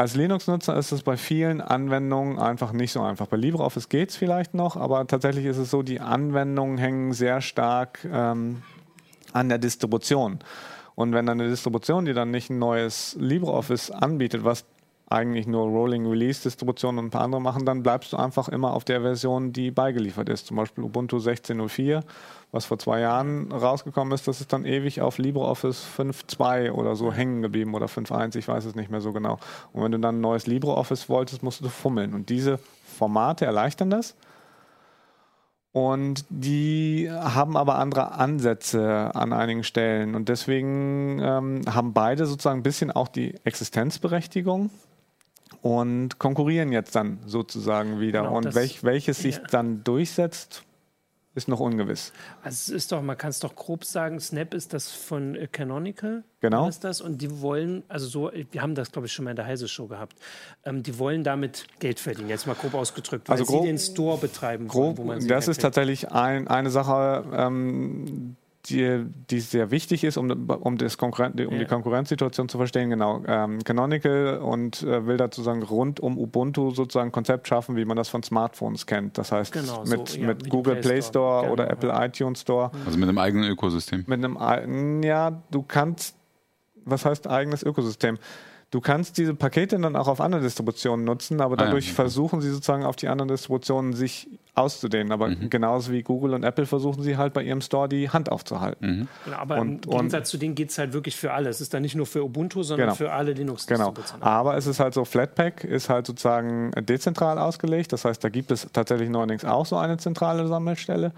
Als 0.00 0.16
Linux-Nutzer 0.16 0.78
ist 0.78 0.92
es 0.92 1.02
bei 1.02 1.18
vielen 1.18 1.60
Anwendungen 1.60 2.38
einfach 2.38 2.72
nicht 2.72 2.90
so 2.90 3.02
einfach. 3.02 3.26
Bei 3.26 3.36
LibreOffice 3.36 3.90
geht 3.90 4.08
es 4.08 4.16
vielleicht 4.16 4.54
noch, 4.54 4.78
aber 4.78 5.06
tatsächlich 5.06 5.44
ist 5.44 5.58
es 5.58 5.70
so, 5.70 5.82
die 5.82 6.00
Anwendungen 6.00 6.78
hängen 6.78 7.12
sehr 7.12 7.42
stark 7.42 8.08
ähm, 8.10 8.62
an 9.34 9.50
der 9.50 9.58
Distribution. 9.58 10.38
Und 10.94 11.12
wenn 11.12 11.26
dann 11.26 11.38
eine 11.38 11.50
Distribution, 11.50 12.06
die 12.06 12.14
dann 12.14 12.30
nicht 12.30 12.48
ein 12.48 12.58
neues 12.58 13.14
LibreOffice 13.20 13.90
anbietet, 13.90 14.42
was 14.42 14.64
eigentlich 15.10 15.48
nur 15.48 15.66
Rolling 15.66 16.06
Release 16.06 16.42
Distributionen 16.42 17.00
und 17.00 17.06
ein 17.06 17.10
paar 17.10 17.22
andere 17.22 17.40
machen, 17.40 17.66
dann 17.66 17.82
bleibst 17.82 18.12
du 18.12 18.16
einfach 18.16 18.48
immer 18.48 18.72
auf 18.72 18.84
der 18.84 19.02
Version, 19.02 19.52
die 19.52 19.72
beigeliefert 19.72 20.28
ist. 20.28 20.46
Zum 20.46 20.56
Beispiel 20.56 20.84
Ubuntu 20.84 21.16
16.04, 21.16 22.02
was 22.52 22.64
vor 22.64 22.78
zwei 22.78 23.00
Jahren 23.00 23.50
rausgekommen 23.50 24.14
ist, 24.14 24.28
das 24.28 24.40
ist 24.40 24.52
dann 24.52 24.64
ewig 24.64 25.00
auf 25.00 25.18
LibreOffice 25.18 25.84
5.2 25.98 26.70
oder 26.70 26.94
so 26.94 27.12
hängen 27.12 27.42
geblieben 27.42 27.74
oder 27.74 27.86
5.1, 27.86 28.38
ich 28.38 28.46
weiß 28.46 28.64
es 28.64 28.76
nicht 28.76 28.90
mehr 28.90 29.00
so 29.00 29.12
genau. 29.12 29.38
Und 29.72 29.82
wenn 29.82 29.90
du 29.90 29.98
dann 29.98 30.18
ein 30.18 30.20
neues 30.20 30.46
LibreOffice 30.46 31.08
wolltest, 31.08 31.42
musst 31.42 31.60
du 31.64 31.68
fummeln. 31.68 32.14
Und 32.14 32.28
diese 32.28 32.60
Formate 32.84 33.46
erleichtern 33.46 33.90
das. 33.90 34.14
Und 35.72 36.24
die 36.28 37.08
haben 37.10 37.56
aber 37.56 37.78
andere 37.78 38.12
Ansätze 38.12 39.12
an 39.14 39.32
einigen 39.32 39.64
Stellen. 39.64 40.14
Und 40.14 40.28
deswegen 40.28 41.20
ähm, 41.20 41.62
haben 41.68 41.92
beide 41.92 42.26
sozusagen 42.26 42.60
ein 42.60 42.64
bisschen 42.64 42.92
auch 42.92 43.08
die 43.08 43.34
Existenzberechtigung 43.44 44.70
und 45.62 46.18
konkurrieren 46.18 46.72
jetzt 46.72 46.94
dann 46.94 47.18
sozusagen 47.26 48.00
wieder. 48.00 48.22
Genau, 48.22 48.36
und 48.36 48.54
welch, 48.54 48.82
welches 48.84 49.18
sich 49.18 49.36
ja. 49.36 49.42
dann 49.50 49.84
durchsetzt, 49.84 50.64
ist 51.34 51.48
noch 51.48 51.60
ungewiss. 51.60 52.12
Also 52.42 52.54
es 52.54 52.68
ist 52.70 52.92
doch, 52.92 53.02
man 53.02 53.16
kann 53.16 53.30
es 53.30 53.38
doch 53.38 53.54
grob 53.54 53.84
sagen, 53.84 54.18
Snap 54.18 54.52
ist 54.52 54.72
das 54.72 54.90
von 54.90 55.36
äh, 55.36 55.46
Canonical. 55.46 56.24
Genau. 56.40 56.68
Ist 56.68 56.82
das 56.82 57.00
und 57.00 57.22
die 57.22 57.40
wollen, 57.40 57.84
also 57.88 58.06
so, 58.06 58.32
wir 58.50 58.62
haben 58.62 58.74
das 58.74 58.90
glaube 58.90 59.06
ich 59.06 59.12
schon 59.12 59.24
mal 59.24 59.30
in 59.30 59.36
der 59.36 59.46
Heise 59.46 59.68
Show 59.68 59.86
gehabt. 59.86 60.16
Ähm, 60.64 60.82
die 60.82 60.98
wollen 60.98 61.22
damit 61.22 61.66
Geld 61.78 62.00
verdienen, 62.00 62.28
jetzt 62.28 62.46
mal 62.46 62.54
grob 62.54 62.74
ausgedrückt, 62.74 63.28
weil 63.28 63.38
also 63.38 63.44
grob, 63.44 63.62
sie 63.62 63.68
den 63.68 63.78
Store 63.78 64.18
betreiben 64.18 64.66
grob, 64.66 64.98
wollen, 64.98 64.98
wo 64.98 65.04
man 65.04 65.28
Das 65.28 65.46
ist 65.46 65.60
tatsächlich 65.60 66.10
ein, 66.10 66.48
eine 66.48 66.70
Sache, 66.70 67.24
ähm, 67.32 68.36
die, 68.66 69.06
die 69.30 69.40
sehr 69.40 69.70
wichtig 69.70 70.04
ist, 70.04 70.16
um, 70.16 70.30
um, 70.30 70.76
das 70.76 70.98
Konkurren 70.98 71.32
um 71.32 71.54
ja. 71.54 71.58
die 71.60 71.64
Konkurrenzsituation 71.64 72.48
zu 72.48 72.58
verstehen. 72.58 72.90
Genau, 72.90 73.22
ähm, 73.26 73.64
Canonical 73.64 74.38
und 74.38 74.82
äh, 74.82 75.06
will 75.06 75.16
dazu 75.16 75.42
sagen, 75.42 75.62
rund 75.62 76.00
um 76.00 76.18
Ubuntu 76.18 76.70
sozusagen 76.70 77.08
ein 77.08 77.12
Konzept 77.12 77.48
schaffen, 77.48 77.76
wie 77.76 77.84
man 77.84 77.96
das 77.96 78.08
von 78.08 78.22
Smartphones 78.22 78.86
kennt. 78.86 79.16
Das 79.16 79.32
heißt, 79.32 79.52
genau, 79.52 79.84
mit, 79.84 80.08
so, 80.08 80.18
ja, 80.18 80.26
mit 80.26 80.50
Google 80.50 80.76
Play 80.76 81.00
Store, 81.00 81.02
Store 81.02 81.40
genau, 81.42 81.52
oder 81.54 81.70
Apple 81.70 81.88
ja. 81.88 82.04
iTunes 82.04 82.42
Store. 82.42 82.70
Also 82.84 82.98
mit 82.98 83.08
einem 83.08 83.18
eigenen 83.18 83.50
Ökosystem. 83.50 84.04
Mit 84.06 84.24
einem, 84.24 85.02
ja, 85.02 85.42
du 85.50 85.62
kannst, 85.62 86.16
was 86.84 87.04
heißt 87.04 87.26
eigenes 87.28 87.62
Ökosystem? 87.62 88.18
Du 88.70 88.80
kannst 88.80 89.18
diese 89.18 89.34
Pakete 89.34 89.80
dann 89.80 89.96
auch 89.96 90.06
auf 90.06 90.20
andere 90.20 90.42
Distributionen 90.42 91.04
nutzen, 91.04 91.40
aber 91.40 91.56
dadurch 91.56 91.86
ah, 91.86 91.88
ja. 91.88 91.94
versuchen 91.94 92.40
sie 92.40 92.50
sozusagen 92.50 92.84
auf 92.84 92.94
die 92.94 93.08
anderen 93.08 93.28
Distributionen 93.28 93.94
sich 93.94 94.28
auszudehnen. 94.54 95.10
Aber 95.10 95.28
mhm. 95.28 95.50
genauso 95.50 95.90
wie 95.90 96.02
Google 96.02 96.34
und 96.34 96.44
Apple 96.44 96.66
versuchen 96.66 97.02
sie 97.02 97.16
halt 97.16 97.32
bei 97.32 97.42
ihrem 97.42 97.62
Store 97.62 97.88
die 97.88 98.10
Hand 98.10 98.30
aufzuhalten. 98.30 98.86
Mhm. 98.86 99.08
Genau, 99.24 99.36
aber 99.38 99.58
und, 99.58 99.86
im 99.86 99.90
Gegensatz 99.90 100.30
zu 100.30 100.38
denen 100.38 100.54
geht 100.54 100.70
es 100.70 100.78
halt 100.78 100.92
wirklich 100.92 101.16
für 101.16 101.32
alle. 101.32 101.48
Es 101.48 101.60
ist 101.60 101.74
dann 101.74 101.82
nicht 101.82 101.96
nur 101.96 102.06
für 102.06 102.22
Ubuntu, 102.22 102.62
sondern 102.62 102.88
genau. 102.88 102.96
für 102.96 103.12
alle 103.12 103.32
Linux-Distributionen. 103.32 104.20
Genau. 104.20 104.30
Aber 104.30 104.56
es 104.56 104.68
ist 104.68 104.78
halt 104.78 104.94
so, 104.94 105.04
Flatpak 105.04 105.64
ist 105.64 105.88
halt 105.88 106.06
sozusagen 106.06 106.70
dezentral 106.80 107.38
ausgelegt. 107.38 107.92
Das 107.92 108.04
heißt, 108.04 108.22
da 108.22 108.28
gibt 108.28 108.52
es 108.52 108.68
tatsächlich 108.72 109.08
neuerdings 109.08 109.44
auch 109.44 109.66
so 109.66 109.78
eine 109.78 109.96
zentrale 109.96 110.46
Sammelstelle. 110.46 111.10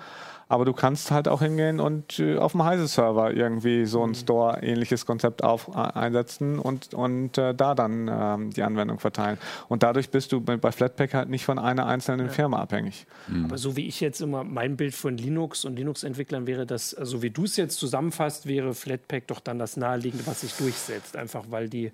Aber 0.52 0.66
du 0.66 0.74
kannst 0.74 1.10
halt 1.10 1.28
auch 1.28 1.40
hingehen 1.40 1.80
und 1.80 2.18
äh, 2.18 2.36
auf 2.36 2.52
dem 2.52 2.62
Heise-Server 2.62 3.32
irgendwie 3.32 3.86
so 3.86 4.02
ein 4.02 4.10
mhm. 4.10 4.14
Store-ähnliches 4.16 5.06
Konzept 5.06 5.42
auf, 5.42 5.68
äh, 5.68 5.78
einsetzen 5.78 6.58
und, 6.58 6.92
und 6.92 7.38
äh, 7.38 7.54
da 7.54 7.74
dann 7.74 8.10
ähm, 8.12 8.50
die 8.50 8.62
Anwendung 8.62 8.98
verteilen. 8.98 9.38
Und 9.70 9.82
dadurch 9.82 10.10
bist 10.10 10.30
du 10.30 10.42
bei 10.42 10.70
Flatpak 10.70 11.14
halt 11.14 11.30
nicht 11.30 11.46
von 11.46 11.58
einer 11.58 11.86
einzelnen 11.86 12.26
ja. 12.26 12.32
Firma 12.34 12.58
abhängig. 12.58 13.06
Mhm. 13.28 13.46
Aber 13.46 13.56
so 13.56 13.76
wie 13.78 13.86
ich 13.86 14.02
jetzt 14.02 14.20
immer 14.20 14.44
mein 14.44 14.76
Bild 14.76 14.94
von 14.94 15.16
Linux 15.16 15.64
und 15.64 15.76
Linux-Entwicklern 15.76 16.46
wäre, 16.46 16.66
dass, 16.66 16.90
so 16.90 16.98
also 16.98 17.22
wie 17.22 17.30
du 17.30 17.44
es 17.44 17.56
jetzt 17.56 17.78
zusammenfasst, 17.78 18.46
wäre 18.46 18.74
Flatpak 18.74 19.28
doch 19.28 19.40
dann 19.40 19.58
das 19.58 19.78
naheliegende, 19.78 20.26
was 20.26 20.42
sich 20.42 20.52
durchsetzt. 20.52 21.16
Einfach 21.16 21.44
weil 21.48 21.70
die 21.70 21.92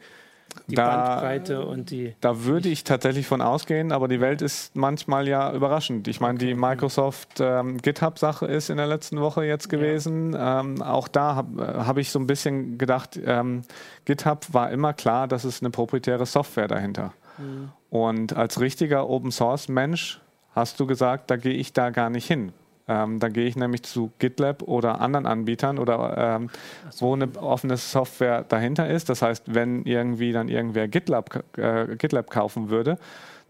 die 0.66 0.74
da, 0.74 0.96
Bandbreite 0.96 1.64
und 1.64 1.90
die. 1.90 2.14
Da 2.20 2.44
würde 2.44 2.68
ich 2.68 2.84
tatsächlich 2.84 3.26
von 3.26 3.40
ausgehen, 3.40 3.92
aber 3.92 4.08
die 4.08 4.20
Welt 4.20 4.42
ist 4.42 4.76
manchmal 4.76 5.28
ja 5.28 5.52
überraschend. 5.52 6.08
Ich 6.08 6.20
meine, 6.20 6.38
die 6.38 6.54
Microsoft 6.54 7.40
ähm, 7.40 7.78
GitHub-Sache 7.78 8.46
ist 8.46 8.70
in 8.70 8.76
der 8.76 8.87
letzten 8.87 9.20
Woche 9.20 9.44
jetzt 9.44 9.68
gewesen. 9.68 10.32
Ja. 10.32 10.61
Ähm, 10.61 10.82
auch 10.82 11.08
da 11.08 11.34
habe 11.34 11.87
hab 11.87 11.96
ich 11.96 12.11
so 12.11 12.18
ein 12.18 12.26
bisschen 12.26 12.78
gedacht, 12.78 13.18
ähm, 13.24 13.62
GitHub 14.04 14.46
war 14.52 14.70
immer 14.70 14.92
klar, 14.92 15.28
dass 15.28 15.44
es 15.44 15.62
eine 15.62 15.70
proprietäre 15.70 16.26
Software 16.26 16.68
dahinter. 16.68 17.12
Mhm. 17.38 17.70
Und 17.90 18.37
als 18.37 18.61
richtiger 18.61 19.08
Open 19.08 19.30
Source 19.30 19.68
Mensch 19.68 20.20
hast 20.54 20.80
du 20.80 20.87
gesagt, 20.87 21.30
da 21.30 21.37
gehe 21.37 21.54
ich 21.54 21.72
da 21.72 21.90
gar 21.90 22.11
nicht 22.11 22.26
hin. 22.26 22.52
Ähm, 22.88 23.20
dann 23.20 23.33
gehe 23.33 23.46
ich 23.46 23.57
nämlich 23.57 23.83
zu 23.83 24.11
GitLab 24.18 24.62
oder 24.62 25.01
anderen 25.01 25.27
Anbietern 25.27 25.79
oder 25.79 26.38
ähm, 26.40 26.51
wo 26.98 27.14
eine 27.14 27.29
offene 27.37 27.77
Software 27.77 28.44
dahinter 28.48 28.88
ist. 28.88 29.09
Das 29.09 29.22
heißt, 29.22 29.55
wenn 29.55 29.85
irgendwie 29.85 30.33
dann 30.33 30.48
irgendwer 30.48 30.88
GitLab, 30.88 31.44
äh, 31.57 31.96
GitLab 31.96 32.31
kaufen 32.31 32.70
würde, 32.70 32.98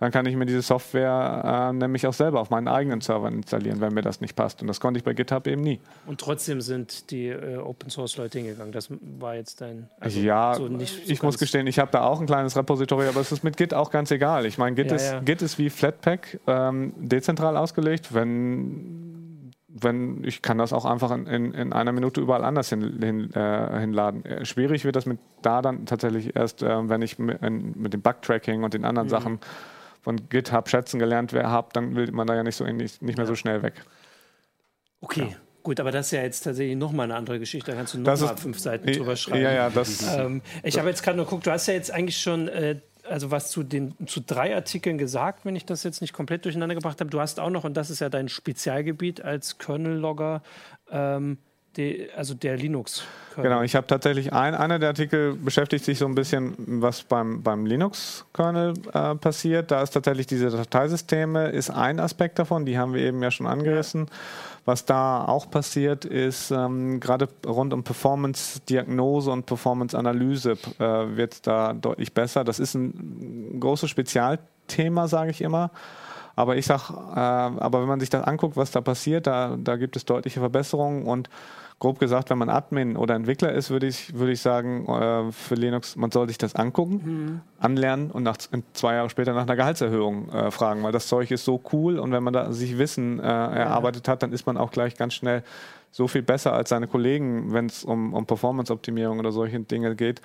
dann 0.01 0.12
kann 0.12 0.27
ich 0.27 0.37
mir 0.37 0.46
diese 0.46 0.62
Software 0.62 1.70
äh, 1.70 1.72
nämlich 1.72 2.07
auch 2.07 2.12
selber 2.12 2.40
auf 2.40 2.51
meinen 2.51 2.68
eigenen 2.68 3.01
Servern 3.01 3.35
installieren, 3.35 3.81
wenn 3.81 3.92
mir 3.92 4.03
das 4.03 4.20
nicht 4.20 4.37
passt. 4.37 4.62
Und 4.62 4.68
das 4.68 4.79
konnte 4.79 4.98
ich 4.98 5.05
bei 5.05 5.12
GitHub 5.12 5.46
eben 5.48 5.62
nie. 5.62 5.81
Und 6.07 6.20
trotzdem 6.20 6.61
sind 6.61 7.11
die 7.11 7.27
äh, 7.27 7.57
Open 7.57 7.90
Source 7.90 8.16
Leute 8.16 8.38
hingegangen. 8.38 8.72
Das 8.72 8.88
war 9.18 9.35
jetzt 9.35 9.61
dein. 9.61 9.88
Also 9.98 10.20
ja, 10.20 10.55
so 10.55 10.68
so 10.68 10.79
ich 11.07 11.22
muss 11.22 11.38
gestehen, 11.38 11.66
ich 11.66 11.81
habe 11.81 11.90
da 11.90 12.05
auch 12.05 12.20
ein 12.20 12.27
kleines 12.27 12.57
Repository, 12.57 13.09
aber 13.09 13.20
es 13.20 13.33
ist 13.33 13.42
mit 13.42 13.57
Git 13.57 13.74
auch 13.74 13.90
ganz 13.90 14.11
egal. 14.12 14.46
Ich 14.46 14.57
meine, 14.57 14.77
Git, 14.77 14.90
ja, 14.90 14.96
ist, 14.96 15.11
ja. 15.11 15.20
Git 15.20 15.42
ist 15.42 15.59
wie 15.59 15.68
Flatpak 15.68 16.38
ähm, 16.46 16.92
dezentral 16.96 17.57
ausgelegt. 17.57 18.14
Wenn 18.14 19.09
wenn 19.83 20.25
ich 20.25 20.43
kann 20.43 20.59
das 20.59 20.73
auch 20.73 20.85
einfach 20.85 21.11
in, 21.11 21.27
in, 21.27 21.53
in 21.53 21.73
einer 21.73 21.93
Minute 21.93 22.21
überall 22.21 22.45
anders 22.45 22.69
hin, 22.69 22.99
hin, 23.01 23.33
äh, 23.35 23.81
hinladen. 23.81 24.25
Äh, 24.25 24.45
schwierig 24.45 24.85
wird 24.85 24.97
das 24.97 25.07
mit 25.07 25.19
da 25.43 25.62
dann 25.62 25.87
tatsächlich 25.87 26.37
erst, 26.37 26.62
äh, 26.62 26.88
wenn 26.88 27.03
ich 27.03 27.19
mit, 27.19 27.41
mit 27.43 27.93
dem 27.93 28.03
Bugtracking 28.03 28.62
und 28.64 28.75
den 28.75 28.85
anderen 28.85 29.09
mhm. 29.09 29.11
Sachen 29.11 29.38
von 30.03 30.29
GitHub 30.29 30.69
schätzen 30.69 30.99
gelernt 30.99 31.33
habe, 31.33 31.69
dann 31.73 31.95
will 31.95 32.11
man 32.12 32.27
da 32.27 32.35
ja 32.35 32.43
nicht 32.43 32.57
so 32.57 32.64
nicht, 32.64 33.03
nicht 33.03 33.17
mehr 33.19 33.27
so 33.27 33.35
schnell 33.35 33.62
weg. 33.62 33.75
Okay. 35.01 35.29
Ja. 35.31 35.37
Gut, 35.62 35.81
aber 35.81 35.91
das 35.91 36.07
ist 36.07 36.12
ja 36.12 36.23
jetzt 36.23 36.41
tatsächlich 36.43 36.77
nochmal 36.77 37.05
eine 37.05 37.17
andere 37.17 37.38
Geschichte. 37.38 37.73
Da 37.73 37.77
kannst 37.77 37.93
du 37.93 37.99
nochmal 37.99 38.37
fünf 38.37 38.59
Seiten 38.59 38.91
drüber 38.91 39.17
schreiben. 39.17 39.43
Ja, 39.43 39.53
ja, 39.53 39.71
das. 39.71 40.03
Ähm, 40.19 40.41
ich 40.62 40.79
habe 40.79 40.88
jetzt 40.88 41.03
gerade 41.03 41.17
nur 41.17 41.27
geguckt, 41.27 41.47
du 41.47 41.51
hast 41.51 41.67
ja 41.67 41.75
jetzt 41.75 41.91
eigentlich 41.91 42.19
schon 42.19 42.49
äh, 42.49 42.81
also 43.09 43.31
was 43.31 43.51
zu 43.51 43.62
den 43.62 43.94
zu 44.07 44.21
drei 44.21 44.55
Artikeln 44.55 44.99
gesagt, 44.99 45.44
wenn 45.44 45.57
ich 45.57 45.64
das 45.64 45.83
jetzt 45.83 46.01
nicht 46.01 46.12
komplett 46.12 46.44
durcheinander 46.44 46.75
gebracht 46.75 47.01
habe. 47.01 47.11
Du 47.11 47.21
hast 47.21 47.40
auch 47.40 47.51
noch, 47.51 47.64
und 47.64 47.77
das 47.77 47.90
ist 47.90 48.01
ja 48.01 48.09
dein 48.09 48.29
Spezialgebiet 48.29 49.23
als 49.23 49.59
Kernel-Logger, 49.59 50.42
ähm, 50.90 51.38
die, 51.77 52.09
also 52.16 52.35
der 52.35 52.57
Linux. 52.57 53.05
-Kernel. 53.35 53.42
Genau, 53.42 53.62
ich 53.62 53.77
habe 53.77 53.87
tatsächlich 53.87 54.33
ein, 54.33 54.55
einer 54.55 54.79
der 54.79 54.88
Artikel 54.88 55.35
beschäftigt 55.35 55.85
sich 55.85 55.99
so 55.99 56.07
ein 56.07 56.14
bisschen, 56.14 56.55
was 56.83 57.03
beim, 57.03 57.42
beim 57.42 57.66
Linux-Kernel 57.66 58.75
äh, 58.92 59.14
passiert. 59.14 59.71
Da 59.71 59.83
ist 59.83 59.90
tatsächlich 59.90 60.27
diese 60.27 60.51
Dateisysteme, 60.51 61.49
ist 61.51 61.71
ein 61.71 62.01
Aspekt 62.01 62.38
davon, 62.38 62.66
die 62.66 62.79
haben 62.79 62.94
wir 62.94 63.03
eben 63.03 63.23
ja 63.23 63.31
schon 63.31 63.47
angerissen. 63.47 64.07
Ja. 64.07 64.12
Was 64.68 64.85
da 64.85 65.24
auch 65.24 65.48
passiert, 65.48 66.04
ist 66.04 66.50
ähm, 66.50 67.00
gerade 67.00 67.26
rund 67.46 67.72
um 67.72 67.85
Performance-Diagnose 67.85 69.31
und 69.31 69.46
Performance-Analyse 69.46 70.59
äh, 70.78 71.16
wird 71.16 71.46
da 71.46 71.72
deutlich 71.72 72.12
besser. 72.12 72.44
Das 72.44 72.59
ist 72.59 72.74
ein 72.74 73.61
großes 73.61 73.88
Spezialthema, 73.88 75.09
sage 75.09 75.31
ich 75.31 75.40
immer. 75.40 75.70
Aber 76.37 76.59
ich 76.59 76.66
sage, 76.66 76.83
äh, 76.92 77.18
aber 77.18 77.81
wenn 77.81 77.88
man 77.88 77.98
sich 77.98 78.11
das 78.11 78.24
anguckt, 78.24 78.59
was 78.59 78.70
da 78.70 78.83
passiert, 78.83 79.26
da, 79.26 79.57
da 79.59 79.76
gibt 79.76 79.96
es 79.96 80.04
deutliche 80.04 80.40
Verbesserungen 80.40 81.07
und 81.07 81.31
grob 81.81 81.99
gesagt, 82.01 82.31
wenn 82.31 82.38
man 82.38 82.49
Admin 82.49 82.97
oder 82.97 83.14
Entwickler 83.14 83.53
ist, 83.53 83.71
würde 83.71 83.87
ich, 83.87 84.14
würde 84.14 84.33
ich 84.33 84.41
sagen, 84.41 84.87
äh, 84.88 85.33
für 85.33 85.55
Linux, 85.55 85.95
man 85.97 86.11
soll 86.11 86.29
sich 86.29 86.38
das 86.38 86.55
angucken, 86.57 87.01
mhm. 87.05 87.41
anlernen 87.59 88.11
und 88.11 88.25
nach, 88.25 88.37
zwei 88.73 88.95
Jahre 88.95 89.11
später 89.11 89.33
nach 89.33 89.43
einer 89.43 89.57
Gehaltserhöhung 89.57 90.29
äh, 90.31 90.51
fragen, 90.51 90.83
weil 90.83 90.93
das 90.93 91.07
Zeug 91.07 91.31
ist 91.31 91.45
so 91.45 91.61
cool 91.73 91.99
und 91.99 92.11
wenn 92.11 92.23
man 92.23 92.33
da 92.33 92.53
sich 92.53 92.79
Wissen 92.79 93.21
äh, 93.21 93.23
erarbeitet 93.23 94.09
hat, 94.09 94.23
dann 94.23 94.33
ist 94.33 94.47
man 94.47 94.57
auch 94.57 94.73
gleich 94.73 94.97
ganz 94.97 95.14
schnell 95.14 95.45
so 95.91 96.09
viel 96.09 96.23
besser 96.23 96.53
als 96.53 96.69
seine 96.69 96.87
Kollegen, 96.87 97.53
wenn 97.53 97.67
es 97.67 97.85
um, 97.85 98.12
um 98.12 98.27
Performance-Optimierung 98.27 99.19
oder 99.21 99.33
solche 99.33 99.61
Dinge 99.61 99.95
geht 99.95 100.21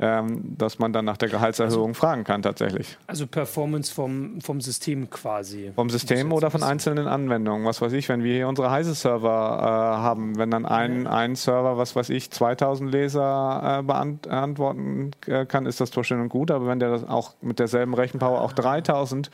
ähm, 0.00 0.56
dass 0.58 0.78
man 0.78 0.92
dann 0.92 1.04
nach 1.04 1.16
der 1.16 1.28
Gehaltserhöhung 1.28 1.88
also, 1.88 2.00
fragen 2.00 2.24
kann 2.24 2.42
tatsächlich. 2.42 2.98
Also 3.06 3.26
Performance 3.26 3.92
vom, 3.92 4.40
vom 4.40 4.60
System 4.60 5.08
quasi. 5.10 5.72
Vom 5.74 5.90
System 5.90 6.32
oder 6.32 6.50
von 6.50 6.62
einzelnen 6.62 7.06
Anwendungen. 7.06 7.64
Was 7.64 7.80
weiß 7.80 7.92
ich, 7.92 8.08
wenn 8.08 8.22
wir 8.22 8.34
hier 8.34 8.48
unsere 8.48 8.70
Heise-Server 8.70 9.58
äh, 9.60 10.02
haben, 10.02 10.36
wenn 10.36 10.50
dann 10.50 10.66
ein, 10.66 11.06
ein 11.06 11.36
Server, 11.36 11.78
was 11.78 11.94
weiß 11.94 12.10
ich, 12.10 12.30
2000 12.30 12.90
Leser 12.90 13.80
äh, 13.80 13.82
beantworten 13.82 15.12
äh, 15.26 15.46
kann, 15.46 15.66
ist 15.66 15.80
das 15.80 15.90
zwar 15.90 16.04
schön 16.04 16.20
und 16.20 16.28
gut, 16.28 16.50
aber 16.50 16.66
wenn 16.66 16.80
der 16.80 16.90
das 16.90 17.04
auch 17.04 17.34
mit 17.40 17.58
derselben 17.58 17.94
Rechenpower 17.94 18.40
auch 18.40 18.52
3000 18.52 19.30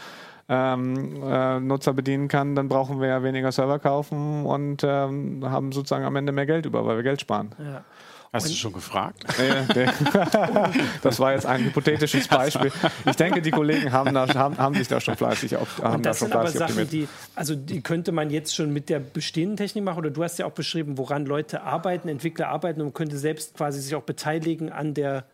ähm, 0.50 1.22
äh, 1.22 1.60
Nutzer 1.60 1.94
bedienen 1.94 2.26
kann, 2.28 2.56
dann 2.56 2.68
brauchen 2.68 3.00
wir 3.00 3.08
ja 3.08 3.22
weniger 3.22 3.52
Server 3.52 3.78
kaufen 3.78 4.44
und 4.44 4.82
ähm, 4.84 5.44
haben 5.44 5.70
sozusagen 5.70 6.04
am 6.04 6.16
Ende 6.16 6.32
mehr 6.32 6.46
Geld 6.46 6.66
über, 6.66 6.84
weil 6.84 6.96
wir 6.96 7.02
Geld 7.04 7.20
sparen. 7.20 7.54
Ja. 7.58 7.84
Hast 8.32 8.48
du 8.48 8.54
schon 8.54 8.72
gefragt? 8.72 9.24
das 11.02 11.18
war 11.18 11.32
jetzt 11.32 11.46
ein 11.46 11.64
hypothetisches 11.64 12.28
Beispiel. 12.28 12.70
Ich 13.04 13.16
denke, 13.16 13.42
die 13.42 13.50
Kollegen 13.50 13.90
haben, 13.90 14.14
da, 14.14 14.32
haben, 14.34 14.56
haben 14.56 14.74
sich 14.76 14.86
da 14.86 15.00
schon 15.00 15.16
fleißig, 15.16 15.56
auf, 15.56 15.82
haben 15.82 16.00
das 16.04 16.20
da 16.20 16.26
schon 16.26 16.30
fleißig 16.30 16.62
aber 16.62 16.72
Sachen, 16.72 16.88
die, 16.90 17.08
also 17.34 17.56
die 17.56 17.80
könnte 17.80 18.12
man 18.12 18.30
jetzt 18.30 18.54
schon 18.54 18.72
mit 18.72 18.88
der 18.88 19.00
bestehenden 19.00 19.56
Technik 19.56 19.82
machen. 19.82 19.98
Oder 19.98 20.10
du 20.10 20.22
hast 20.22 20.38
ja 20.38 20.46
auch 20.46 20.52
beschrieben, 20.52 20.96
woran 20.96 21.26
Leute 21.26 21.62
arbeiten, 21.62 22.08
Entwickler 22.08 22.48
arbeiten 22.48 22.80
und 22.80 22.88
man 22.88 22.94
könnte 22.94 23.18
selbst 23.18 23.56
quasi 23.56 23.80
sich 23.80 23.96
auch 23.96 24.02
beteiligen 24.02 24.70
an 24.70 24.94
der 24.94 25.24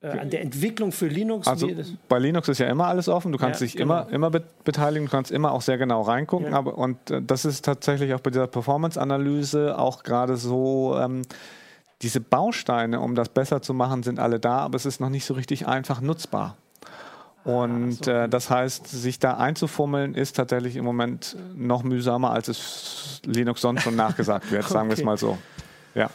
äh, 0.00 0.08
an 0.08 0.30
der 0.30 0.40
Entwicklung 0.40 0.92
für 0.92 1.08
Linux? 1.08 1.46
Also 1.46 1.68
bei 2.08 2.18
Linux 2.18 2.48
ist 2.48 2.58
ja 2.58 2.68
immer 2.68 2.86
alles 2.86 3.10
offen. 3.10 3.30
Du 3.30 3.38
kannst 3.38 3.60
ja, 3.60 3.66
dich 3.66 3.76
genau. 3.76 4.06
immer, 4.08 4.30
immer 4.30 4.30
beteiligen, 4.64 5.04
du 5.04 5.10
kannst 5.10 5.30
immer 5.30 5.52
auch 5.52 5.62
sehr 5.62 5.76
genau 5.76 6.00
reingucken. 6.00 6.52
Ja. 6.52 6.58
Aber, 6.58 6.78
und 6.78 7.10
äh, 7.10 7.20
das 7.20 7.44
ist 7.44 7.62
tatsächlich 7.64 8.14
auch 8.14 8.20
bei 8.20 8.30
dieser 8.30 8.46
Performance-Analyse 8.46 9.78
auch 9.78 10.02
gerade 10.02 10.38
so. 10.38 10.96
Ähm, 10.98 11.22
diese 12.02 12.20
Bausteine, 12.20 13.00
um 13.00 13.14
das 13.14 13.28
besser 13.28 13.62
zu 13.62 13.74
machen, 13.74 14.02
sind 14.02 14.18
alle 14.18 14.38
da, 14.38 14.58
aber 14.58 14.76
es 14.76 14.86
ist 14.86 15.00
noch 15.00 15.08
nicht 15.08 15.24
so 15.24 15.34
richtig 15.34 15.66
einfach 15.66 16.00
nutzbar. 16.00 16.56
Und 17.44 18.08
äh, 18.08 18.28
das 18.28 18.50
heißt, 18.50 18.88
sich 18.88 19.20
da 19.20 19.36
einzufummeln, 19.36 20.14
ist 20.14 20.34
tatsächlich 20.34 20.74
im 20.74 20.84
Moment 20.84 21.36
noch 21.54 21.84
mühsamer, 21.84 22.32
als 22.32 22.48
es 22.48 23.20
Linux 23.24 23.60
sonst 23.60 23.82
schon 23.82 23.94
nachgesagt 23.94 24.50
wird, 24.50 24.64
sagen 24.68 24.88
okay. 24.88 24.96
wir 24.96 24.98
es 24.98 25.04
mal 25.04 25.16
so. 25.16 25.38
Ja. 25.94 26.10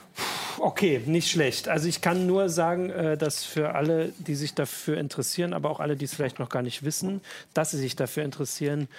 Okay, 0.59 1.01
nicht 1.05 1.31
schlecht. 1.31 1.69
Also 1.69 1.87
ich 1.87 2.01
kann 2.01 2.27
nur 2.27 2.49
sagen, 2.49 2.89
äh, 2.89 3.17
dass 3.17 3.45
für 3.45 3.73
alle, 3.75 4.09
die 4.17 4.35
sich 4.35 4.53
dafür 4.53 4.97
interessieren, 4.97 5.53
aber 5.53 5.69
auch 5.69 5.79
alle, 5.79 5.95
die 5.95 6.05
es 6.05 6.13
vielleicht 6.13 6.37
noch 6.37 6.49
gar 6.49 6.61
nicht 6.61 6.83
wissen, 6.83 7.21
dass 7.53 7.71
sie 7.71 7.77
sich 7.77 7.95
dafür 7.95 8.23
interessieren, 8.23 8.89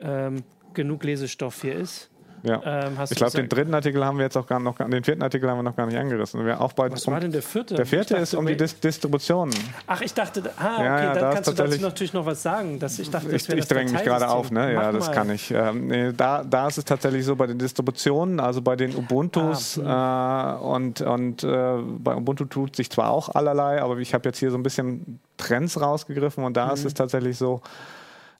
ähm, 0.00 0.44
genug 0.74 1.02
Lesestoff 1.02 1.60
hier 1.62 1.74
ist. 1.74 2.09
Ja. 2.42 2.60
Ähm, 2.64 2.96
ich 3.08 3.16
glaube, 3.16 3.32
den 3.32 3.48
dritten 3.48 3.74
Artikel 3.74 4.04
haben 4.04 4.18
wir 4.18 4.24
jetzt 4.24 4.36
auch 4.36 4.46
gar 4.46 4.60
noch, 4.60 4.76
den 4.76 5.04
vierten 5.04 5.22
Artikel 5.22 5.48
haben 5.50 5.58
wir 5.58 5.62
noch 5.62 5.76
gar 5.76 5.86
nicht 5.86 5.98
angerissen. 5.98 6.44
Wir 6.44 6.60
auch 6.60 6.72
bei, 6.72 6.90
Was 6.90 7.06
um, 7.06 7.12
war 7.12 7.20
denn 7.20 7.32
der 7.32 7.42
vierte? 7.42 7.74
Der 7.74 7.86
vierte 7.86 8.14
dachte, 8.14 8.22
ist 8.22 8.34
um 8.34 8.46
die 8.46 8.56
Dis 8.56 8.78
Distribution. 8.80 9.50
Ach, 9.86 10.00
ich 10.00 10.14
dachte, 10.14 10.42
ah, 10.56 10.74
okay, 10.74 10.84
ja, 10.84 11.02
ja, 11.02 11.14
dann 11.14 11.34
kannst 11.34 11.50
du 11.50 11.54
dazu 11.54 11.80
natürlich 11.80 12.12
noch 12.12 12.26
was 12.26 12.42
sagen. 12.42 12.78
Dass 12.78 12.98
ich 12.98 13.10
dachte, 13.10 13.34
ich, 13.34 13.48
ich 13.48 13.66
dränge 13.66 13.92
mich 13.92 14.02
gerade 14.02 14.28
auf, 14.28 14.50
ne? 14.50 14.72
Ja, 14.72 14.92
das 14.92 15.08
mal. 15.08 15.12
kann 15.12 15.30
ich. 15.30 15.50
Ähm, 15.50 15.88
nee, 15.88 16.12
da, 16.12 16.42
da 16.44 16.68
ist 16.68 16.78
es 16.78 16.84
tatsächlich 16.84 17.24
so 17.24 17.36
bei 17.36 17.46
den 17.46 17.58
Distributionen, 17.58 18.40
also 18.40 18.62
bei 18.62 18.76
den 18.76 18.94
Ubuntus 18.94 19.78
ah, 19.78 20.58
hm. 20.58 20.62
äh, 20.62 20.66
und, 20.66 21.00
und 21.02 21.44
äh, 21.44 21.76
bei 21.98 22.14
Ubuntu 22.14 22.44
tut 22.44 22.76
sich 22.76 22.90
zwar 22.90 23.10
auch 23.10 23.28
allerlei, 23.28 23.82
aber 23.82 23.98
ich 23.98 24.14
habe 24.14 24.28
jetzt 24.28 24.38
hier 24.38 24.50
so 24.50 24.56
ein 24.56 24.62
bisschen 24.62 25.20
Trends 25.36 25.80
rausgegriffen 25.80 26.44
und 26.44 26.56
da 26.56 26.66
mhm. 26.66 26.72
ist 26.72 26.84
es 26.84 26.94
tatsächlich 26.94 27.36
so, 27.38 27.62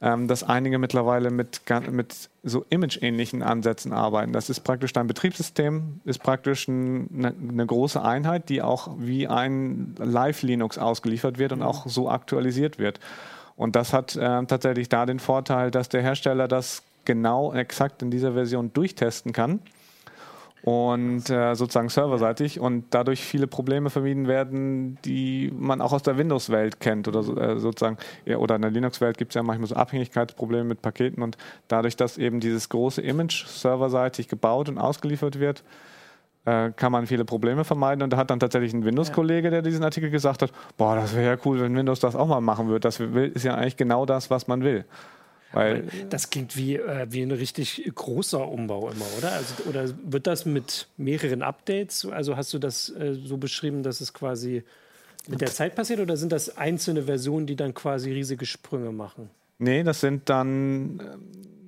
ähm, 0.03 0.29
dass 0.29 0.43
einige 0.43 0.79
mittlerweile 0.79 1.31
mit, 1.31 1.61
mit 1.91 2.31
so 2.43 2.65
image-ähnlichen 2.71 3.43
Ansätzen 3.43 3.93
arbeiten. 3.93 4.33
Das 4.33 4.49
ist 4.49 4.61
praktisch 4.61 4.93
dein 4.93 5.07
Betriebssystem, 5.07 6.01
ist 6.05 6.23
praktisch 6.23 6.69
ein, 6.69 7.09
eine, 7.13 7.35
eine, 7.51 7.67
große 7.67 8.03
Einheit, 8.03 8.49
die 8.49 8.63
auch 8.63 8.89
wie 8.99 9.29
ein 9.29 9.95
Live-Linux 9.99 10.79
ausgeliefert 10.79 11.39
wird 11.39 11.53
und 11.53 11.63
auch 11.63 11.87
so 11.87 12.09
aktualisiert 12.09 12.79
wird. 12.79 12.99
Und 13.57 13.77
das 13.77 13.93
hat 13.93 14.17
äh, 14.17 14.45
tatsächlich 14.47 14.89
da 14.89 15.05
den 15.05 15.19
Vorteil, 15.19 15.71
dass 15.71 15.91
der 15.91 16.01
Hersteller 16.01 16.49
das 16.49 16.83
genau 17.05 17.53
exakt 17.53 18.03
in 18.03 18.11
dieser 18.11 18.33
Version 18.33 18.73
durchtesten 18.73 19.33
kann 19.33 19.61
und 20.63 21.31
äh, 21.31 21.55
sozusagen 21.55 21.89
serverseitig 21.89 22.61
und 22.61 22.85
dadurch 22.91 23.23
viele 23.23 23.47
Probleme 23.47 23.91
vermieden 23.91 24.29
werden, 24.29 24.99
die 25.05 25.53
man 25.57 25.81
auch 25.81 25.93
aus 25.93 26.03
der 26.03 26.19
Windows-Welt 26.19 26.81
kennt 26.81 27.09
oder 27.09 27.23
so, 27.23 27.37
äh, 27.37 27.59
sozusagen 27.59 27.97
oder 28.37 28.57
in 28.57 28.63
der 28.63 28.71
Linux-Welt 28.71 29.17
gibt 29.17 29.33
es 29.33 29.35
ja 29.35 29.43
manchmal 29.43 29.69
so 29.69 29.75
Abhängigkeitsprobleme 29.75 30.65
mit 30.65 30.83
Paketen 30.83 31.23
und 31.23 31.37
dadurch, 31.69 31.97
dass 31.97 32.19
eben 32.19 32.41
dieses 32.41 32.69
große 32.69 33.01
Image 33.01 33.47
serverseitig 33.47 34.29
gebaut 34.29 34.69
und 34.69 34.79
ausgeliefert 34.79 35.41
wird, 35.41 35.65
äh, 36.45 36.71
kann 36.73 36.93
man 36.93 37.07
viele 37.07 37.25
Probleme 37.25 37.65
vermeiden. 37.65 38.03
Und 38.03 38.13
da 38.13 38.17
hat 38.17 38.31
dann 38.31 38.41
tatsächlich 38.41 38.73
ein 38.73 38.85
Windows-Kollege, 38.85 39.51
der 39.51 39.63
diesen 39.63 39.85
Artikel 39.85 40.11
gesagt 40.11 40.43
hat, 40.43 40.53
boah, 40.77 40.97
das 40.97 41.15
wäre 41.15 41.37
ja 41.37 41.43
cool, 41.45 41.61
wenn 41.61 41.77
Windows 41.77 42.01
das 42.01 42.17
auch 42.17 42.27
mal 42.27 42.41
machen 42.41 42.69
würde. 42.69 42.81
Das 42.81 42.99
ist 42.99 43.45
ja 43.45 43.55
eigentlich 43.55 43.77
genau 43.77 44.07
das, 44.07 44.31
was 44.31 44.47
man 44.49 44.63
will. 44.63 44.85
Weil 45.53 45.89
das 46.11 46.31
klingt 46.31 46.57
wie, 46.57 46.77
äh, 46.77 47.07
wie 47.11 47.23
ein 47.23 47.31
richtig 47.33 47.91
großer 47.95 48.47
Umbau 48.47 48.91
immer, 48.91 49.07
oder? 49.19 49.33
Also, 49.33 49.55
oder 49.69 49.89
wird 50.05 50.27
das 50.27 50.45
mit 50.45 50.87
mehreren 50.97 51.43
Updates? 51.43 52.07
Also 52.07 52.37
hast 52.37 52.55
du 52.55 52.59
das 52.59 52.89
äh, 52.91 53.15
so 53.15 53.37
beschrieben, 53.37 53.83
dass 53.83 54.01
es 54.01 54.13
quasi 54.13 54.63
mit 55.29 55.41
der 55.41 55.49
Zeit 55.49 55.75
passiert 55.75 56.01
oder 56.01 56.17
sind 56.17 56.33
das 56.33 56.57
einzelne 56.57 57.05
Versionen, 57.05 57.47
die 57.47 57.57
dann 57.57 57.75
quasi 57.75 58.13
riesige 58.13 58.47
Sprünge 58.47 58.93
machen? 58.93 59.31
Nee, 59.61 59.85
das 59.85 60.01
sind 60.01 60.29
dann 60.29 61.01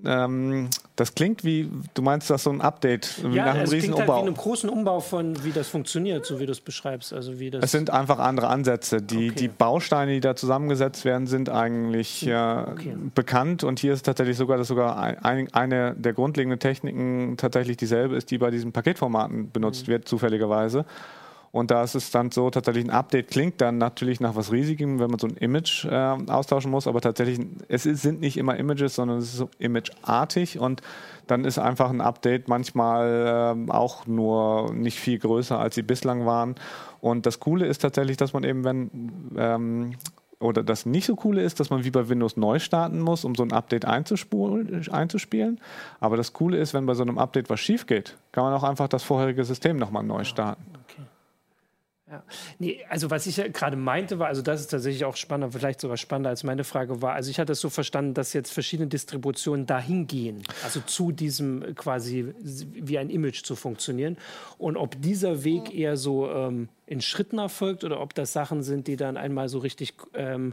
ähm, 0.05 0.69
das 0.97 1.15
klingt 1.15 1.45
wie, 1.45 1.71
du 1.95 2.03
meinst 2.03 2.29
das 2.29 2.43
so 2.43 2.51
ein 2.51 2.61
Update 2.61 3.23
wie 3.25 3.37
ja, 3.37 3.47
nach 3.47 3.55
einem 3.55 3.65
es 3.65 3.71
klingt 3.71 3.97
Halt 3.97 4.09
wie 4.09 4.13
einem 4.13 4.35
großen 4.35 4.69
Umbau 4.69 5.01
von, 5.01 5.45
wie 5.45 5.53
das 5.53 5.69
funktioniert, 5.69 6.27
so 6.27 6.41
wie 6.41 6.47
du 6.47 6.53
es 6.53 6.61
beschreibst. 6.61 7.13
Also 7.13 7.39
wie 7.39 7.51
das 7.51 7.65
es 7.65 7.71
sind 7.71 7.91
einfach 7.91 8.19
andere 8.19 8.49
Ansätze. 8.49 9.01
Die, 9.01 9.31
okay. 9.31 9.39
die 9.39 9.49
Bausteine, 9.49 10.13
die 10.13 10.21
da 10.21 10.35
zusammengesetzt 10.35 11.05
werden, 11.05 11.27
sind 11.27 11.49
eigentlich 11.49 12.27
äh, 12.27 12.35
okay. 12.35 12.97
bekannt 13.15 13.65
und 13.65 13.79
hier 13.79 13.93
ist 13.93 14.03
tatsächlich 14.05 14.37
sogar, 14.37 14.59
dass 14.59 14.69
sogar 14.69 14.99
ein, 14.99 15.53
eine 15.53 15.95
der 15.95 16.13
grundlegenden 16.13 16.59
Techniken 16.59 17.37
tatsächlich 17.37 17.77
dieselbe 17.77 18.17
ist, 18.17 18.31
die 18.31 18.39
bei 18.39 18.51
diesen 18.51 18.73
Paketformaten 18.73 19.53
benutzt 19.53 19.87
mhm. 19.87 19.93
wird, 19.93 20.09
zufälligerweise. 20.09 20.85
Und 21.53 21.71
da 21.71 21.83
ist 21.83 21.95
es 21.95 22.11
dann 22.11 22.31
so, 22.31 22.49
tatsächlich 22.49 22.85
ein 22.87 22.91
Update 22.91 23.29
klingt 23.29 23.61
dann 23.61 23.77
natürlich 23.77 24.21
nach 24.21 24.35
was 24.35 24.51
Riesigem, 24.51 24.99
wenn 24.99 25.11
man 25.11 25.19
so 25.19 25.27
ein 25.27 25.37
Image 25.37 25.85
äh, 25.85 25.91
austauschen 25.93 26.71
muss, 26.71 26.87
aber 26.87 27.03
tatsächlich, 27.03 27.41
es 27.69 27.85
ist, 27.85 28.01
sind 28.01 28.21
nicht 28.21 28.39
immer 28.39 28.57
Images, 28.57 28.95
sondern 28.95 29.19
es 29.19 29.27
ist 29.27 29.37
so 29.37 29.51
imageartig 29.59 30.59
und 30.59 30.81
dann 31.27 31.45
ist 31.45 31.59
einfach 31.59 31.91
ein 31.91 32.01
Update 32.01 32.49
manchmal 32.49 33.55
äh, 33.69 33.71
auch 33.71 34.07
nur 34.07 34.73
nicht 34.73 34.99
viel 34.99 35.19
größer, 35.19 35.59
als 35.59 35.75
sie 35.75 35.83
bislang 35.83 36.25
waren. 36.25 36.55
Und 37.01 37.27
das 37.27 37.39
Coole 37.39 37.67
ist 37.67 37.83
tatsächlich, 37.83 38.17
dass 38.17 38.33
man 38.33 38.45
eben, 38.45 38.65
wenn 38.65 38.91
ähm, 39.37 39.93
oder 40.43 40.63
das 40.63 40.87
nicht 40.87 41.07
so 41.07 41.15
coole 41.17 41.43
ist, 41.43 41.61
dass 41.61 41.71
man 41.71 41.85
wie 41.85 41.91
bei 41.91 42.09
Windows 42.09 42.37
neu 42.37 42.59
starten 42.59 43.01
muss, 43.01 43.25
um 43.25 43.35
so 43.35 43.43
ein 43.45 43.53
Update 43.53 43.85
einzuspielen. 43.85 45.61
Aber 46.01 46.17
das 46.17 46.33
Coole 46.33 46.57
ist, 46.59 46.75
wenn 46.75 46.87
bei 46.87 46.95
so 46.95 47.03
einem 47.03 47.19
Update 47.19 47.49
was 47.49 47.61
schief 47.61 47.87
geht, 47.87 48.17
kann 48.33 48.43
man 48.45 48.53
auch 48.53 48.65
einfach 48.65 48.89
das 48.89 49.03
vorherige 49.03 49.45
System 49.45 49.77
nochmal 49.77 50.03
neu 50.03 50.25
starten. 50.25 50.65
Ja. 52.13 52.23
Nee, 52.59 52.85
also 52.91 53.11
was 53.11 53.27
ich 53.27 53.39
ja 53.39 53.49
gerade 53.49 53.75
meinte 53.75 54.19
war, 54.19 54.27
also 54.27 54.43
das 54.43 54.61
ist 54.61 54.67
tatsächlich 54.67 55.07
auch 55.07 55.17
spannend, 55.17 55.55
vielleicht 55.55 55.81
sogar 55.81 55.97
spannender 55.97 56.29
als 56.29 56.45
meine 56.45 56.63
Frage 56.63 57.01
war. 57.01 57.15
Also 57.15 57.31
ich 57.31 57.39
hatte 57.39 57.53
es 57.53 57.61
so 57.61 57.71
verstanden, 57.71 58.13
dass 58.13 58.35
jetzt 58.35 58.53
verschiedene 58.53 58.87
Distributionen 58.87 59.65
dahin 59.65 60.07
gehen, 60.07 60.43
also 60.63 60.81
zu 60.81 61.11
diesem 61.11 61.75
quasi 61.75 62.35
wie 62.39 62.99
ein 62.99 63.09
Image 63.09 63.45
zu 63.45 63.57
funktionieren. 63.57 64.19
Und 64.59 64.77
ob 64.77 65.01
dieser 65.01 65.43
Weg 65.43 65.75
eher 65.75 65.97
so 65.97 66.31
ähm, 66.31 66.69
in 66.85 67.01
Schritten 67.01 67.39
erfolgt 67.39 67.83
oder 67.83 67.99
ob 68.03 68.15
das 68.15 68.35
Sachen 68.35 68.63
sind, 68.63 68.89
die 68.89 68.97
dann 68.97 69.17
einmal 69.17 69.49
so 69.49 69.61
richtig 69.61 69.95
ähm, 70.13 70.53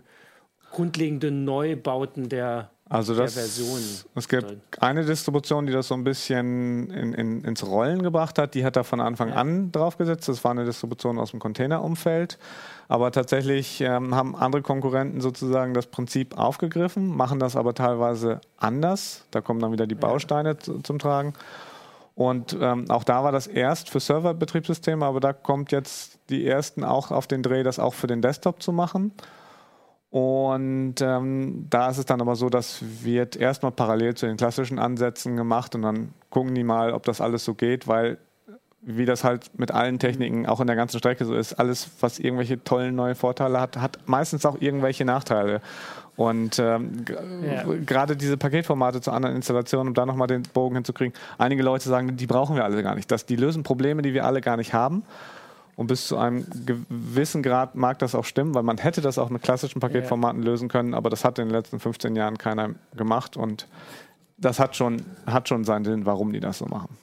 grundlegende 0.71 1.29
Neubauten 1.29 2.29
der 2.29 2.71
also 2.89 3.13
das, 3.13 3.35
Es 4.15 4.27
gibt 4.27 4.57
eine 4.81 5.05
Distribution, 5.05 5.67
die 5.67 5.73
das 5.73 5.87
so 5.87 5.93
ein 5.93 6.03
bisschen 6.03 6.89
in, 6.89 7.13
in, 7.13 7.43
ins 7.43 7.63
Rollen 7.63 8.01
gebracht 8.01 8.39
hat. 8.39 8.55
Die 8.55 8.65
hat 8.65 8.75
da 8.75 8.83
von 8.83 8.99
Anfang 8.99 9.29
ja. 9.29 9.35
an 9.35 9.71
draufgesetzt. 9.71 10.27
Das 10.27 10.43
war 10.43 10.51
eine 10.51 10.65
Distribution 10.65 11.19
aus 11.19 11.29
dem 11.29 11.39
Containerumfeld. 11.39 12.39
Aber 12.87 13.11
tatsächlich 13.11 13.79
ähm, 13.81 14.15
haben 14.15 14.35
andere 14.35 14.63
Konkurrenten 14.63 15.21
sozusagen 15.21 15.75
das 15.75 15.85
Prinzip 15.85 16.35
aufgegriffen, 16.35 17.15
machen 17.15 17.39
das 17.39 17.55
aber 17.55 17.75
teilweise 17.75 18.41
anders. 18.57 19.23
Da 19.29 19.41
kommen 19.41 19.59
dann 19.59 19.71
wieder 19.71 19.85
die 19.85 19.93
Bausteine 19.93 20.49
ja. 20.49 20.57
zu, 20.57 20.79
zum 20.79 20.97
Tragen. 20.97 21.35
Und 22.15 22.57
ähm, 22.59 22.89
auch 22.89 23.03
da 23.03 23.23
war 23.23 23.31
das 23.31 23.45
erst 23.45 23.91
für 23.91 23.99
Serverbetriebssysteme, 23.99 25.05
aber 25.05 25.19
da 25.19 25.31
kommt 25.31 25.71
jetzt 25.71 26.17
die 26.29 26.47
ersten 26.47 26.83
auch 26.83 27.11
auf 27.11 27.27
den 27.27 27.43
Dreh, 27.43 27.61
das 27.61 27.77
auch 27.77 27.93
für 27.93 28.07
den 28.07 28.23
Desktop 28.23 28.63
zu 28.63 28.73
machen. 28.73 29.13
Und 30.11 30.95
ähm, 31.01 31.67
da 31.69 31.89
ist 31.89 31.99
es 31.99 32.05
dann 32.05 32.19
aber 32.19 32.35
so, 32.35 32.49
das 32.49 32.83
wird 33.03 33.35
erstmal 33.35 33.71
parallel 33.71 34.15
zu 34.15 34.25
den 34.25 34.37
klassischen 34.37 34.79
Ansätzen 34.79 35.35
gemacht 35.35 35.75
und 35.75 35.83
dann 35.83 36.13
gucken 36.31 36.55
die 36.55 36.63
mal, 36.63 36.93
ob 36.93 37.03
das 37.03 37.21
alles 37.21 37.45
so 37.45 37.53
geht, 37.53 37.87
weil 37.87 38.17
wie 38.81 39.05
das 39.05 39.23
halt 39.23 39.51
mit 39.59 39.71
allen 39.71 39.99
Techniken 39.99 40.45
auch 40.45 40.61
in 40.61 40.67
der 40.67 40.75
ganzen 40.75 40.99
Strecke 40.99 41.25
so 41.25 41.35
ist, 41.35 41.53
alles, 41.53 41.89
was 41.99 42.17
irgendwelche 42.17 42.63
tollen 42.63 42.95
neuen 42.95 43.15
Vorteile 43.15 43.59
hat, 43.59 43.77
hat 43.77 43.99
meistens 44.05 44.45
auch 44.45 44.59
irgendwelche 44.59 45.03
Nachteile. 45.03 45.61
Und 46.15 46.59
ähm, 46.59 47.05
ja. 47.43 47.63
gerade 47.85 48.15
diese 48.15 48.37
Paketformate 48.37 49.01
zu 49.01 49.11
anderen 49.11 49.35
Installationen, 49.35 49.89
um 49.89 49.93
da 49.93 50.05
nochmal 50.05 50.27
den 50.27 50.43
Bogen 50.43 50.75
hinzukriegen, 50.75 51.13
einige 51.37 51.61
Leute 51.61 51.87
sagen, 51.87 52.15
die 52.15 52.27
brauchen 52.27 52.55
wir 52.55 52.63
alle 52.63 52.81
gar 52.81 52.95
nicht. 52.95 53.11
Das, 53.11 53.25
die 53.25 53.35
lösen 53.35 53.63
Probleme, 53.63 54.01
die 54.01 54.13
wir 54.13 54.25
alle 54.25 54.41
gar 54.41 54.57
nicht 54.57 54.73
haben. 54.73 55.03
Und 55.79 55.87
bis 55.87 56.07
zu 56.07 56.17
einem 56.17 56.45
gewissen 56.65 57.41
Grad 57.41 57.75
mag 57.75 57.99
das 57.99 58.13
auch 58.13 58.25
stimmen, 58.25 58.53
weil 58.53 58.63
man 58.63 58.79
hätte 58.79 58.99
das 58.99 59.17
auch 59.17 59.29
mit 59.29 59.43
klassischen 59.43 59.79
Paketformaten 59.79 60.43
lösen 60.43 60.67
können, 60.67 60.93
aber 60.93 61.09
das 61.09 61.23
hat 61.23 61.39
in 61.39 61.47
den 61.47 61.55
letzten 61.55 61.79
15 61.79 62.17
Jahren 62.17 62.37
keiner 62.37 62.71
gemacht 62.97 63.37
und 63.37 63.65
das 64.37 64.59
hat 64.59 64.75
schon, 64.75 65.01
hat 65.25 65.47
schon 65.47 65.63
seinen 65.63 65.85
Sinn, 65.85 66.05
warum 66.05 66.33
die 66.33 66.41
das 66.41 66.57
so 66.57 66.65
machen. 66.65 66.97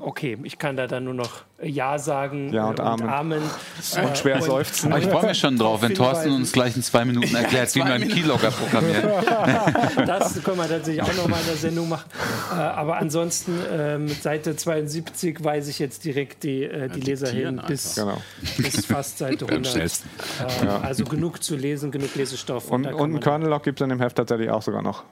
Okay, 0.00 0.36
ich 0.42 0.58
kann 0.58 0.76
da 0.76 0.86
dann 0.86 1.04
nur 1.04 1.14
noch 1.14 1.44
Ja 1.62 1.98
sagen 1.98 2.52
ja, 2.52 2.66
und, 2.66 2.78
und 2.78 2.86
Amen. 2.86 3.08
Amen. 3.08 3.42
Und 3.96 4.04
äh, 4.04 4.16
schwer 4.16 4.42
seufzen. 4.42 4.92
Aber 4.92 5.00
ich 5.00 5.08
freue 5.08 5.26
mich 5.28 5.38
schon 5.38 5.56
drauf, 5.56 5.80
wenn 5.82 5.94
Thorsten 5.94 6.32
uns 6.32 6.52
gleich 6.52 6.76
in 6.76 6.82
zwei 6.82 7.04
Minuten 7.04 7.34
erklärt, 7.34 7.74
ja, 7.74 7.74
wie 7.74 7.78
man 7.88 7.92
einen 7.92 8.08
Keylogger 8.08 8.50
programmiert. 8.50 9.04
das 10.06 10.42
können 10.42 10.58
wir 10.58 10.68
tatsächlich 10.68 11.02
auch 11.02 11.14
nochmal 11.14 11.40
in 11.40 11.46
der 11.46 11.56
Sendung 11.56 11.88
machen. 11.88 12.10
Äh, 12.52 12.56
aber 12.56 12.96
ansonsten 12.96 13.58
äh, 13.72 13.98
mit 13.98 14.22
Seite 14.22 14.56
72 14.56 15.42
weise 15.42 15.70
ich 15.70 15.78
jetzt 15.78 16.04
direkt 16.04 16.42
die, 16.42 16.64
äh, 16.64 16.88
die 16.88 17.00
Leser 17.00 17.30
hin 17.30 17.60
bis, 17.66 17.94
genau. 17.94 18.20
bis 18.58 18.84
fast 18.84 19.18
Seite 19.18 19.46
100. 19.46 19.76
Äh, 19.76 20.66
also 20.82 21.04
genug 21.04 21.42
zu 21.42 21.56
lesen, 21.56 21.90
genug 21.90 22.14
Lesestoff. 22.14 22.70
Und, 22.70 22.86
und, 22.86 22.94
und 22.94 23.10
einen 23.10 23.20
Kernel-Log 23.20 23.62
gibt 23.62 23.80
es 23.80 23.84
in 23.84 23.90
dem 23.90 24.00
Heft 24.00 24.16
tatsächlich 24.16 24.50
auch 24.50 24.62
sogar 24.62 24.82
noch. 24.82 25.04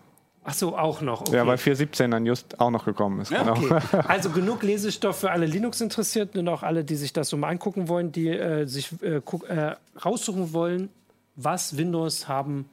Ach 0.45 0.55
so, 0.55 0.77
auch 0.77 1.01
noch. 1.01 1.21
Okay. 1.21 1.37
Ja, 1.37 1.47
weil 1.47 1.57
4.17 1.57 2.11
dann 2.11 2.27
just 2.27 2.61
auch 2.61 2.71
noch 2.71 2.85
gekommen 2.85 3.21
ist. 3.21 3.31
Ja, 3.31 3.45
genau. 3.45 3.53
okay. 3.53 3.81
Also 4.09 4.31
genug 4.31 4.63
Lesestoff 4.63 5.21
für 5.21 5.31
alle 5.31 5.47
Linux-Interessierten 5.47 6.41
und 6.41 6.49
auch 6.49 6.63
alle, 6.65 6.85
die 6.85 6.97
sich 6.97 7.13
das 7.13 7.29
so 7.29 7.37
mal 7.37 7.49
angucken 7.49 7.89
wollen, 7.89 8.11
die 8.11 8.29
äh, 8.29 8.67
sich 8.67 8.91
äh, 9.03 9.17
äh, 9.19 9.77
raussuchen 10.05 10.53
wollen, 10.53 10.89
was 11.37 11.77
Windows 11.77 12.27
haben 12.27 12.69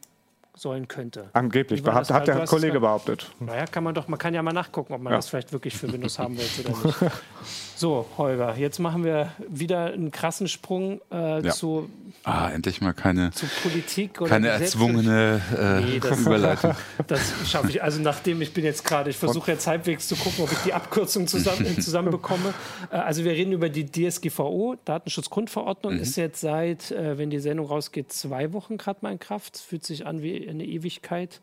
sollen 0.56 0.88
könnte. 0.88 1.30
Angeblich, 1.34 1.84
behauptet, 1.84 2.16
hat 2.16 2.28
der 2.28 2.46
Kollege 2.46 2.80
behauptet. 2.80 3.32
Naja, 3.40 3.66
kann 3.66 3.84
man 3.84 3.94
doch, 3.94 4.08
man 4.08 4.20
kann 4.20 4.34
ja 4.34 4.42
mal 4.42 4.52
nachgucken, 4.52 4.94
ob 4.94 5.02
man 5.02 5.12
ja. 5.12 5.18
das 5.18 5.30
vielleicht 5.30 5.54
wirklich 5.54 5.78
für 5.78 5.92
Windows 5.92 6.20
haben 6.20 6.38
will 6.38 6.46
oder 6.66 6.86
nicht. 6.86 6.98
So, 7.80 8.06
Holger, 8.18 8.58
jetzt 8.58 8.80
machen 8.80 9.06
wir 9.06 9.32
wieder 9.48 9.86
einen 9.86 10.12
krassen 10.12 10.50
Sprung 10.50 11.00
äh, 11.14 11.42
ja. 11.42 11.50
zu, 11.50 11.90
ah, 12.26 12.50
endlich 12.50 12.82
mal 12.82 12.92
keine, 12.92 13.32
zu 13.32 13.46
Politik 13.64 14.20
oder 14.20 14.32
keine 14.32 14.50
erzwungene 14.50 15.42
äh, 15.58 15.80
nee, 15.80 16.00
das, 16.02 16.20
Überleitung. 16.20 16.76
Das 17.08 17.22
schaffe 17.50 17.70
ich. 17.70 17.82
Also 17.82 18.02
nachdem 18.02 18.42
ich 18.42 18.54
bin 18.54 18.66
jetzt 18.66 18.84
gerade, 18.84 19.10
ich 19.10 19.16
versuche 19.16 19.52
jetzt 19.52 19.66
halbwegs 19.66 20.10
zu 20.10 20.18
gucken, 20.18 20.44
ob 20.44 20.52
ich 20.52 20.58
die 20.58 20.74
Abkürzung 20.74 21.26
zusammen, 21.26 21.66
zusammenbekomme. 21.82 22.54
Äh, 22.92 22.98
also 22.98 23.24
wir 23.24 23.32
reden 23.32 23.54
über 23.54 23.70
die 23.70 23.90
DSGVO, 23.90 24.76
Datenschutzgrundverordnung, 24.84 25.94
mhm. 25.94 26.02
ist 26.02 26.18
jetzt 26.18 26.42
seit, 26.42 26.92
äh, 26.92 27.18
wenn 27.18 27.30
die 27.30 27.40
Sendung 27.40 27.68
rausgeht, 27.68 28.12
zwei 28.12 28.52
Wochen 28.52 28.78
gerade 28.78 29.00
mal 29.04 29.14
in 29.14 29.20
Kraft. 29.20 29.58
Fühlt 29.58 29.86
sich 29.86 30.06
an 30.06 30.22
wie 30.22 30.50
eine 30.50 30.66
Ewigkeit. 30.66 31.40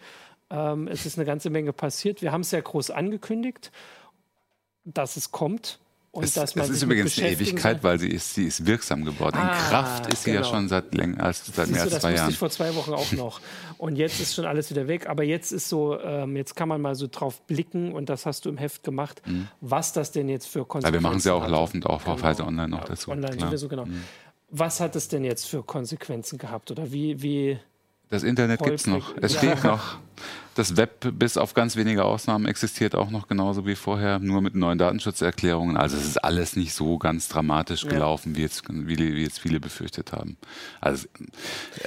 Ähm, 0.51 0.87
es 0.87 1.07
ist 1.07 1.17
eine 1.17 1.25
ganze 1.25 1.49
Menge 1.49 1.73
passiert. 1.73 2.21
Wir 2.21 2.31
haben 2.31 2.43
es 2.43 2.51
ja 2.51 2.61
groß 2.61 2.91
angekündigt, 2.91 3.73
dass 4.85 5.17
es 5.17 5.33
kommt. 5.33 5.79
Und 6.17 6.25
es, 6.25 6.33
dass 6.33 6.57
man 6.57 6.65
es 6.65 6.71
ist 6.71 6.83
übrigens 6.83 7.19
eine 7.19 7.31
Ewigkeit, 7.31 7.85
weil 7.85 7.99
sie 7.99 8.09
ist, 8.09 8.35
sie 8.35 8.45
ist 8.45 8.65
wirksam 8.65 9.05
geworden. 9.05 9.37
Ah, 9.37 9.53
In 9.53 9.69
Kraft 9.69 10.13
ist 10.13 10.25
sie 10.25 10.31
ja 10.31 10.41
genau. 10.41 10.51
schon 10.51 10.69
seit 10.69 10.95
länger 10.95 11.23
als 11.23 11.45
seit 11.45 11.69
mehr 11.69 11.83
als 11.83 11.93
du, 11.93 12.01
zwei 12.01 12.15
Jahren. 12.15 12.27
Das 12.27 12.33
ich 12.33 12.39
vor 12.39 12.49
zwei 12.49 12.75
Wochen 12.75 12.95
auch 12.95 13.13
noch. 13.13 13.41
Und 13.77 13.97
jetzt 13.97 14.19
ist 14.19 14.35
schon 14.35 14.47
alles 14.47 14.71
wieder 14.71 14.89
weg. 14.89 15.09
Aber 15.09 15.25
jetzt 15.25 15.53
ist 15.53 15.69
so, 15.69 16.01
ähm, 16.01 16.35
jetzt 16.35 16.57
kann 16.57 16.69
man 16.69 16.81
mal 16.81 16.95
so 16.95 17.07
drauf 17.07 17.43
blicken 17.43 17.93
und 17.93 18.09
das 18.09 18.25
hast 18.25 18.47
du 18.47 18.49
im 18.49 18.57
Heft 18.57 18.83
gemacht, 18.83 19.21
mhm. 19.27 19.49
was 19.61 19.93
das 19.93 20.11
denn 20.11 20.31
jetzt 20.31 20.47
für 20.47 20.65
Konsequenzen 20.65 20.87
hat. 20.87 20.95
Ja, 20.95 21.01
wir 21.01 21.03
machen 21.03 21.19
es 21.19 21.25
ja 21.25 21.35
auch 21.35 21.47
laufend, 21.47 21.85
auch 21.85 22.03
genau. 22.03 22.15
auf 22.15 22.23
Heise 22.23 22.47
Online 22.47 22.69
noch 22.69 22.85
dazu. 22.85 23.11
Online 23.11 23.39
sowieso, 23.39 23.69
genau. 23.69 23.85
Mhm. 23.85 24.03
Was 24.49 24.81
hat 24.81 24.97
es 24.97 25.09
denn 25.09 25.23
jetzt 25.23 25.47
für 25.47 25.63
Konsequenzen 25.63 26.39
gehabt? 26.39 26.71
Oder 26.71 26.91
wie, 26.93 27.21
wie 27.21 27.59
das 28.09 28.23
Internet 28.23 28.63
gibt 28.63 28.81
es 28.81 28.87
noch. 28.87 29.15
Es 29.21 29.35
ja. 29.35 29.39
steht 29.39 29.65
noch. 29.65 29.99
Das 30.57 30.79
Web 30.79 31.13
bis 31.19 31.37
auf 31.37 31.53
ganz 31.53 31.77
wenige 31.77 32.05
Ausnahmen 32.05 32.47
existiert 32.47 32.95
auch 32.95 33.11
noch 33.11 33.29
genauso 33.29 33.67
wie 33.67 33.75
vorher, 33.75 34.19
nur 34.19 34.41
mit 34.41 34.55
neuen 34.55 34.79
Datenschutzerklärungen. 34.79 35.77
Also 35.77 35.99
es 35.99 36.07
ist 36.07 36.25
alles 36.25 36.57
nicht 36.57 36.73
so 36.73 36.97
ganz 36.97 37.29
dramatisch 37.29 37.87
gelaufen, 37.87 38.33
ja. 38.33 38.39
wie, 38.39 38.43
jetzt, 38.43 38.63
wie, 38.71 38.97
wie, 38.97 39.23
jetzt 39.23 39.39
viele 39.39 39.61
befürchtet 39.61 40.13
haben. 40.13 40.39
Also 40.81 41.09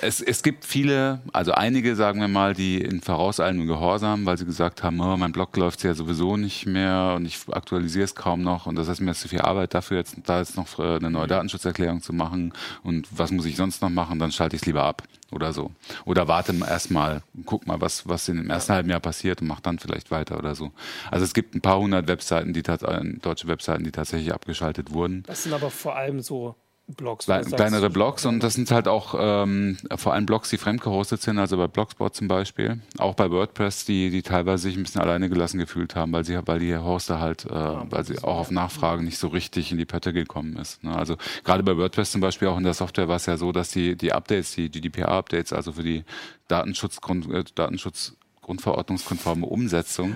es, 0.03 0.21
es 0.21 0.43
gibt 0.43 0.65
viele, 0.65 1.19
also 1.33 1.51
einige, 1.53 1.95
sagen 1.95 2.21
wir 2.21 2.27
mal, 2.27 2.53
die 2.53 2.79
in 2.79 3.01
vorauseilendem 3.01 3.65
Gehorsam, 3.65 4.27
weil 4.27 4.37
sie 4.37 4.45
gesagt 4.45 4.83
haben, 4.83 4.99
oh, 4.99 5.17
mein 5.17 5.31
Blog 5.31 5.57
läuft 5.57 5.83
ja 5.83 5.95
sowieso 5.95 6.37
nicht 6.37 6.67
mehr 6.67 7.13
und 7.15 7.25
ich 7.25 7.39
aktualisiere 7.51 8.05
es 8.05 8.13
kaum 8.13 8.43
noch 8.43 8.67
und 8.67 8.75
das 8.75 8.87
ist 8.87 9.01
mir 9.01 9.15
zu 9.15 9.27
viel 9.29 9.41
Arbeit 9.41 9.73
dafür, 9.73 9.97
jetzt 9.97 10.15
da 10.25 10.39
jetzt 10.39 10.57
noch 10.57 10.77
eine 10.77 11.09
neue 11.09 11.25
Datenschutzerklärung 11.25 12.03
zu 12.03 12.13
machen 12.13 12.53
und 12.83 13.07
was 13.09 13.31
muss 13.31 13.45
ich 13.45 13.55
sonst 13.55 13.81
noch 13.81 13.89
machen, 13.89 14.19
dann 14.19 14.31
schalte 14.31 14.55
ich 14.55 14.61
es 14.61 14.65
lieber 14.67 14.83
ab 14.83 15.01
oder 15.31 15.53
so. 15.53 15.71
Oder 16.05 16.27
warte 16.27 16.55
erstmal, 16.67 17.21
guck 17.45 17.67
mal, 17.67 17.79
was, 17.81 18.07
was 18.07 18.18
in 18.27 18.37
dem 18.37 18.49
ersten 18.49 18.73
halben 18.73 18.89
Jahr 18.89 18.99
passiert 18.99 19.41
und 19.41 19.47
mach 19.47 19.61
dann 19.61 19.79
vielleicht 19.79 20.11
weiter 20.11 20.37
oder 20.37 20.55
so. 20.55 20.71
Also 21.09 21.23
es 21.23 21.33
gibt 21.33 21.55
ein 21.55 21.61
paar 21.61 21.79
hundert 21.79 22.07
Webseiten, 22.07 22.53
die 22.53 22.59
äh, 22.59 23.19
deutsche 23.21 23.47
Webseiten, 23.47 23.83
die 23.83 23.91
tatsächlich 23.91 24.33
abgeschaltet 24.33 24.91
wurden. 24.91 25.23
Das 25.27 25.43
sind 25.43 25.53
aber 25.53 25.69
vor 25.69 25.95
allem 25.95 26.19
so 26.21 26.55
Blogs. 26.95 27.25
Kle 27.25 27.43
kleinere 27.43 27.89
Blogs 27.89 28.25
und 28.25 28.41
das 28.41 28.53
sind 28.53 28.71
halt 28.71 28.87
auch 28.87 29.15
ähm, 29.17 29.77
vor 29.95 30.13
allem 30.13 30.25
Blogs, 30.25 30.49
die 30.49 30.57
fremdgehostet 30.57 31.21
sind, 31.21 31.37
also 31.37 31.57
bei 31.57 31.67
Blogspot 31.67 32.15
zum 32.15 32.27
Beispiel, 32.27 32.81
auch 32.97 33.15
bei 33.15 33.29
WordPress, 33.29 33.85
die, 33.85 34.09
die 34.09 34.21
teilweise 34.21 34.63
sich 34.63 34.77
ein 34.77 34.83
bisschen 34.83 35.01
alleine 35.01 35.29
gelassen 35.29 35.59
gefühlt 35.59 35.95
haben, 35.95 36.11
weil 36.11 36.25
sie, 36.25 36.39
weil 36.45 36.59
die 36.59 36.75
Hoster 36.75 37.19
halt, 37.19 37.45
äh, 37.45 37.53
ja, 37.53 37.85
weil 37.89 38.05
sie 38.05 38.17
auch 38.19 38.39
auf 38.39 38.51
Nachfrage 38.51 39.03
nicht 39.03 39.17
so 39.17 39.27
richtig 39.27 39.71
in 39.71 39.77
die 39.77 39.85
Pötte 39.85 40.13
gekommen 40.13 40.57
ist. 40.57 40.83
Ne? 40.83 40.95
Also 40.95 41.15
gerade 41.43 41.63
bei 41.63 41.77
WordPress 41.77 42.11
zum 42.11 42.21
Beispiel 42.21 42.47
auch 42.47 42.57
in 42.57 42.63
der 42.63 42.73
Software 42.73 43.07
war 43.07 43.17
es 43.17 43.25
ja 43.25 43.37
so, 43.37 43.51
dass 43.51 43.69
die, 43.71 43.95
die 43.95 44.11
Updates, 44.11 44.55
die 44.55 44.69
GDPR-Updates, 44.69 45.53
also 45.53 45.73
für 45.73 45.83
die 45.83 46.03
Datenschutz, 46.47 46.99
äh, 47.31 47.43
Datenschutz 47.55 48.15
grundverordnungskonforme 48.49 49.45
Umsetzung 49.45 50.15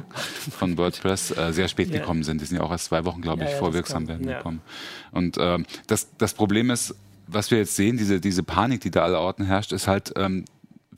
von 0.49 0.75
WordPress 0.79 1.37
äh, 1.37 1.53
sehr 1.53 1.67
spät 1.67 1.91
ja. 1.91 1.99
gekommen 1.99 2.23
sind. 2.23 2.41
Die 2.41 2.45
sind 2.45 2.57
ja 2.57 2.63
auch 2.63 2.71
erst 2.71 2.85
zwei 2.85 3.05
Wochen, 3.05 3.21
glaube 3.21 3.43
ich, 3.43 3.49
ja, 3.49 3.53
ja, 3.53 3.59
vorwirksam 3.59 4.07
werden 4.07 4.25
gekommen. 4.25 4.61
Und 5.11 5.37
äh, 5.37 5.59
das, 5.85 6.09
das 6.17 6.33
Problem 6.33 6.71
ist, 6.71 6.95
was 7.27 7.51
wir 7.51 7.59
jetzt 7.59 7.75
sehen, 7.75 7.95
diese, 7.97 8.19
diese 8.19 8.41
Panik, 8.41 8.81
die 8.81 8.89
da 8.89 9.03
aller 9.03 9.19
Orten 9.19 9.45
herrscht, 9.45 9.71
ist 9.71 9.87
halt, 9.87 10.13
ähm, 10.15 10.45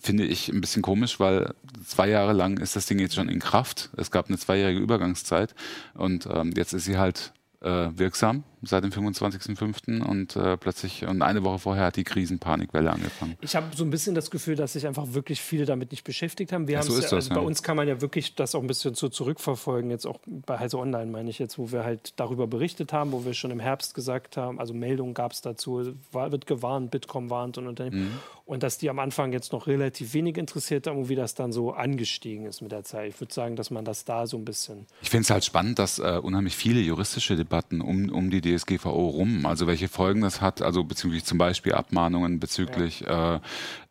finde 0.01 0.23
ich, 0.23 0.47
ein 0.47 0.61
bisschen 0.61 0.81
komisch, 0.81 1.19
weil 1.19 1.53
zwei 1.85 2.07
Jahre 2.07 2.31
lang 2.31 2.57
ist 2.57 2.77
das 2.77 2.85
Ding 2.85 2.99
jetzt 2.99 3.15
schon 3.15 3.27
in 3.27 3.39
Kraft. 3.39 3.89
Es 3.97 4.11
gab 4.11 4.29
eine 4.29 4.37
zweijährige 4.37 4.79
Übergangszeit 4.79 5.55
und 5.93 6.29
ähm, 6.31 6.53
jetzt 6.55 6.71
ist 6.71 6.85
sie 6.85 6.97
halt 6.97 7.33
äh, 7.59 7.89
wirksam 7.95 8.45
seit 8.65 8.83
dem 8.83 8.91
25.05. 8.91 10.01
und 10.01 10.35
äh, 10.35 10.57
plötzlich 10.57 11.05
und 11.05 11.21
eine 11.21 11.43
Woche 11.43 11.59
vorher 11.59 11.85
hat 11.85 11.95
die 11.95 12.03
Krisenpanikwelle 12.03 12.91
angefangen. 12.91 13.37
Ich 13.41 13.55
habe 13.55 13.67
so 13.75 13.83
ein 13.83 13.89
bisschen 13.89 14.15
das 14.15 14.31
Gefühl, 14.31 14.55
dass 14.55 14.73
sich 14.73 14.87
einfach 14.87 15.13
wirklich 15.13 15.41
viele 15.41 15.65
damit 15.65 15.91
nicht 15.91 16.03
beschäftigt 16.03 16.51
haben. 16.51 16.67
Wir 16.67 16.75
ja, 16.75 16.83
so 16.83 16.93
ist 16.93 16.97
ja, 16.97 17.01
das, 17.03 17.13
also 17.13 17.29
ja. 17.29 17.35
Bei 17.35 17.45
uns 17.45 17.63
kann 17.63 17.77
man 17.77 17.87
ja 17.87 18.01
wirklich 18.01 18.35
das 18.35 18.55
auch 18.55 18.61
ein 18.61 18.67
bisschen 18.67 18.95
so 18.95 19.09
zurückverfolgen, 19.09 19.89
jetzt 19.89 20.05
auch 20.05 20.19
bei 20.25 20.59
Heise 20.59 20.77
Online 20.77 21.11
meine 21.11 21.29
ich 21.29 21.39
jetzt, 21.39 21.57
wo 21.57 21.71
wir 21.71 21.83
halt 21.83 22.13
darüber 22.17 22.47
berichtet 22.47 22.93
haben, 22.93 23.11
wo 23.11 23.25
wir 23.25 23.33
schon 23.33 23.51
im 23.51 23.59
Herbst 23.59 23.93
gesagt 23.93 24.37
haben, 24.37 24.59
also 24.59 24.73
Meldungen 24.73 25.13
gab 25.13 25.31
es 25.31 25.41
dazu, 25.41 25.95
war, 26.11 26.31
wird 26.31 26.45
gewarnt, 26.45 26.91
Bitkom 26.91 27.29
warnt 27.29 27.57
und 27.57 27.67
Unternehmen. 27.67 28.05
Mhm. 28.05 28.19
Und 28.45 28.61
dass 28.61 28.77
die 28.77 28.91
am 28.91 28.99
Anfang 28.99 29.33
jetzt 29.33 29.53
noch 29.53 29.65
relativ 29.65 30.13
wenig 30.13 30.37
interessiert 30.37 30.85
haben 30.85 30.99
und 30.99 31.09
wie 31.09 31.15
das 31.15 31.33
dann 31.33 31.51
so 31.51 31.73
angestiegen 31.73 32.45
ist 32.45 32.61
mit 32.61 32.71
der 32.71 32.83
Zeit. 32.83 33.09
Ich 33.09 33.19
würde 33.19 33.33
sagen, 33.33 33.55
dass 33.55 33.71
man 33.71 33.85
das 33.85 34.05
da 34.05 34.27
so 34.27 34.37
ein 34.37 34.45
bisschen. 34.45 34.85
Ich 35.01 35.09
finde 35.09 35.23
es 35.23 35.29
halt 35.31 35.43
spannend, 35.43 35.79
dass 35.79 35.97
äh, 35.97 36.19
unheimlich 36.21 36.55
viele 36.55 36.79
juristische 36.79 37.35
Debatten 37.35 37.81
um, 37.81 38.09
um 38.09 38.29
die 38.29 38.41
DSGVO 38.55 39.07
rum, 39.09 39.45
also 39.45 39.67
welche 39.67 39.87
Folgen 39.87 40.21
das 40.21 40.41
hat, 40.41 40.61
also 40.61 40.83
bezüglich 40.83 41.25
zum 41.25 41.37
Beispiel 41.37 41.73
Abmahnungen, 41.73 42.39
bezüglich 42.39 43.01
ja. 43.01 43.35
äh, 43.35 43.39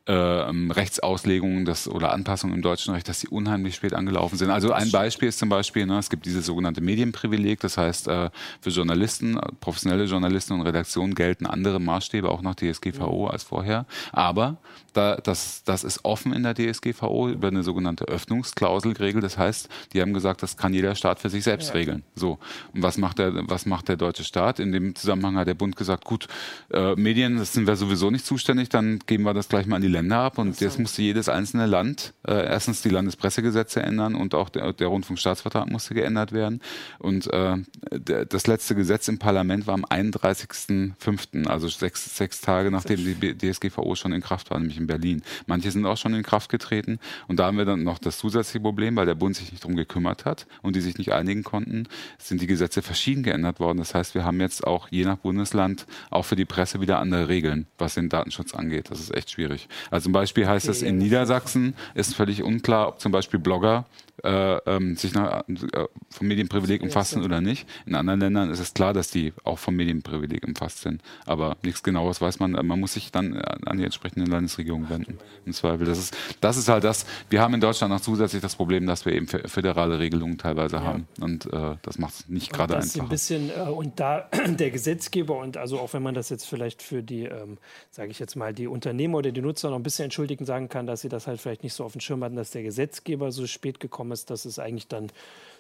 äh, 0.07 0.13
Rechtsauslegungen 0.13 1.65
das, 1.65 1.89
oder 1.89 2.13
Anpassungen 2.13 2.55
im 2.57 2.63
deutschen 2.63 2.95
Recht, 2.95 3.09
dass 3.09 3.21
sie 3.21 3.29
unheimlich 3.29 3.75
spät 3.75 3.95
angelaufen 3.95 4.37
sind. 4.37 4.51
Also 4.51 4.73
ein 4.73 4.91
Beispiel 4.91 5.29
ist 5.29 5.39
zum 5.39 5.49
Beispiel, 5.49 5.87
ne, 5.87 5.99
es 5.99 6.11
gibt 6.11 6.27
dieses 6.27 6.47
sogenannte 6.47 6.81
Medienprivileg, 6.81 7.61
das 7.61 7.79
heißt, 7.79 8.09
äh, 8.09 8.31
für 8.61 8.71
Journalisten, 8.71 9.39
professionelle 9.61 10.05
Journalisten 10.05 10.55
und 10.55 10.63
Redaktionen 10.63 11.15
gelten 11.15 11.47
andere 11.47 11.81
Maßstäbe 11.81 12.29
auch 12.29 12.43
nach 12.43 12.55
DSGVO 12.55 13.29
als 13.29 13.45
vorher. 13.45 13.87
Aber 14.13 14.59
da, 14.93 15.17
das, 15.17 15.63
das 15.65 15.85
ist 15.85 16.05
offen 16.05 16.33
in 16.33 16.43
der 16.43 16.55
DSGVO 16.55 17.31
über 17.31 17.49
eine 17.49 17.63
sogenannte 17.63 18.05
Öffnungsklausel 18.05 18.95
geregelt. 18.95 19.25
Das 19.25 19.39
heißt, 19.39 19.69
die 19.93 20.01
haben 20.01 20.13
gesagt, 20.13 20.43
das 20.43 20.57
kann 20.57 20.75
jeder 20.75 20.95
Staat 20.95 21.19
für 21.19 21.31
sich 21.31 21.45
selbst 21.45 21.69
ja. 21.69 21.75
regeln. 21.75 22.03
So. 22.15 22.39
Und 22.73 22.83
was 22.83 22.99
macht 22.99 23.19
der, 23.19 23.49
was 23.49 23.67
macht 23.67 23.89
der 23.89 23.97
deutsche 23.97 24.25
Staat? 24.25 24.61
In 24.61 24.73
dem 24.73 24.95
Zusammenhang 24.95 25.37
hat 25.37 25.49
der 25.49 25.55
Bund 25.55 25.77
gesagt, 25.77 26.05
gut, 26.05 26.29
äh, 26.73 26.95
Medien, 26.95 27.39
das 27.39 27.53
sind 27.53 27.67
wir 27.67 27.77
sowieso 27.77 28.11
nicht 28.11 28.27
zuständig, 28.27 28.69
dann 28.69 29.01
geben 29.07 29.25
wir 29.25 29.35
das 29.35 29.49
gleich 29.49 29.67
mal 29.67 29.77
an 29.77 29.83
die 29.83 29.89
Länder 29.95 30.19
ab. 30.19 30.39
Und 30.39 30.61
jetzt 30.61 30.79
musste 30.79 31.03
jedes 31.03 31.29
einzelne 31.29 31.67
Land 31.67 32.13
äh, 32.27 32.47
erstens 32.47 32.83
die 32.83 32.91
Landespressegesetze 32.91 33.83
ändern 33.83 34.15
und 34.15 34.35
auch 34.35 34.49
der, 34.49 34.73
der 34.73 34.89
Rundfunkstaatsvertrag 34.89 35.71
musste 35.71 35.95
geändert 35.95 36.33
werden. 36.33 36.61
Und 36.99 37.33
äh, 37.33 37.57
der, 37.91 38.27
das 38.27 38.47
letzte 38.47 38.75
Gesetz 38.75 39.09
im 39.09 39.19
Parlament 39.19 39.67
war 39.67 39.75
am 39.75 39.85
31.05., 39.85 41.47
also 41.47 41.69
sechs, 41.69 42.17
sechs 42.17 42.41
Tage 42.41 42.71
nachdem 42.71 43.05
die 43.05 43.37
DSGVO 43.39 43.95
schon 43.95 44.13
in 44.13 44.21
Kraft 44.21 44.51
war, 44.51 44.59
nämlich 44.59 44.79
in 44.79 44.87
Berlin. 44.87 45.23
Manche 45.47 45.71
sind 45.71 45.87
auch 45.87 45.97
schon 45.97 46.15
in 46.15 46.23
Kraft 46.23 46.51
getreten. 46.51 46.99
Und 47.29 47.39
da 47.39 47.47
haben 47.47 47.57
wir 47.57 47.65
dann 47.65 47.85
noch 47.85 47.99
das 47.99 48.19
zusätzliche 48.19 48.61
Problem, 48.61 48.97
weil 48.97 49.07
der 49.07 49.15
Bund 49.15 49.37
sich 49.37 49.53
nicht 49.53 49.63
darum 49.63 49.77
gekümmert 49.77 50.25
hat 50.25 50.47
und 50.63 50.77
die 50.77 50.81
sich 50.81 50.99
nicht 50.99 51.13
einigen 51.13 51.45
konnten, 51.45 51.89
sind 52.19 52.41
die 52.41 52.47
Gesetze 52.47 52.83
verschieden 52.83 53.23
geändert 53.23 53.61
worden. 53.61 53.79
Das 53.79 53.95
heißt, 53.95 54.15
wir 54.15 54.25
haben 54.25 54.41
jetzt 54.41 54.67
auch 54.67 54.89
je 54.91 55.05
nach 55.05 55.19
Bundesland 55.19 55.87
auch 56.11 56.25
für 56.25 56.37
die 56.37 56.45
Presse 56.45 56.81
wieder 56.81 56.99
andere 56.99 57.29
Regeln, 57.29 57.67
was 57.79 57.95
den 57.95 58.09
Datenschutz 58.09 58.55
angeht. 58.55 58.91
Das 58.91 59.01
ist 59.01 59.15
echt 59.15 59.31
schwierig. 59.31 59.69
Also 59.91 60.05
zum 60.05 60.13
Beispiel 60.13 60.47
heißt 60.47 60.69
es 60.69 60.83
in 60.83 60.99
Niedersachsen 60.99 61.75
ist 61.95 62.15
völlig 62.15 62.43
unklar, 62.43 62.89
ob 62.89 63.01
zum 63.01 63.13
Beispiel 63.13 63.41
Blogger 63.41 63.85
äh, 64.23 64.57
ähm, 64.67 64.97
sich 64.97 65.13
nach, 65.13 65.43
äh, 65.49 65.87
vom 66.11 66.27
Medienprivileg 66.27 66.83
umfasst 66.83 67.13
sind 67.13 67.25
oder 67.25 67.41
nicht. 67.41 67.67
In 67.85 67.95
anderen 67.95 68.21
Ländern 68.21 68.51
ist 68.51 68.61
es 68.61 68.73
klar, 68.73 68.93
dass 68.93 69.11
die 69.11 69.33
auch 69.43 69.59
vom 69.59 69.77
Medienprivileg 69.77 70.47
umfasst 70.47 70.83
sind. 70.83 71.03
Aber 71.27 71.57
nichts 71.63 71.83
Genaues 71.83 72.21
weiß 72.21 72.39
man. 72.39 72.53
Man 72.53 72.81
muss 72.81 72.95
sich 72.95 73.11
dann 73.11 73.37
an 73.37 73.79
die 73.79 73.85
entsprechenden 73.85 74.31
Landesregierungen 74.31 74.89
wenden. 74.89 75.19
Im 75.45 75.53
Zweifel. 75.53 75.87
Das 75.87 75.99
ist, 75.99 76.17
das 76.41 76.57
ist 76.57 76.69
halt 76.69 76.85
das. 76.85 77.07
Wir 77.29 77.41
haben 77.41 77.55
in 77.55 77.61
Deutschland 77.61 77.93
noch 77.93 78.01
zusätzlich 78.01 78.41
das 78.41 78.57
Problem, 78.57 78.87
dass 78.87 79.05
wir 79.05 79.13
eben 79.13 79.27
föderale 79.27 79.99
Regelungen 79.99 80.39
teilweise 80.39 80.77
ja. 80.77 80.83
haben. 80.85 81.09
Und 81.21 81.53
äh, 81.53 81.77
das 81.83 81.99
macht 81.99 82.15
es 82.15 82.29
nicht 82.29 82.53
gerade 82.53 82.77
einfacher. 82.77 83.03
Ein 83.03 83.09
bisschen, 83.09 83.51
äh, 83.51 83.63
und 83.69 83.99
da 84.01 84.29
der 84.47 84.71
Gesetzgeber 84.71 85.39
und 85.39 85.57
also 85.57 85.79
auch 85.81 85.93
wenn 85.93 86.03
man 86.03 86.15
das 86.15 86.31
jetzt 86.31 86.47
vielleicht 86.47 86.83
für 86.83 87.03
die, 87.03 87.25
ähm, 87.25 87.59
sage 87.91 88.11
ich 88.11 88.19
jetzt 88.19 88.37
mal, 88.37 88.55
die 88.55 88.69
Unternehmer 88.69 89.19
oder 89.19 89.33
die 89.33 89.43
Nutzer 89.43 89.71
noch 89.75 89.81
ein 89.81 89.83
bisschen 89.83 90.05
entschuldigen 90.05 90.45
sagen 90.47 90.69
kann, 90.69 90.87
dass 90.87 91.03
sie 91.03 91.09
das 91.09 91.27
halt 91.27 91.41
vielleicht 91.41 91.63
nicht 91.63 91.75
so 91.75 91.85
auf 91.85 91.93
dem 91.93 92.01
Schirm 92.01 92.23
hatten, 92.25 92.37
dass 92.37 92.51
der 92.51 92.63
Gesetzgeber 92.63 93.33
so 93.33 93.47
spät 93.47 93.81
gekommen 93.81 94.13
ist, 94.13 94.31
dass 94.31 94.45
es 94.45 94.59
eigentlich 94.59 94.89
dann 94.89 95.09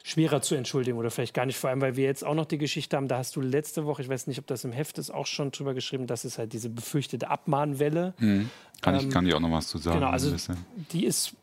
schwerer 0.02 0.40
zu 0.42 0.54
entschuldigen 0.54 0.98
oder 0.98 1.10
vielleicht 1.10 1.34
gar 1.34 1.46
nicht, 1.46 1.56
vor 1.56 1.70
allem, 1.70 1.80
weil 1.80 1.96
wir 1.96 2.04
jetzt 2.04 2.24
auch 2.24 2.34
noch 2.34 2.46
die 2.46 2.58
Geschichte 2.58 2.96
haben, 2.96 3.08
da 3.08 3.18
hast 3.18 3.36
du 3.36 3.40
letzte 3.40 3.84
Woche, 3.84 4.02
ich 4.02 4.08
weiß 4.08 4.26
nicht, 4.26 4.38
ob 4.38 4.46
das 4.46 4.64
im 4.64 4.72
Heft 4.72 4.98
ist, 4.98 5.10
auch 5.10 5.26
schon 5.26 5.50
drüber 5.50 5.74
geschrieben, 5.74 6.06
dass 6.06 6.24
es 6.24 6.38
halt 6.38 6.52
diese 6.52 6.68
befürchtete 6.68 7.28
Abmahnwelle. 7.28 8.14
Mhm. 8.18 8.50
Kann, 8.80 8.94
ähm, 8.94 9.00
ich, 9.00 9.10
kann 9.10 9.26
ich 9.26 9.34
auch 9.34 9.40
noch 9.40 9.50
was 9.50 9.68
zu 9.68 9.78
sagen? 9.78 9.98
Genau, 9.98 10.10
also 10.10 10.34
die 10.92 11.04
ist 11.04 11.34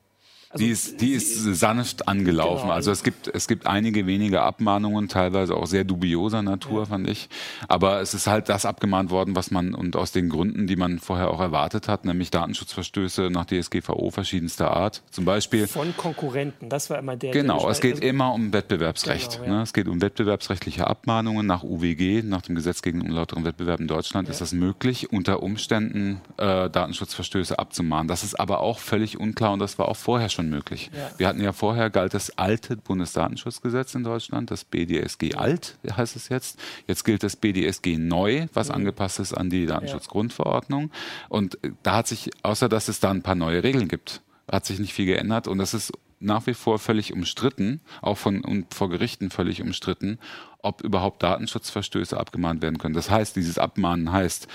also, 0.53 0.65
die 0.65 0.71
ist, 0.71 1.01
die 1.01 1.11
ist 1.11 1.43
sanft 1.55 2.07
angelaufen. 2.07 2.63
Genau. 2.63 2.73
Also 2.73 2.91
es 2.91 3.03
gibt, 3.03 3.27
es 3.33 3.47
gibt 3.47 3.67
einige 3.67 4.05
wenige 4.05 4.41
Abmahnungen, 4.41 5.07
teilweise 5.07 5.55
auch 5.55 5.65
sehr 5.65 5.85
dubioser 5.85 6.41
Natur, 6.41 6.81
ja. 6.81 6.85
fand 6.85 7.09
ich. 7.09 7.29
Aber 7.69 8.01
es 8.01 8.13
ist 8.13 8.27
halt 8.27 8.49
das 8.49 8.65
abgemahnt 8.65 9.11
worden, 9.11 9.35
was 9.35 9.51
man 9.51 9.73
und 9.73 9.95
aus 9.95 10.11
den 10.11 10.27
Gründen, 10.27 10.67
die 10.67 10.75
man 10.75 10.99
vorher 10.99 11.29
auch 11.29 11.39
erwartet 11.39 11.87
hat, 11.87 12.03
nämlich 12.03 12.31
Datenschutzverstöße 12.31 13.29
nach 13.31 13.45
DSGVO 13.45 14.11
verschiedenster 14.11 14.71
Art. 14.71 15.03
Zum 15.11 15.23
Beispiel. 15.23 15.67
Von 15.67 15.95
Konkurrenten, 15.95 16.67
das 16.67 16.89
war 16.89 16.99
immer 16.99 17.15
der. 17.15 17.31
Genau, 17.31 17.69
es 17.69 17.79
geht 17.79 17.95
also, 17.95 18.07
immer 18.07 18.33
um 18.33 18.51
Wettbewerbsrecht. 18.51 19.39
Genau, 19.39 19.45
ja. 19.45 19.57
ne? 19.57 19.63
Es 19.63 19.73
geht 19.73 19.87
um 19.87 20.01
wettbewerbsrechtliche 20.01 20.85
Abmahnungen 20.85 21.45
nach 21.45 21.63
UWG, 21.63 22.23
nach 22.23 22.41
dem 22.41 22.55
Gesetz 22.55 22.81
gegen 22.81 23.01
unlauteren 23.01 23.45
Wettbewerb 23.45 23.79
in 23.79 23.87
Deutschland 23.87 24.27
ja. 24.27 24.33
ist 24.33 24.41
das 24.41 24.51
möglich, 24.51 25.13
unter 25.13 25.41
Umständen 25.41 26.19
äh, 26.37 26.69
Datenschutzverstöße 26.69 27.57
abzumahnen. 27.57 28.09
Das 28.09 28.23
ist 28.23 28.37
aber 28.37 28.59
auch 28.59 28.79
völlig 28.79 29.17
unklar 29.17 29.53
und 29.53 29.59
das 29.59 29.79
war 29.79 29.87
auch 29.87 29.95
vorher 29.95 30.29
schon 30.29 30.40
schon 30.41 30.49
möglich. 30.49 30.91
Ja. 30.93 31.11
Wir 31.17 31.27
hatten 31.27 31.41
ja 31.41 31.53
vorher 31.53 31.89
galt 31.89 32.13
das 32.13 32.37
alte 32.37 32.75
Bundesdatenschutzgesetz 32.75 33.95
in 33.95 34.03
Deutschland, 34.03 34.51
das 34.51 34.63
BDSG 34.63 35.35
alt 35.35 35.77
heißt 35.95 36.15
es 36.15 36.29
jetzt. 36.29 36.59
Jetzt 36.87 37.03
gilt 37.03 37.23
das 37.23 37.35
BDSG 37.35 37.97
neu, 37.97 38.47
was 38.53 38.69
mhm. 38.69 38.75
angepasst 38.75 39.19
ist 39.19 39.33
an 39.33 39.49
die 39.49 39.65
Datenschutzgrundverordnung. 39.65 40.91
Und 41.29 41.63
äh, 41.63 41.71
da 41.83 41.97
hat 41.97 42.07
sich, 42.07 42.31
außer 42.43 42.69
dass 42.69 42.87
es 42.87 42.99
da 42.99 43.11
ein 43.11 43.21
paar 43.21 43.35
neue 43.35 43.63
Regeln 43.63 43.87
gibt, 43.87 44.21
hat 44.51 44.65
sich 44.65 44.79
nicht 44.79 44.93
viel 44.93 45.05
geändert 45.05 45.47
und 45.47 45.59
das 45.59 45.73
ist 45.73 45.93
nach 46.19 46.45
wie 46.45 46.53
vor 46.53 46.77
völlig 46.77 47.13
umstritten, 47.13 47.81
auch 48.01 48.17
von 48.17 48.43
und 48.43 48.73
vor 48.73 48.89
Gerichten 48.89 49.31
völlig 49.31 49.61
umstritten, 49.61 50.19
ob 50.59 50.81
überhaupt 50.83 51.23
Datenschutzverstöße 51.23 52.17
abgemahnt 52.17 52.61
werden 52.61 52.77
können. 52.77 52.93
Das 52.93 53.09
heißt, 53.09 53.35
dieses 53.35 53.57
Abmahnen 53.57 54.11
heißt, 54.11 54.47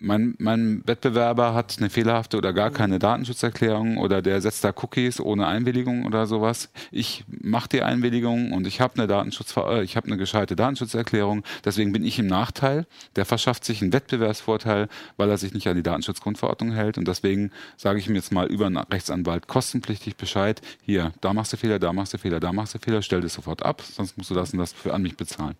mein, 0.00 0.34
mein 0.38 0.82
Wettbewerber 0.86 1.54
hat 1.54 1.76
eine 1.78 1.90
fehlerhafte 1.90 2.38
oder 2.38 2.54
gar 2.54 2.70
keine 2.70 2.98
Datenschutzerklärung 2.98 3.98
oder 3.98 4.22
der 4.22 4.40
setzt 4.40 4.64
da 4.64 4.72
Cookies 4.74 5.20
ohne 5.20 5.46
Einwilligung 5.46 6.06
oder 6.06 6.26
sowas. 6.26 6.70
Ich 6.90 7.24
mache 7.28 7.68
die 7.68 7.82
Einwilligung 7.82 8.52
und 8.52 8.66
ich 8.66 8.80
habe 8.80 8.94
eine 8.96 9.06
Datenschutz, 9.06 9.54
äh, 9.56 9.82
ich 9.82 9.96
habe 9.96 10.06
eine 10.06 10.16
gescheite 10.16 10.56
Datenschutzerklärung. 10.56 11.44
Deswegen 11.64 11.92
bin 11.92 12.02
ich 12.02 12.18
im 12.18 12.26
Nachteil. 12.26 12.86
Der 13.14 13.26
verschafft 13.26 13.64
sich 13.64 13.82
einen 13.82 13.92
Wettbewerbsvorteil, 13.92 14.88
weil 15.18 15.28
er 15.28 15.36
sich 15.36 15.52
nicht 15.52 15.68
an 15.68 15.76
die 15.76 15.82
Datenschutzgrundverordnung 15.82 16.72
hält. 16.72 16.96
Und 16.96 17.06
deswegen 17.06 17.50
sage 17.76 17.98
ich 17.98 18.08
ihm 18.08 18.14
jetzt 18.14 18.32
mal 18.32 18.46
über 18.46 18.66
einen 18.66 18.78
Rechtsanwalt 18.78 19.48
kostenpflichtig 19.48 20.16
Bescheid. 20.16 20.62
Hier, 20.80 21.12
da 21.20 21.34
machst 21.34 21.52
du 21.52 21.58
Fehler, 21.58 21.78
da 21.78 21.92
machst 21.92 22.14
du 22.14 22.18
Fehler, 22.18 22.40
da 22.40 22.54
machst 22.54 22.74
du 22.74 22.78
Fehler. 22.78 23.02
Stell 23.02 23.20
das 23.20 23.34
sofort 23.34 23.62
ab, 23.62 23.82
sonst 23.82 24.16
musst 24.16 24.30
du 24.30 24.34
das 24.34 24.52
und 24.54 24.60
das 24.60 24.72
für 24.72 24.94
an 24.94 25.02
mich 25.02 25.16
bezahlen. 25.16 25.56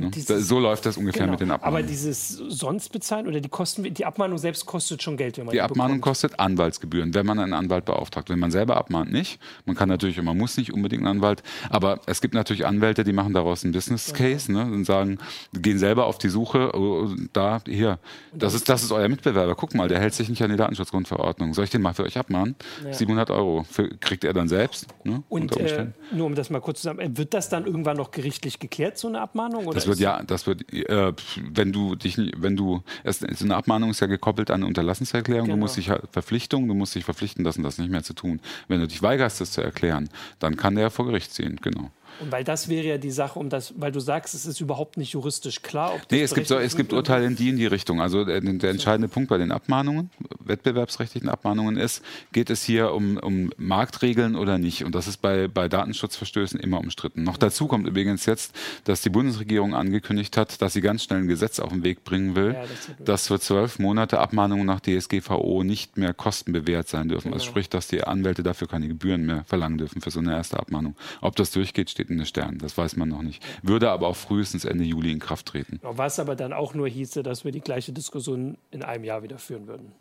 Ne? 0.00 0.10
Dieses, 0.10 0.48
so 0.48 0.58
läuft 0.58 0.86
das 0.86 0.96
ungefähr 0.96 1.22
genau. 1.22 1.32
mit 1.32 1.40
den 1.40 1.50
Abmahnungen. 1.50 1.82
Aber 1.82 1.88
dieses 1.88 2.28
sonst 2.28 2.90
bezahlen 2.90 3.26
oder 3.26 3.40
die 3.40 3.48
Kosten, 3.48 3.73
die 3.78 4.04
Abmahnung 4.04 4.38
selbst 4.38 4.66
kostet 4.66 5.02
schon 5.02 5.16
Geld, 5.16 5.38
wenn 5.38 5.46
man 5.46 5.52
die, 5.52 5.58
die 5.58 5.62
Abmahnung 5.62 5.98
bekommt. 5.98 6.02
kostet 6.02 6.40
Anwaltsgebühren, 6.40 7.14
wenn 7.14 7.26
man 7.26 7.38
einen 7.38 7.52
Anwalt 7.52 7.84
beauftragt. 7.84 8.30
Wenn 8.30 8.38
man 8.38 8.50
selber 8.50 8.76
abmahnt, 8.76 9.12
nicht. 9.12 9.40
Man 9.64 9.76
kann 9.76 9.88
natürlich, 9.88 10.20
man 10.20 10.36
muss 10.36 10.56
nicht 10.56 10.72
unbedingt 10.72 11.02
einen 11.02 11.16
Anwalt, 11.18 11.42
aber 11.70 12.00
es 12.06 12.20
gibt 12.20 12.34
natürlich 12.34 12.66
Anwälte, 12.66 13.04
die 13.04 13.12
machen 13.12 13.32
daraus 13.32 13.64
einen 13.64 13.72
Business 13.72 14.12
Case 14.12 14.50
ne, 14.52 14.64
und 14.64 14.84
sagen, 14.84 15.18
gehen 15.52 15.78
selber 15.78 16.06
auf 16.06 16.18
die 16.18 16.28
Suche, 16.28 16.70
oh, 16.74 17.08
da, 17.32 17.60
hier, 17.66 17.98
das 18.32 18.54
ist, 18.54 18.68
das 18.68 18.82
ist 18.82 18.92
euer 18.92 19.08
Mitbewerber. 19.08 19.54
Guck 19.54 19.74
mal, 19.74 19.88
der 19.88 20.00
hält 20.00 20.14
sich 20.14 20.28
nicht 20.28 20.42
an 20.42 20.50
die 20.50 20.56
Datenschutzgrundverordnung. 20.56 21.54
Soll 21.54 21.64
ich 21.64 21.70
den 21.70 21.82
mal 21.82 21.94
für 21.94 22.04
euch 22.04 22.18
abmahnen? 22.18 22.56
Ja. 22.84 22.92
700 22.92 23.30
Euro 23.30 23.64
für, 23.70 23.88
kriegt 23.98 24.24
er 24.24 24.32
dann 24.32 24.48
selbst. 24.48 24.88
Ne, 25.04 25.22
und 25.28 25.56
äh, 25.56 25.86
nur 26.12 26.26
um 26.26 26.34
das 26.34 26.50
mal 26.50 26.60
kurz 26.60 26.80
zu 26.80 26.84
sagen, 26.84 27.16
wird 27.16 27.34
das 27.34 27.48
dann 27.48 27.66
irgendwann 27.66 27.96
noch 27.96 28.10
gerichtlich 28.10 28.58
geklärt, 28.58 28.98
so 28.98 29.08
eine 29.08 29.20
Abmahnung? 29.20 29.70
das 29.72 29.86
wird 29.86 29.98
ja, 29.98 30.22
das 30.22 30.46
wird 30.46 30.64
äh, 30.72 31.12
wenn 31.52 31.72
du 31.72 31.94
dich, 31.94 32.16
wenn 32.36 32.56
du, 32.56 32.82
es 33.02 33.22
ist 33.22 33.42
eine 33.42 33.56
Abmahnung 33.56 33.63
ist 33.90 34.00
ja 34.00 34.06
gekoppelt 34.06 34.50
an 34.50 34.62
Unterlassenserklärung. 34.62 35.46
Genau. 35.46 35.56
Du 35.56 35.60
musst 35.60 35.76
dich 35.76 35.90
Verpflichtung, 36.10 36.68
du 36.68 36.74
musst 36.74 36.94
dich 36.94 37.04
verpflichten 37.04 37.44
lassen, 37.44 37.62
das 37.62 37.78
nicht 37.78 37.90
mehr 37.90 38.02
zu 38.02 38.14
tun. 38.14 38.40
Wenn 38.68 38.80
du 38.80 38.86
dich 38.86 39.02
weigerst, 39.02 39.40
das 39.40 39.52
zu 39.52 39.62
erklären, 39.62 40.08
dann 40.38 40.56
kann 40.56 40.74
der 40.74 40.90
vor 40.90 41.06
Gericht 41.06 41.32
ziehen, 41.32 41.58
genau. 41.62 41.90
Und 42.20 42.32
weil 42.32 42.44
das 42.44 42.68
wäre 42.68 42.86
ja 42.86 42.98
die 42.98 43.10
Sache, 43.10 43.38
um 43.38 43.48
das, 43.48 43.74
weil 43.76 43.92
du 43.92 44.00
sagst, 44.00 44.34
es 44.34 44.46
ist 44.46 44.60
überhaupt 44.60 44.96
nicht 44.96 45.12
juristisch 45.12 45.62
klar. 45.62 45.94
Ob 45.94 46.02
nee, 46.10 46.22
es 46.22 46.34
gibt, 46.34 46.46
so, 46.46 46.58
es 46.58 46.76
gibt 46.76 46.92
Urteile 46.92 47.26
in 47.26 47.36
die 47.36 47.48
in 47.48 47.56
die 47.56 47.66
Richtung. 47.66 48.00
Also 48.00 48.24
der, 48.24 48.40
der, 48.40 48.70
entscheidende 48.70 49.08
Punkt 49.08 49.28
bei 49.28 49.38
den 49.38 49.52
Abmahnungen, 49.52 50.10
wettbewerbsrechtlichen 50.40 51.28
Abmahnungen 51.28 51.76
ist, 51.76 52.02
geht 52.32 52.50
es 52.50 52.62
hier 52.62 52.92
um, 52.92 53.16
um 53.16 53.50
Marktregeln 53.56 54.36
oder 54.36 54.58
nicht? 54.58 54.84
Und 54.84 54.94
das 54.94 55.06
ist 55.06 55.18
bei, 55.18 55.48
bei 55.48 55.68
Datenschutzverstößen 55.68 56.60
immer 56.60 56.78
umstritten. 56.78 57.24
Noch 57.24 57.36
dazu 57.36 57.66
kommt 57.66 57.86
übrigens 57.86 58.26
jetzt, 58.26 58.54
dass 58.84 59.02
die 59.02 59.10
Bundesregierung 59.10 59.74
angekündigt 59.74 60.36
hat, 60.36 60.60
dass 60.62 60.72
sie 60.72 60.80
ganz 60.80 61.04
schnell 61.04 61.20
ein 61.20 61.28
Gesetz 61.28 61.58
auf 61.58 61.70
den 61.70 61.84
Weg 61.84 62.04
bringen 62.04 62.36
will, 62.36 62.54
ja, 62.54 62.62
das 62.62 63.04
dass 63.04 63.26
für 63.28 63.40
zwölf 63.40 63.78
Monate 63.78 64.18
Abmahnungen 64.18 64.66
nach 64.66 64.80
DSGVO 64.80 65.62
nicht 65.62 65.96
mehr 65.96 66.14
kostenbewährt 66.14 66.88
sein 66.88 67.08
dürfen. 67.08 67.28
Also 67.28 67.28
genau. 67.28 67.34
Also 67.34 67.46
sprich, 67.46 67.68
dass 67.68 67.88
die 67.88 68.04
Anwälte 68.04 68.42
dafür 68.42 68.68
keine 68.68 68.88
Gebühren 68.88 69.26
mehr 69.26 69.44
verlangen 69.44 69.78
dürfen 69.78 70.00
für 70.00 70.10
so 70.10 70.20
eine 70.20 70.32
erste 70.32 70.58
Abmahnung. 70.58 70.96
Ob 71.20 71.36
das 71.36 71.50
durchgeht, 71.50 71.90
steht 71.90 72.03
den 72.08 72.26
Sternen. 72.26 72.58
Das 72.58 72.76
weiß 72.76 72.96
man 72.96 73.08
noch 73.08 73.22
nicht. 73.22 73.42
Würde 73.62 73.90
aber 73.90 74.08
auch 74.08 74.16
frühestens 74.16 74.64
Ende 74.64 74.84
Juli 74.84 75.12
in 75.12 75.18
Kraft 75.18 75.46
treten. 75.46 75.80
Was 75.82 76.18
aber 76.18 76.36
dann 76.36 76.52
auch 76.52 76.74
nur 76.74 76.88
hieße, 76.88 77.22
dass 77.22 77.44
wir 77.44 77.52
die 77.52 77.60
gleiche 77.60 77.92
Diskussion 77.92 78.58
in 78.70 78.82
einem 78.82 79.04
Jahr 79.04 79.22
wieder 79.22 79.38
führen 79.38 79.66
würden. 79.66 79.92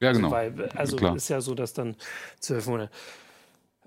Ja, 0.00 0.12
genau. 0.12 0.32
Also, 0.32 0.58
weil, 0.58 0.68
also 0.70 1.14
ist 1.14 1.28
ja 1.28 1.40
so, 1.40 1.54
dass 1.54 1.72
dann 1.74 1.94
zwölf 2.40 2.66
Monate. 2.66 2.90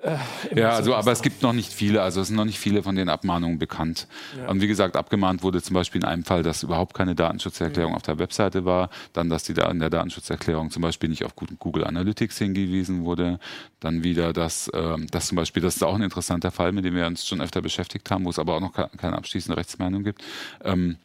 Äh, 0.06 0.18
ja, 0.60 0.70
also, 0.70 0.93
aber 0.95 1.12
es 1.12 1.22
gibt 1.22 1.41
noch 1.41 1.53
nicht 1.53 1.74
viele, 1.74 2.01
also 2.01 2.22
es 2.22 2.28
sind 2.28 2.36
noch 2.36 2.45
nicht 2.45 2.60
viele 2.60 2.84
von 2.84 2.95
den 2.95 3.10
Abmahnungen 3.10 3.58
bekannt. 3.58 4.08
Ja. 4.38 4.49
Und 4.49 4.62
wie 4.62 4.68
gesagt, 4.68 4.95
abgemahnt 4.95 5.41
wurde 5.41 5.62
zum 5.62 5.74
Beispiel 5.74 6.01
in 6.01 6.08
einem 6.08 6.24
Fall, 6.24 6.43
dass 6.43 6.62
überhaupt 6.64 6.93
keine 6.93 7.16
Datenschutzerklärung 7.16 7.91
mhm. 7.91 7.97
auf 7.97 8.03
der 8.03 8.20
Webseite 8.20 8.66
war, 8.66 8.89
dann, 9.14 9.30
dass 9.30 9.43
die 9.43 9.53
da 9.53 9.70
in 9.72 9.80
der 9.80 9.89
Datenschutzerklärung 9.89 10.70
zum 10.70 10.84
Beispiel 10.84 11.10
nicht 11.10 11.26
auf 11.26 11.36
Google 11.36 11.86
Analytics 11.86 12.38
hingewiesen 12.38 13.03
wurde, 13.03 13.39
dann 13.80 14.03
wieder, 14.03 14.32
dass, 14.32 14.68
äh, 14.70 14.97
dass 15.10 15.28
zum 15.28 15.38
Beispiel, 15.38 15.64
das 15.64 15.78
ist 15.78 15.84
auch 15.84 15.95
ein 15.95 16.03
interessanter 16.03 16.51
Fall, 16.51 16.72
mit 16.72 16.86
dem 16.86 16.95
wir 16.95 17.08
uns 17.08 17.28
schon 17.28 17.41
öfter 17.41 17.62
beschäftigt 17.62 18.10
haben, 18.12 18.26
wo 18.26 18.30
es 18.30 18.38
aber 18.38 18.56
auch 18.56 18.62
noch 18.62 18.74
keine 18.74 19.18
abschließende 19.18 19.58
Rechtsmeinung 19.58 20.03
gibt. 20.03 20.24
Ähm, 20.64 20.97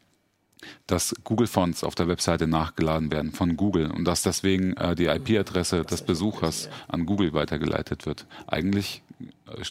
dass 0.87 1.15
Google-Fonts 1.25 1.85
auf 1.85 1.95
der 1.95 2.09
Webseite 2.09 2.47
nachgeladen 2.47 3.11
werden 3.13 3.33
von 3.33 3.57
Google 3.57 3.91
und 3.91 4.05
dass 4.05 4.23
deswegen 4.23 4.77
äh, 4.77 4.95
die 4.95 5.07
IP-Adresse 5.07 5.85
des 5.85 6.03
Besuchers 6.03 6.69
an 6.89 7.07
Google 7.07 7.33
weitergeleitet 7.33 8.07
wird. 8.07 8.27
Eigentlich 8.47 9.03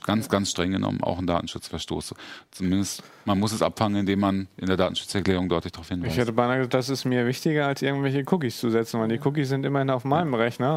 ganz, 0.06 0.30
ganz 0.30 0.52
streng 0.52 0.72
genommen 0.72 1.02
auch 1.02 1.18
ein 1.20 1.28
Datenschutzverstoß. 1.28 2.14
Zumindest, 2.52 3.04
man 3.26 3.40
muss 3.40 3.52
es 3.52 3.62
abfangen, 3.62 4.02
indem 4.02 4.20
man 4.20 4.48
in 4.58 4.68
der 4.68 4.78
Datenschutzerklärung 4.78 5.50
deutlich 5.50 5.72
darauf 5.72 5.88
hinweist. 5.88 6.14
Ich 6.14 6.20
hätte 6.20 6.34
beinahe 6.34 6.58
gesagt, 6.58 6.74
das 6.74 6.90
ist 6.90 7.06
mir 7.06 7.26
wichtiger, 7.26 7.68
als 7.68 7.82
irgendwelche 7.82 8.24
Cookies 8.30 8.60
zu 8.60 8.70
setzen, 8.70 9.00
weil 9.00 9.08
die 9.08 9.20
Cookies 9.24 9.50
sind 9.50 9.66
immerhin 9.66 9.90
auf 9.90 10.04
meinem 10.04 10.34
Rechner, 10.34 10.70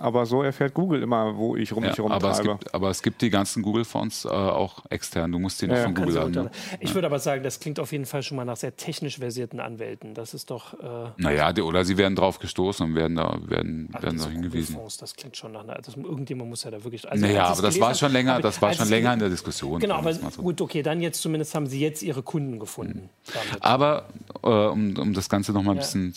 aber 0.00 0.26
so 0.26 0.42
erfährt 0.42 0.74
Google 0.74 1.02
immer, 1.02 1.36
wo 1.36 1.56
ich 1.56 1.74
rum 1.74 1.84
ja, 1.84 1.90
mich 1.90 2.00
rumtreibe. 2.00 2.24
Aber 2.24 2.32
es 2.32 2.42
gibt, 2.42 2.74
aber 2.74 2.90
es 2.90 3.02
gibt 3.02 3.22
die 3.22 3.30
ganzen 3.30 3.62
Google-Fonts 3.62 4.24
äh, 4.24 4.28
auch 4.28 4.84
extern, 4.90 5.32
du 5.32 5.38
musst 5.38 5.60
die 5.62 5.66
noch 5.66 5.76
ja, 5.76 5.82
von 5.82 5.94
Google 5.94 6.14
laden. 6.14 6.50
Ich 6.80 6.94
würde 6.94 7.06
aber 7.06 7.18
sagen, 7.18 7.42
das 7.42 7.60
klingt 7.60 7.78
auf 7.78 7.92
jeden 7.92 8.06
Fall 8.06 8.22
schon 8.22 8.36
mal 8.36 8.44
nach 8.44 8.56
sehr 8.56 8.74
technisch 8.76 8.91
versierten 8.92 9.60
Anwälten. 9.60 10.14
Das 10.14 10.34
ist 10.34 10.50
doch... 10.50 10.74
Äh 10.74 11.10
naja, 11.16 11.52
oder 11.62 11.84
sie 11.84 11.96
werden 11.96 12.16
drauf 12.16 12.38
gestoßen 12.38 12.86
und 12.86 12.94
werden 12.94 13.16
da, 13.16 13.38
werden, 13.46 13.88
werden 14.00 14.18
da 14.18 14.28
hingewiesen. 14.28 14.76
Das 15.00 15.14
klingt 15.14 15.36
schon 15.36 15.52
nach... 15.52 15.66
Also 15.68 15.92
irgendjemand 15.96 16.50
muss 16.50 16.64
ja 16.64 16.70
da 16.70 16.82
wirklich... 16.82 17.10
Also, 17.10 17.24
naja, 17.24 17.46
aber 17.46 17.62
das 17.62 17.80
war 17.80 17.94
schon 17.94 18.12
länger, 18.12 18.40
das 18.40 18.60
war 18.60 18.72
schon 18.74 18.88
länger 18.88 19.14
in 19.14 19.18
der 19.20 19.28
Diskussion. 19.28 19.80
Genau, 19.80 19.96
aber 19.96 20.12
so. 20.12 20.42
gut, 20.42 20.60
okay, 20.60 20.82
dann 20.82 21.00
jetzt 21.00 21.22
zumindest 21.22 21.54
haben 21.54 21.66
Sie 21.66 21.80
jetzt 21.80 22.02
Ihre 22.02 22.22
Kunden 22.22 22.58
gefunden. 22.58 23.08
Mhm. 23.26 23.40
Aber 23.60 24.08
äh, 24.42 24.48
um, 24.48 24.96
um 24.96 25.14
das 25.14 25.28
Ganze 25.28 25.52
noch 25.52 25.62
mal 25.62 25.72
ein 25.72 25.76
ja. 25.76 25.82
bisschen 25.82 26.14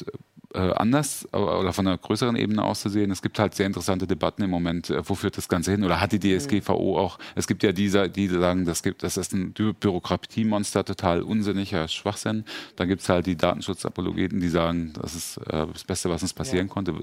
anders 0.58 1.28
oder 1.34 1.74
von 1.74 1.88
einer 1.88 1.98
größeren 1.98 2.36
Ebene 2.36 2.64
auszusehen. 2.64 3.12
Es 3.12 3.22
gibt 3.22 3.40
halt 3.40 3.56
sehr 3.56 3.66
interessante 3.66 4.08
Debatten 4.08 4.44
im 4.44 4.50
Moment, 4.50 4.90
äh, 4.90 5.08
wo 5.08 5.16
führt 5.16 5.38
das 5.38 5.50
Ganze 5.50 5.72
hin? 5.72 5.84
Oder 5.84 6.00
hat 6.00 6.12
die 6.12 6.20
DSGVO 6.20 6.94
mhm. 6.94 6.98
auch, 6.98 7.20
es 7.36 7.48
gibt 7.48 7.64
ja 7.64 7.72
diese, 7.72 8.10
die 8.10 8.28
sagen, 8.28 8.66
das, 8.66 8.84
gibt, 8.84 9.04
das 9.04 9.18
ist 9.18 9.34
ein 9.34 9.54
Bürokratiemonster, 9.54 10.86
total 10.86 11.22
unsinniger 11.22 11.88
Schwachsinn. 11.88 12.46
Dann 12.76 12.88
gibt 12.88 13.02
es 13.02 13.10
halt 13.10 13.26
die 13.26 13.36
Datenschutzapologeten, 13.36 14.40
die 14.40 14.50
sagen, 14.50 14.94
das 15.02 15.16
ist 15.16 15.38
äh, 15.38 15.68
das 15.72 15.84
Beste, 15.84 16.10
was 16.10 16.22
uns 16.22 16.34
passieren 16.34 16.68
ja. 16.68 16.74
konnte. 16.74 16.94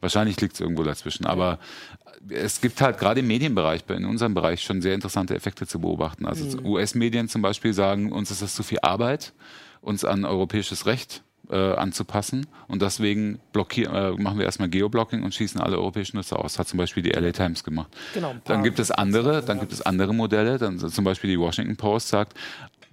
Wahrscheinlich 0.00 0.40
liegt 0.40 0.54
es 0.54 0.60
irgendwo 0.60 0.82
dazwischen. 0.82 1.26
Aber 1.26 1.58
es 2.28 2.60
gibt 2.60 2.80
halt 2.80 2.98
gerade 2.98 3.20
im 3.20 3.26
Medienbereich, 3.26 3.82
in 3.88 4.04
unserem 4.04 4.34
Bereich 4.34 4.62
schon 4.62 4.80
sehr 4.80 4.94
interessante 4.94 5.34
Effekte 5.34 5.66
zu 5.66 5.80
beobachten. 5.80 6.26
Also 6.26 6.44
mhm. 6.44 6.66
US-Medien 6.66 7.28
zum 7.28 7.42
Beispiel 7.42 7.72
sagen, 7.72 8.12
uns 8.12 8.30
ist 8.30 8.42
das 8.42 8.54
zu 8.54 8.62
viel 8.62 8.78
Arbeit, 8.82 9.32
uns 9.80 10.04
an 10.04 10.24
europäisches 10.24 10.86
Recht 10.86 11.22
äh, 11.52 11.74
anzupassen. 11.74 12.46
Und 12.66 12.82
deswegen 12.82 13.38
äh, 13.54 14.10
machen 14.12 14.38
wir 14.38 14.44
erstmal 14.44 14.68
Geoblocking 14.68 15.22
und 15.22 15.34
schießen 15.34 15.60
alle 15.60 15.76
europäischen 15.76 16.16
Nutzer 16.16 16.42
aus. 16.42 16.58
Hat 16.58 16.66
zum 16.66 16.78
Beispiel 16.78 17.02
die 17.02 17.10
LA 17.10 17.32
Times 17.32 17.62
gemacht. 17.62 17.88
Genau, 18.14 18.34
dann 18.44 18.62
gibt 18.62 18.78
es 18.78 18.90
andere, 18.90 19.42
dann 19.42 19.60
gibt 19.60 19.72
es 19.72 19.82
andere 19.82 20.14
Modelle. 20.14 20.58
Dann 20.58 20.78
zum 20.78 21.04
Beispiel 21.04 21.30
die 21.30 21.38
Washington 21.38 21.76
Post 21.76 22.08
sagt, 22.08 22.38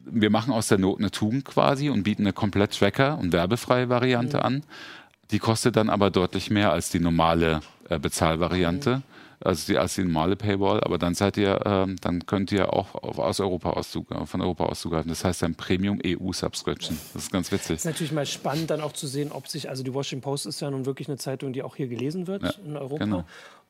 wir 0.05 0.29
machen 0.29 0.53
aus 0.53 0.67
der 0.67 0.77
Not 0.77 0.99
eine 0.99 1.11
Tugend 1.11 1.45
quasi 1.45 1.89
und 1.89 2.03
bieten 2.03 2.23
eine 2.23 2.33
komplett 2.33 2.77
Tracker- 2.77 3.17
und 3.17 3.31
werbefreie 3.31 3.89
Variante 3.89 4.37
mhm. 4.37 4.43
an. 4.43 4.63
Die 5.31 5.39
kostet 5.39 5.75
dann 5.75 5.89
aber 5.89 6.09
deutlich 6.09 6.49
mehr 6.49 6.71
als 6.71 6.89
die 6.89 6.99
normale 6.99 7.61
äh, 7.89 7.99
Bezahlvariante. 7.99 8.97
Mhm 8.97 9.03
also 9.41 9.71
die, 9.71 9.77
als 9.77 9.95
die 9.95 10.03
normale 10.03 10.35
Paywall, 10.35 10.81
aber 10.83 10.97
dann 10.97 11.15
seid 11.15 11.37
ihr, 11.37 11.61
ähm, 11.65 11.95
dann 12.01 12.25
könnt 12.25 12.51
ihr 12.51 12.73
auch 12.73 12.95
aus 12.95 13.39
Europa 13.39 13.71
auszug, 13.71 14.07
von 14.25 14.41
Europa 14.41 14.65
aus 14.65 14.81
zugreifen. 14.81 15.09
Das 15.09 15.23
heißt 15.23 15.43
ein 15.43 15.55
Premium 15.55 15.99
EU 16.05 16.31
Subscription. 16.33 16.97
Das 17.13 17.23
ist 17.23 17.31
ganz 17.31 17.51
witzig. 17.51 17.77
Das 17.77 17.79
ist 17.79 17.85
natürlich 17.85 18.11
mal 18.11 18.25
spannend, 18.25 18.69
dann 18.69 18.81
auch 18.81 18.93
zu 18.93 19.07
sehen, 19.07 19.31
ob 19.31 19.47
sich, 19.47 19.69
also 19.69 19.83
die 19.83 19.93
Washington 19.93 20.23
Post 20.23 20.45
ist 20.45 20.59
ja 20.59 20.69
nun 20.69 20.85
wirklich 20.85 21.07
eine 21.07 21.17
Zeitung, 21.17 21.53
die 21.53 21.63
auch 21.63 21.75
hier 21.75 21.87
gelesen 21.87 22.27
wird 22.27 22.43
ja, 22.43 22.53
in 22.65 22.75
Europa. 22.75 23.05
Genau. 23.05 23.25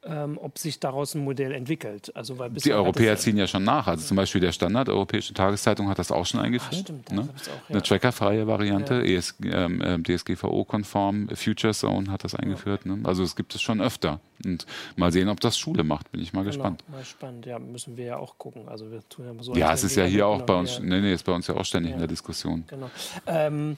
Ähm, 0.06 0.40
ob 0.42 0.58
sich 0.58 0.80
daraus 0.80 1.14
ein 1.14 1.26
Modell 1.26 1.52
entwickelt. 1.52 2.16
Also, 2.16 2.40
weil 2.40 2.52
die 2.52 2.72
Europäer 2.72 3.18
ziehen 3.18 3.36
ja 3.36 3.48
schon 3.48 3.66
nach. 3.66 3.86
Also 3.88 4.06
zum 4.06 4.16
Beispiel 4.16 4.40
der 4.40 4.54
Standard, 4.54 4.88
Europäische 4.88 5.34
Tageszeitung, 5.34 5.90
hat 5.90 6.00
das 6.00 6.10
auch 6.10 6.26
schon 6.26 6.40
eingeführt. 6.40 6.74
Ah, 6.74 6.84
stimmt, 6.84 7.12
ne? 7.12 7.22
auch, 7.22 7.26
ja. 7.26 7.54
Eine 7.68 7.82
trackerfreie 7.82 8.48
Variante, 8.48 8.96
ja. 8.96 9.18
ES, 9.18 9.36
ähm, 9.44 9.82
ähm 9.84 10.04
DSGVO-konform, 10.06 11.28
Future 11.36 11.74
Zone 11.74 12.10
hat 12.10 12.24
das 12.24 12.34
eingeführt. 12.34 12.86
Ja. 12.86 12.96
Ne? 12.96 13.02
Also 13.04 13.24
es 13.24 13.36
gibt 13.36 13.54
es 13.56 13.62
schon 13.62 13.82
öfter. 13.82 14.22
Und 14.46 14.66
mal 14.96 15.12
sehen, 15.12 15.28
ob 15.28 15.42
das 15.42 15.58
Schule 15.58 15.84
macht, 15.84 16.14
bin 16.14 16.22
ich 16.22 16.32
mal 16.32 16.44
genau, 16.44 16.52
gespannt. 16.52 16.84
Mal 16.88 17.04
spannend, 17.04 17.46
ja, 17.46 17.60
müssen 17.60 17.98
wir 17.98 18.06
ja 18.06 18.18
auch 18.18 18.38
gucken. 18.38 18.70
Also 18.70 18.90
wir 18.90 19.02
tun 19.10 19.26
ja 19.26 19.44
so. 19.44 19.54
Ja, 19.54 19.74
es 19.74 19.84
ist 19.84 19.98
ja 19.98 20.06
hier 20.06 20.28
auch 20.28 20.44
bei 20.44 20.56
uns, 20.56 20.80
nee, 20.80 21.02
nee, 21.02 21.14
ist 21.14 21.26
bei 21.26 21.34
uns 21.34 21.48
ja 21.48 21.56
auch 21.56 21.66
ständig 21.66 21.92
in 21.92 22.00
der 22.00 22.08
Diskussion. 22.08 22.64
Genau. 22.68 22.90
Ähm, 23.28 23.76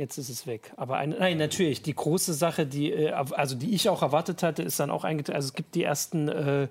Jetzt 0.00 0.16
ist 0.16 0.30
es 0.30 0.46
weg. 0.46 0.72
Aber 0.76 0.96
ein, 0.96 1.10
nein, 1.10 1.36
natürlich, 1.36 1.82
die 1.82 1.94
große 1.94 2.32
Sache, 2.32 2.64
die, 2.64 2.90
äh, 2.90 3.10
also 3.10 3.54
die 3.54 3.74
ich 3.74 3.90
auch 3.90 4.00
erwartet 4.00 4.42
hatte, 4.42 4.62
ist 4.62 4.80
dann 4.80 4.90
auch 4.90 5.04
eingetreten. 5.04 5.36
Also 5.36 5.48
es 5.48 5.52
gibt 5.52 5.74
die 5.74 5.82
ersten, 5.82 6.28
äh, 6.28 6.68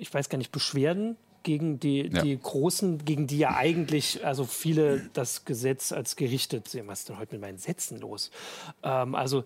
ich 0.00 0.12
weiß 0.12 0.28
gar 0.28 0.36
nicht, 0.36 0.50
Beschwerden 0.50 1.16
gegen 1.44 1.78
die, 1.78 2.10
ja. 2.12 2.22
die 2.22 2.36
Großen, 2.36 3.04
gegen 3.04 3.28
die 3.28 3.38
ja 3.38 3.54
eigentlich, 3.54 4.26
also 4.26 4.46
viele 4.46 5.08
das 5.12 5.44
Gesetz 5.44 5.92
als 5.92 6.16
gerichtet 6.16 6.66
sehen. 6.66 6.88
Was 6.88 7.00
ist 7.00 7.10
denn 7.10 7.20
heute 7.20 7.36
mit 7.36 7.40
meinen 7.40 7.58
Sätzen 7.58 8.00
los? 8.00 8.32
Ähm, 8.82 9.14
also 9.14 9.44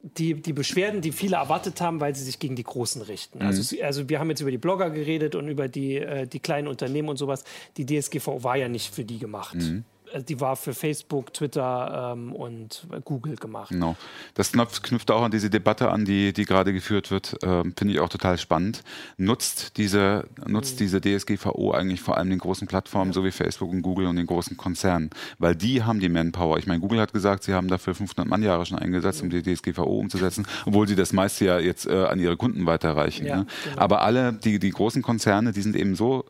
die, 0.00 0.32
die 0.32 0.54
Beschwerden, 0.54 1.02
die 1.02 1.12
viele 1.12 1.36
erwartet 1.36 1.78
haben, 1.82 2.00
weil 2.00 2.16
sie 2.16 2.24
sich 2.24 2.38
gegen 2.38 2.56
die 2.56 2.64
Großen 2.64 3.02
richten. 3.02 3.42
Also 3.42 3.58
mhm. 3.76 3.82
Also, 3.82 4.00
also 4.00 4.08
wir 4.08 4.18
haben 4.18 4.30
jetzt 4.30 4.40
über 4.40 4.50
die 4.50 4.56
Blogger 4.56 4.88
geredet 4.88 5.34
und 5.34 5.46
über 5.46 5.68
die, 5.68 5.96
äh, 5.96 6.26
die 6.26 6.40
kleinen 6.40 6.68
Unternehmen 6.68 7.10
und 7.10 7.18
sowas. 7.18 7.44
Die 7.76 7.84
DSGVO 7.84 8.42
war 8.42 8.56
ja 8.56 8.70
nicht 8.70 8.94
für 8.94 9.04
die 9.04 9.18
gemacht. 9.18 9.56
Mhm 9.56 9.84
die 10.16 10.40
war 10.40 10.56
für 10.56 10.74
Facebook, 10.74 11.32
Twitter 11.34 12.12
ähm, 12.12 12.32
und 12.32 12.86
Google 13.04 13.36
gemacht. 13.36 13.70
Genau. 13.70 13.96
Das 14.34 14.52
knüpft 14.52 15.10
auch 15.10 15.22
an 15.22 15.30
diese 15.30 15.50
Debatte 15.50 15.90
an, 15.90 16.04
die, 16.04 16.32
die 16.32 16.44
gerade 16.44 16.72
geführt 16.72 17.10
wird. 17.10 17.36
Ähm, 17.42 17.74
Finde 17.76 17.94
ich 17.94 18.00
auch 18.00 18.08
total 18.08 18.38
spannend. 18.38 18.82
Nutzt 19.16 19.76
diese, 19.76 20.24
nutzt 20.46 20.74
mhm. 20.74 20.78
diese 20.78 21.00
DSGVO 21.00 21.72
eigentlich 21.72 22.00
vor 22.00 22.16
allem 22.16 22.30
den 22.30 22.38
großen 22.38 22.66
Plattformen, 22.66 23.10
ja. 23.10 23.14
so 23.14 23.24
wie 23.24 23.30
Facebook 23.30 23.70
und 23.70 23.82
Google 23.82 24.06
und 24.06 24.16
den 24.16 24.26
großen 24.26 24.56
Konzernen? 24.56 25.10
Weil 25.38 25.54
die 25.54 25.82
haben 25.82 26.00
die 26.00 26.08
Manpower. 26.08 26.58
Ich 26.58 26.66
meine, 26.66 26.80
Google 26.80 27.00
hat 27.00 27.12
gesagt, 27.12 27.44
sie 27.44 27.54
haben 27.54 27.68
dafür 27.68 27.94
500 27.94 28.26
Mannjahre 28.26 28.66
schon 28.66 28.78
eingesetzt, 28.78 29.22
um 29.22 29.30
die 29.30 29.42
DSGVO 29.42 29.98
umzusetzen, 29.98 30.46
obwohl 30.66 30.88
sie 30.88 30.96
das 30.96 31.12
meiste 31.12 31.44
ja 31.44 31.58
jetzt 31.58 31.86
äh, 31.86 32.04
an 32.04 32.18
ihre 32.18 32.36
Kunden 32.36 32.66
weiterreichen. 32.66 33.26
Ja, 33.26 33.38
ne? 33.38 33.46
genau. 33.64 33.80
Aber 33.80 34.02
alle, 34.02 34.32
die, 34.32 34.58
die 34.58 34.70
großen 34.70 35.02
Konzerne, 35.02 35.52
die 35.52 35.62
sind 35.62 35.76
eben 35.76 35.94
so 35.94 36.24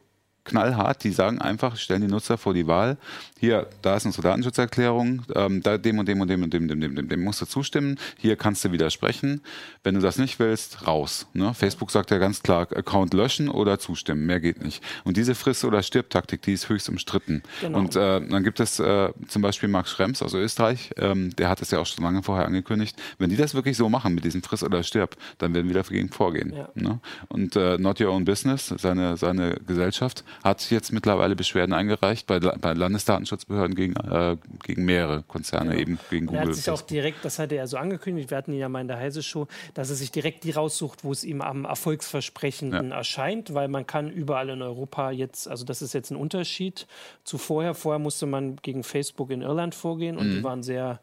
knallhart, 0.48 1.04
die 1.04 1.12
sagen 1.12 1.40
einfach, 1.40 1.76
stellen 1.76 2.02
die 2.02 2.08
Nutzer 2.08 2.38
vor 2.38 2.54
die 2.54 2.66
Wahl, 2.66 2.96
hier, 3.38 3.68
da 3.82 3.96
ist 3.96 4.04
unsere 4.04 4.22
Datenschutzerklärung, 4.22 5.22
ähm, 5.34 5.62
da, 5.62 5.78
dem 5.78 5.98
und 5.98 6.08
dem 6.08 6.20
und 6.20 6.28
dem 6.28 6.42
und 6.42 6.52
dem, 6.52 6.66
dem, 6.66 6.80
dem, 6.80 6.96
dem, 6.96 7.08
dem 7.08 7.22
musst 7.22 7.40
du 7.40 7.46
zustimmen, 7.46 7.98
hier 8.16 8.36
kannst 8.36 8.64
du 8.64 8.72
widersprechen. 8.72 9.42
Wenn 9.84 9.94
du 9.94 10.00
das 10.00 10.18
nicht 10.18 10.38
willst, 10.40 10.86
raus. 10.86 11.26
Ne? 11.34 11.54
Facebook 11.54 11.90
sagt 11.90 12.10
ja 12.10 12.18
ganz 12.18 12.42
klar, 12.42 12.66
Account 12.74 13.14
löschen 13.14 13.48
oder 13.48 13.78
zustimmen, 13.78 14.26
mehr 14.26 14.40
geht 14.40 14.62
nicht. 14.62 14.82
Und 15.04 15.16
diese 15.16 15.34
Friss- 15.34 15.64
oder 15.64 15.82
Stirb-Taktik, 15.82 16.42
die 16.42 16.52
ist 16.52 16.68
höchst 16.68 16.88
umstritten. 16.88 17.42
Genau. 17.60 17.78
Und 17.78 17.94
äh, 17.94 18.20
dann 18.26 18.42
gibt 18.42 18.58
es 18.58 18.80
äh, 18.80 19.12
zum 19.28 19.42
Beispiel 19.42 19.68
Max 19.68 19.90
Schrems 19.90 20.22
aus 20.22 20.34
Österreich, 20.34 20.90
ähm, 20.96 21.34
der 21.36 21.48
hat 21.48 21.62
es 21.62 21.70
ja 21.70 21.78
auch 21.78 21.86
schon 21.86 22.04
lange 22.04 22.22
vorher 22.22 22.46
angekündigt, 22.46 23.00
wenn 23.18 23.30
die 23.30 23.36
das 23.36 23.54
wirklich 23.54 23.76
so 23.76 23.88
machen 23.88 24.14
mit 24.14 24.24
diesem 24.24 24.42
Friss 24.42 24.64
oder 24.64 24.82
Stirb, 24.82 25.16
dann 25.38 25.54
werden 25.54 25.68
wir 25.68 25.74
dagegen 25.74 26.08
vorgehen. 26.08 26.52
Ja. 26.54 26.68
Ne? 26.74 27.00
Und 27.28 27.54
äh, 27.54 27.78
Not 27.78 28.00
Your 28.00 28.10
Own 28.10 28.24
Business, 28.24 28.74
seine, 28.76 29.16
seine 29.16 29.54
Gesellschaft, 29.66 30.24
hat 30.42 30.70
jetzt 30.70 30.92
mittlerweile 30.92 31.36
Beschwerden 31.36 31.72
eingereicht 31.72 32.26
bei, 32.26 32.38
bei 32.38 32.72
Landesdatenschutzbehörden 32.72 33.74
gegen, 33.74 33.96
äh, 33.96 34.36
gegen 34.62 34.84
mehrere 34.84 35.22
Konzerne, 35.22 35.74
ja. 35.74 35.80
eben 35.80 35.98
gegen 36.10 36.26
Google. 36.26 36.42
Er 36.42 36.48
hat 36.48 36.54
sich 36.54 36.70
auch 36.70 36.82
direkt, 36.82 37.24
das 37.24 37.38
hatte 37.38 37.56
er 37.56 37.66
so 37.66 37.76
angekündigt, 37.76 38.30
wir 38.30 38.38
hatten 38.38 38.52
ihn 38.52 38.58
ja 38.58 38.68
mal 38.68 38.80
in 38.80 38.88
der 38.88 38.98
Heise 38.98 39.22
Show, 39.22 39.48
dass 39.74 39.90
er 39.90 39.96
sich 39.96 40.10
direkt 40.10 40.44
die 40.44 40.50
raussucht, 40.50 41.04
wo 41.04 41.12
es 41.12 41.24
ihm 41.24 41.40
am 41.40 41.64
erfolgsversprechenden 41.64 42.90
ja. 42.90 42.96
erscheint, 42.96 43.54
weil 43.54 43.68
man 43.68 43.86
kann 43.86 44.10
überall 44.10 44.48
in 44.50 44.62
Europa 44.62 45.10
jetzt, 45.10 45.48
also 45.48 45.64
das 45.64 45.82
ist 45.82 45.94
jetzt 45.94 46.10
ein 46.10 46.16
Unterschied 46.16 46.86
zu 47.24 47.38
vorher. 47.38 47.74
Vorher 47.74 47.98
musste 47.98 48.26
man 48.26 48.56
gegen 48.56 48.84
Facebook 48.84 49.30
in 49.30 49.42
Irland 49.42 49.74
vorgehen 49.74 50.16
und 50.16 50.28
mhm. 50.28 50.36
die 50.36 50.44
waren 50.44 50.62
sehr 50.62 51.00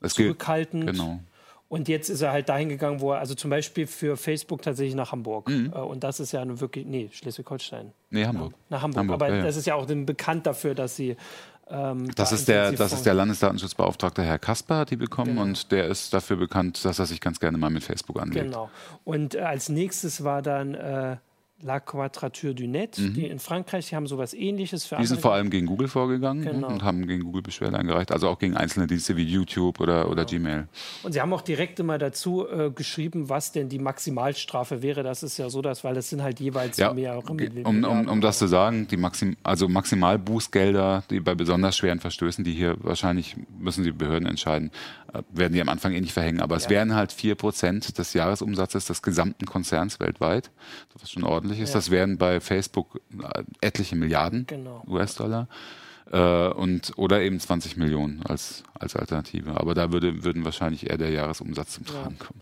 es 0.00 0.14
zurückhaltend. 0.14 0.86
Genau. 0.86 1.20
Und 1.72 1.88
jetzt 1.88 2.10
ist 2.10 2.20
er 2.20 2.32
halt 2.32 2.50
dahin 2.50 2.68
gegangen, 2.68 3.00
wo 3.00 3.12
er, 3.12 3.20
also 3.20 3.34
zum 3.34 3.48
Beispiel 3.48 3.86
für 3.86 4.18
Facebook 4.18 4.60
tatsächlich 4.60 4.94
nach 4.94 5.10
Hamburg. 5.10 5.48
Mhm. 5.48 5.72
Äh, 5.74 5.78
und 5.78 6.04
das 6.04 6.20
ist 6.20 6.30
ja 6.32 6.44
nur 6.44 6.60
wirklich, 6.60 6.84
nee, 6.84 7.08
Schleswig-Holstein. 7.10 7.94
Nee, 8.10 8.26
Hamburg. 8.26 8.52
Nach 8.68 8.82
Hamburg. 8.82 8.98
Hamburg. 8.98 9.14
Aber 9.14 9.28
ja, 9.30 9.36
ja. 9.36 9.42
das 9.42 9.56
ist 9.56 9.66
ja 9.66 9.74
auch 9.74 9.86
bekannt 9.86 10.46
dafür, 10.46 10.74
dass 10.74 10.96
sie. 10.96 11.16
Ähm, 11.70 12.14
das, 12.14 12.28
da 12.28 12.36
ist 12.36 12.48
der, 12.48 12.72
das 12.72 12.92
ist 12.92 13.06
der 13.06 13.14
Landesdatenschutzbeauftragte 13.14 14.22
Herr 14.22 14.38
Kasper, 14.38 14.80
hat 14.80 14.90
die 14.90 14.96
bekommen. 14.96 15.30
Genau. 15.30 15.44
Und 15.44 15.72
der 15.72 15.86
ist 15.86 16.12
dafür 16.12 16.36
bekannt, 16.36 16.84
dass 16.84 16.98
er 16.98 17.06
sich 17.06 17.22
ganz 17.22 17.40
gerne 17.40 17.56
mal 17.56 17.70
mit 17.70 17.84
Facebook 17.84 18.20
anlegt. 18.20 18.48
Genau. 18.48 18.68
Und 19.04 19.34
äh, 19.34 19.40
als 19.40 19.70
nächstes 19.70 20.22
war 20.22 20.42
dann. 20.42 20.74
Äh, 20.74 21.16
La 21.62 21.80
Quadrature 21.80 22.54
du 22.54 22.66
Net, 22.66 22.98
mhm. 22.98 23.14
die 23.14 23.26
in 23.26 23.38
Frankreich, 23.38 23.88
die 23.88 23.96
haben 23.96 24.06
sowas 24.06 24.34
ähnliches 24.34 24.84
für 24.84 24.96
Die 24.96 25.06
sind 25.06 25.20
vor 25.20 25.32
allem 25.32 25.48
gegen 25.48 25.66
Google 25.66 25.88
vorgegangen 25.88 26.44
genau. 26.44 26.68
und 26.68 26.82
haben 26.82 27.06
gegen 27.06 27.22
Google 27.22 27.42
Beschwerde 27.42 27.78
eingereicht, 27.78 28.12
also 28.12 28.28
auch 28.28 28.38
gegen 28.38 28.56
einzelne 28.56 28.86
Dienste 28.86 29.16
wie 29.16 29.24
YouTube 29.24 29.80
oder, 29.80 30.08
oder 30.08 30.24
genau. 30.24 30.42
Gmail. 30.42 30.68
Und 31.02 31.12
sie 31.12 31.20
haben 31.20 31.32
auch 31.32 31.40
direkt 31.40 31.78
immer 31.80 31.98
dazu 31.98 32.46
äh, 32.48 32.70
geschrieben, 32.70 33.28
was 33.28 33.52
denn 33.52 33.68
die 33.68 33.78
Maximalstrafe 33.78 34.82
wäre. 34.82 35.02
Das 35.02 35.22
ist 35.22 35.38
ja 35.38 35.48
so, 35.50 35.62
dass, 35.62 35.84
weil 35.84 35.94
das 35.94 36.08
sind 36.10 36.22
halt 36.22 36.40
jeweils 36.40 36.76
ja, 36.76 36.92
mehrere 36.92 37.22
um, 37.22 37.84
um, 37.84 38.08
um 38.08 38.20
das 38.20 38.38
zu 38.38 38.46
sagen, 38.46 38.88
die 38.88 38.96
Maxim, 38.96 39.36
also 39.42 39.68
Maximalbußgelder, 39.68 41.04
die 41.10 41.20
bei 41.20 41.34
besonders 41.34 41.76
schweren 41.76 42.00
Verstößen, 42.00 42.44
die 42.44 42.52
hier 42.52 42.76
wahrscheinlich 42.80 43.36
müssen 43.58 43.84
die 43.84 43.92
Behörden 43.92 44.26
entscheiden, 44.26 44.70
werden 45.30 45.52
die 45.52 45.60
am 45.60 45.68
Anfang 45.68 45.92
eh 45.92 46.00
nicht 46.00 46.12
verhängen. 46.12 46.40
Aber 46.40 46.54
ja. 46.54 46.62
es 46.62 46.70
wären 46.70 46.94
halt 46.94 47.12
4% 47.12 47.96
des 47.96 48.12
Jahresumsatzes 48.14 48.86
des 48.86 49.02
gesamten 49.02 49.46
Konzerns 49.46 50.00
weltweit, 50.00 50.50
was 50.98 51.10
schon 51.10 51.24
ordentlich 51.24 51.60
ist. 51.60 51.70
Ja. 51.70 51.74
Das 51.74 51.90
wären 51.90 52.18
bei 52.18 52.40
Facebook 52.40 53.00
äh, 53.22 53.42
etliche 53.60 53.96
Milliarden 53.96 54.46
genau. 54.46 54.82
US-Dollar. 54.86 55.48
Äh, 56.10 56.48
und, 56.48 56.92
oder 56.96 57.22
eben 57.22 57.40
20 57.40 57.76
Millionen 57.76 58.22
als, 58.22 58.64
als 58.74 58.96
Alternative. 58.96 59.58
Aber 59.58 59.74
da 59.74 59.92
würde, 59.92 60.24
würden 60.24 60.44
wahrscheinlich 60.44 60.90
eher 60.90 60.98
der 60.98 61.10
Jahresumsatz 61.10 61.74
zum 61.74 61.86
Tragen 61.86 62.18
kommen. 62.18 62.40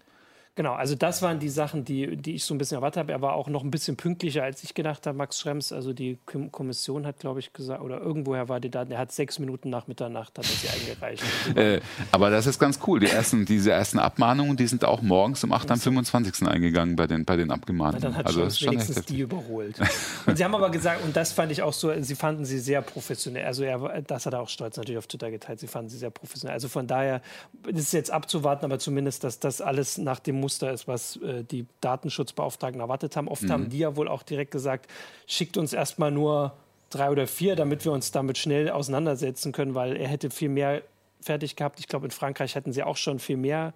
Genau, 0.60 0.74
also 0.74 0.94
das 0.94 1.22
waren 1.22 1.38
die 1.38 1.48
Sachen, 1.48 1.86
die, 1.86 2.18
die 2.18 2.34
ich 2.34 2.44
so 2.44 2.52
ein 2.52 2.58
bisschen 2.58 2.74
erwartet 2.74 2.98
habe. 3.00 3.12
Er 3.12 3.22
war 3.22 3.32
auch 3.32 3.48
noch 3.48 3.64
ein 3.64 3.70
bisschen 3.70 3.96
pünktlicher, 3.96 4.42
als 4.42 4.62
ich 4.62 4.74
gedacht 4.74 5.06
habe, 5.06 5.16
Max 5.16 5.40
Schrems. 5.40 5.72
Also 5.72 5.94
die 5.94 6.18
Kommission 6.26 7.06
hat, 7.06 7.18
glaube 7.18 7.40
ich, 7.40 7.54
gesagt, 7.54 7.80
oder 7.80 7.98
irgendwoher 7.98 8.50
war 8.50 8.60
die 8.60 8.68
Daten, 8.68 8.92
er 8.92 8.98
hat 8.98 9.10
sechs 9.10 9.38
Minuten 9.38 9.70
nach 9.70 9.86
Mitternacht 9.86 10.36
hat 10.36 10.44
er 10.44 10.50
sie 10.50 10.68
eingereicht. 10.68 11.22
äh, 11.56 11.80
aber 12.12 12.28
das 12.28 12.46
ist 12.46 12.58
ganz 12.58 12.78
cool. 12.86 13.00
Die 13.00 13.06
ersten, 13.06 13.46
diese 13.46 13.72
ersten 13.72 13.98
Abmahnungen, 13.98 14.58
die 14.58 14.66
sind 14.66 14.84
auch 14.84 15.00
morgens 15.00 15.42
um 15.44 15.52
8 15.52 15.70
am 15.70 15.80
25. 15.80 16.46
eingegangen 16.46 16.94
bei 16.94 17.06
den, 17.06 17.24
bei 17.24 17.36
den 17.36 17.50
Abgemahnten. 17.52 18.02
dann 18.02 18.16
hat 18.16 18.26
also 18.26 18.42
das 18.42 18.60
wenigstens 18.60 19.06
die 19.06 19.20
überholt. 19.20 19.80
und 20.26 20.36
sie 20.36 20.44
haben 20.44 20.54
aber 20.54 20.68
gesagt, 20.68 21.02
und 21.02 21.16
das 21.16 21.32
fand 21.32 21.52
ich 21.52 21.62
auch 21.62 21.72
so, 21.72 21.90
sie 22.02 22.14
fanden 22.14 22.44
sie 22.44 22.58
sehr 22.58 22.82
professionell. 22.82 23.46
Also 23.46 23.62
er, 23.62 24.02
das 24.02 24.26
hat 24.26 24.34
er 24.34 24.42
auch 24.42 24.50
stolz 24.50 24.76
natürlich 24.76 24.98
auf 24.98 25.06
Twitter 25.06 25.30
geteilt. 25.30 25.58
Sie 25.58 25.68
fanden 25.68 25.88
sie 25.88 25.96
sehr 25.96 26.10
professionell. 26.10 26.52
Also 26.52 26.68
von 26.68 26.86
daher 26.86 27.22
ist 27.66 27.78
es 27.78 27.92
jetzt 27.92 28.10
abzuwarten, 28.10 28.66
aber 28.66 28.78
zumindest, 28.78 29.24
dass 29.24 29.38
das 29.38 29.62
alles 29.62 29.96
nach 29.96 30.18
dem 30.18 30.38
Muster 30.38 30.49
Muster 30.50 30.72
ist, 30.72 30.88
was 30.88 31.16
äh, 31.16 31.44
die 31.44 31.64
Datenschutzbeauftragten 31.80 32.80
erwartet 32.80 33.14
haben. 33.16 33.28
Oft 33.28 33.42
mhm. 33.44 33.52
haben 33.52 33.68
die 33.70 33.78
ja 33.78 33.94
wohl 33.94 34.08
auch 34.08 34.24
direkt 34.24 34.50
gesagt, 34.50 34.90
schickt 35.28 35.56
uns 35.56 35.72
erstmal 35.72 36.10
nur 36.10 36.54
drei 36.90 37.08
oder 37.10 37.28
vier, 37.28 37.54
damit 37.54 37.84
wir 37.84 37.92
uns 37.92 38.10
damit 38.10 38.36
schnell 38.36 38.68
auseinandersetzen 38.68 39.52
können, 39.52 39.76
weil 39.76 39.96
er 39.96 40.08
hätte 40.08 40.28
viel 40.30 40.48
mehr 40.48 40.82
fertig 41.20 41.54
gehabt. 41.54 41.78
Ich 41.78 41.86
glaube, 41.86 42.06
in 42.06 42.10
Frankreich 42.10 42.56
hätten 42.56 42.72
sie 42.72 42.82
auch 42.82 42.96
schon 42.96 43.20
viel 43.20 43.36
mehr 43.36 43.74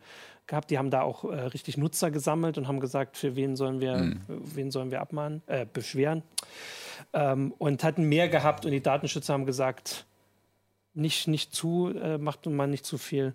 gehabt. 0.49 0.71
Die 0.73 0.79
haben 0.79 0.91
da 0.91 1.03
auch 1.03 1.23
äh, 1.25 1.41
richtig 1.43 1.77
Nutzer 1.77 2.11
gesammelt 2.11 2.59
und 2.59 2.67
haben 2.67 2.81
gesagt, 2.81 3.17
für 3.17 3.37
wen 3.37 3.55
sollen 3.55 3.81
wir, 3.81 3.97
mhm. 3.97 4.21
wen 4.27 4.73
sollen 4.73 4.91
wir 4.91 5.01
abmahnen, 5.01 5.43
äh, 5.47 5.65
beschweren. 5.73 6.25
Ähm, 7.13 7.55
und 7.59 7.85
hatten 7.85 8.05
mehr 8.09 8.29
gehabt 8.29 8.65
und 8.65 8.73
die 8.73 8.83
Datenschützer 8.83 9.33
haben 9.33 9.47
gesagt, 9.47 10.07
nicht, 10.95 11.29
nicht 11.29 11.55
zu, 11.55 11.93
äh, 11.95 12.19
macht 12.19 12.47
man 12.47 12.71
nicht 12.71 12.85
zu 12.85 12.99
viel. 12.99 13.35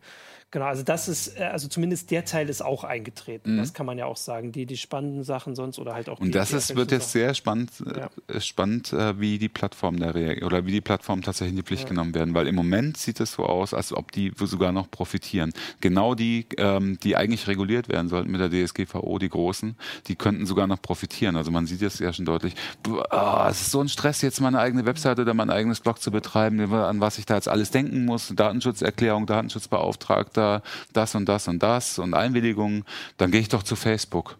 Genau, 0.52 0.66
also 0.66 0.82
das 0.82 1.08
ist, 1.08 1.40
äh, 1.40 1.44
also 1.44 1.68
zumindest 1.68 2.10
der 2.10 2.26
Teil 2.26 2.50
ist 2.50 2.62
auch 2.64 2.84
eingetreten. 2.84 3.54
Mhm. 3.54 3.58
Das 3.58 3.74
kann 3.74 3.86
man 3.86 4.00
ja 4.00 4.06
auch 4.06 4.18
sagen. 4.18 4.52
Die, 4.52 4.66
die 4.66 4.78
spannenden 4.78 5.24
Sachen 5.24 5.54
sonst 5.56 5.78
oder 5.78 5.94
halt 5.94 6.10
auch. 6.10 6.20
Und 6.20 6.30
die, 6.30 6.32
das 6.32 6.54
ist, 6.54 6.76
wird 6.76 6.92
jetzt 6.92 7.12
sehr 7.12 7.36
spannend, 7.36 7.72
äh, 7.86 8.00
ja. 8.00 8.42
spannend, 8.42 8.92
äh, 8.92 9.20
wie 9.20 9.38
die 9.38 9.50
Plattform 9.50 10.00
da 10.00 10.10
reagiert 10.10 10.44
oder 10.44 10.66
wie 10.66 10.72
die 10.72 10.82
Plattformen 10.82 11.22
tatsächlich 11.22 11.52
in 11.52 11.58
die 11.58 11.64
Pflicht 11.64 11.84
ja. 11.84 11.90
genommen 11.90 12.16
werden, 12.16 12.34
weil 12.34 12.48
im 12.48 12.56
Moment 12.56 12.98
sieht 12.98 13.20
es 13.20 13.34
so 13.34 13.46
aus, 13.46 13.76
als 13.76 13.94
ob 13.94 14.12
die 14.12 14.32
sogar 14.40 14.72
noch 14.72 14.90
profitieren. 14.90 15.54
Genau 15.82 16.16
die, 16.16 16.48
ähm, 16.58 16.98
die 17.04 17.16
eigentlich 17.16 17.48
reguliert 17.48 17.88
werden 17.88 18.10
sollten 18.10 18.32
mit 18.32 18.42
der 18.42 18.50
DSGVO, 18.50 19.20
die 19.20 19.30
großen, 19.30 19.76
die 20.08 20.16
könnten 20.16 20.48
sogar 20.48 20.66
noch 20.66 20.82
profitieren. 20.82 21.36
Also 21.36 21.52
man 21.52 21.68
sieht 21.68 21.82
jetzt 21.82 22.00
ja 22.00 22.12
schon 22.12 22.26
deutlich, 22.26 22.56
oh, 22.88 23.46
es 23.48 23.62
ist 23.62 23.72
so 23.72 23.82
ein 23.82 23.90
Stress, 23.90 24.24
jetzt 24.24 24.42
meine 24.42 24.58
eigene 24.58 24.88
Webseite 24.88 25.22
oder 25.22 25.36
mein 25.36 25.52
eigenes 25.52 25.80
Blog 25.80 26.02
zu 26.02 26.10
betreiben, 26.10 26.74
an 26.74 27.02
was 27.02 27.20
ich 27.20 27.28
da 27.28 27.36
jetzt 27.36 27.48
alles 27.48 27.70
denken 27.70 28.06
muss, 28.06 28.34
Datenschutzerklärung, 28.36 29.28
Datenschutzbeauftragter 29.28 30.39
da 30.40 30.62
das 30.94 31.16
und 31.16 31.28
das 31.28 31.48
und 31.48 31.62
das 31.62 32.00
und 32.00 32.14
Einwilligungen, 32.14 32.84
dann 33.18 33.32
gehe 33.32 33.42
ich 33.42 33.50
doch 33.50 33.64
zu 33.64 33.76
Facebook. 33.76 34.38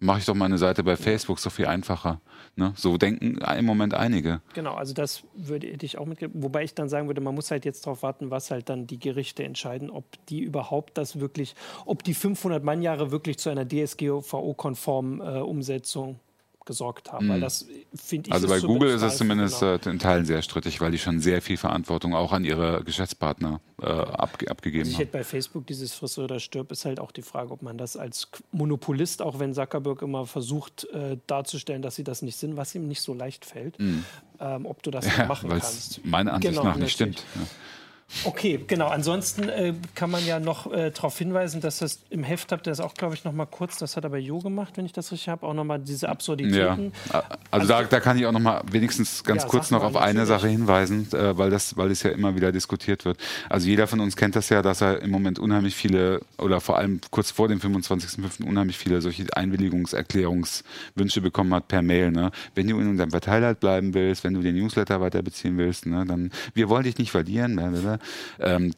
Mache 0.00 0.20
ich 0.20 0.26
doch 0.26 0.34
meine 0.34 0.58
Seite 0.58 0.84
bei 0.84 0.96
Facebook, 0.96 1.40
so 1.40 1.50
viel 1.50 1.66
einfacher. 1.66 2.20
Ne? 2.54 2.72
So 2.76 2.96
denken 2.98 3.38
im 3.38 3.64
Moment 3.64 3.94
einige. 3.94 4.40
Genau, 4.54 4.74
also 4.74 4.94
das 4.94 5.24
würde 5.34 5.66
ich 5.66 5.98
auch 5.98 6.06
mitgeben. 6.06 6.42
Wobei 6.42 6.62
ich 6.64 6.74
dann 6.74 6.88
sagen 6.88 7.08
würde, 7.08 7.20
man 7.20 7.34
muss 7.34 7.50
halt 7.50 7.64
jetzt 7.64 7.84
darauf 7.84 8.02
warten, 8.02 8.30
was 8.30 8.50
halt 8.50 8.68
dann 8.68 8.86
die 8.86 8.98
Gerichte 8.98 9.44
entscheiden, 9.44 9.90
ob 9.90 10.04
die 10.26 10.40
überhaupt 10.40 10.98
das 10.98 11.18
wirklich, 11.20 11.56
ob 11.84 12.04
die 12.04 12.14
500 12.14 12.62
Mannjahre 12.62 13.10
wirklich 13.10 13.38
zu 13.38 13.50
einer 13.50 13.68
DSGVO-konformen 13.68 15.20
äh, 15.20 15.40
Umsetzung 15.40 16.20
gesorgt 16.68 17.10
haben. 17.10 17.28
Weil 17.28 17.40
das 17.40 17.66
finde 17.94 18.28
ich. 18.28 18.32
Also 18.32 18.46
bei 18.46 18.60
Google 18.60 18.90
ist 18.90 19.02
es 19.02 19.16
zumindest 19.16 19.58
genau. 19.58 19.78
in 19.86 19.98
Teilen 19.98 20.24
sehr 20.24 20.42
strittig, 20.42 20.80
weil 20.80 20.92
die 20.92 20.98
schon 20.98 21.18
sehr 21.20 21.42
viel 21.42 21.56
Verantwortung 21.56 22.14
auch 22.14 22.32
an 22.32 22.44
ihre 22.44 22.84
Geschäftspartner 22.84 23.60
äh, 23.82 23.86
abge 23.86 24.48
abgegeben 24.48 24.82
also 24.82 24.90
ich 24.90 24.96
haben. 24.96 25.06
Hätte 25.06 25.12
bei 25.12 25.24
Facebook 25.24 25.66
dieses 25.66 25.94
Friss 25.94 26.18
oder 26.18 26.38
stirb 26.38 26.70
ist 26.70 26.84
halt 26.84 27.00
auch 27.00 27.10
die 27.10 27.22
Frage, 27.22 27.50
ob 27.50 27.62
man 27.62 27.76
das 27.78 27.96
als 27.96 28.28
Monopolist, 28.52 29.22
auch 29.22 29.40
wenn 29.40 29.54
Zuckerberg 29.54 30.02
immer 30.02 30.26
versucht 30.26 30.86
äh, 30.92 31.16
darzustellen, 31.26 31.82
dass 31.82 31.96
sie 31.96 32.04
das 32.04 32.22
nicht 32.22 32.36
sind, 32.36 32.56
was 32.56 32.74
ihm 32.74 32.86
nicht 32.86 33.00
so 33.00 33.14
leicht 33.14 33.44
fällt, 33.44 33.78
mhm. 33.80 34.04
ähm, 34.38 34.66
ob 34.66 34.82
du 34.82 34.90
das 34.90 35.06
ja, 35.06 35.24
machen 35.24 35.48
kannst. 35.48 36.04
Meiner 36.04 36.34
Ansicht 36.34 36.54
genau, 36.54 36.64
nach 36.64 36.76
nicht 36.76 37.00
natürlich. 37.00 37.18
stimmt. 37.18 37.24
Ja. 37.34 37.46
Okay, 38.24 38.58
genau. 38.66 38.88
Ansonsten 38.88 39.48
äh, 39.50 39.74
kann 39.94 40.10
man 40.10 40.24
ja 40.24 40.40
noch 40.40 40.72
äh, 40.72 40.90
darauf 40.90 41.18
hinweisen, 41.18 41.60
dass 41.60 41.78
das 41.78 42.00
im 42.08 42.24
Heft 42.24 42.52
habt 42.52 42.66
ihr 42.66 42.70
das 42.70 42.80
auch, 42.80 42.94
glaube 42.94 43.14
ich, 43.14 43.24
noch 43.24 43.32
mal 43.32 43.44
kurz, 43.46 43.76
das 43.76 43.96
hat 43.96 44.04
aber 44.06 44.16
Jo 44.16 44.38
gemacht, 44.38 44.76
wenn 44.76 44.86
ich 44.86 44.92
das 44.92 45.12
richtig 45.12 45.28
habe, 45.28 45.46
auch 45.46 45.52
noch 45.52 45.64
mal 45.64 45.78
diese 45.78 46.08
Absurditäten. 46.08 46.92
Ja. 47.12 47.18
Also, 47.18 47.38
also 47.50 47.68
da, 47.68 47.82
da, 47.84 48.00
kann 48.00 48.18
ich 48.18 48.24
auch 48.24 48.32
noch 48.32 48.40
mal 48.40 48.62
wenigstens 48.70 49.22
ganz 49.24 49.42
ja, 49.42 49.48
kurz 49.48 49.70
noch 49.70 49.82
auf 49.82 49.96
eine 49.96 50.24
Sache 50.24 50.48
hinweisen, 50.48 51.06
äh, 51.12 51.36
weil, 51.36 51.50
das, 51.50 51.76
weil 51.76 51.90
es 51.90 52.02
ja 52.02 52.10
immer 52.10 52.34
wieder 52.34 52.50
diskutiert 52.50 53.04
wird. 53.04 53.18
Also 53.50 53.68
jeder 53.68 53.86
von 53.86 54.00
uns 54.00 54.16
kennt 54.16 54.36
das 54.36 54.48
ja, 54.48 54.62
dass 54.62 54.80
er 54.80 55.02
im 55.02 55.10
Moment 55.10 55.38
unheimlich 55.38 55.74
viele, 55.74 56.22
oder 56.38 56.60
vor 56.60 56.78
allem 56.78 57.00
kurz 57.10 57.30
vor 57.30 57.48
dem 57.48 57.60
25.05. 57.60 58.42
unheimlich 58.44 58.78
viele 58.78 59.02
solche 59.02 59.26
Einwilligungserklärungswünsche 59.36 61.20
bekommen 61.20 61.52
hat 61.54 61.68
per 61.68 61.82
Mail. 61.82 62.10
Ne? 62.10 62.30
Wenn 62.54 62.68
du 62.68 62.80
in 62.80 62.88
unserem 62.88 63.10
Verteiler 63.10 63.52
bleiben 63.54 63.92
willst, 63.92 64.24
wenn 64.24 64.32
du 64.32 64.40
den 64.40 64.56
Newsletter 64.56 65.02
weiter 65.02 65.22
beziehen 65.22 65.58
willst, 65.58 65.84
ne, 65.84 66.04
dann 66.06 66.30
wir 66.54 66.68
wollen 66.70 66.84
dich 66.84 66.96
nicht 66.96 67.10
verlieren. 67.10 67.58
Ähm, 68.40 68.72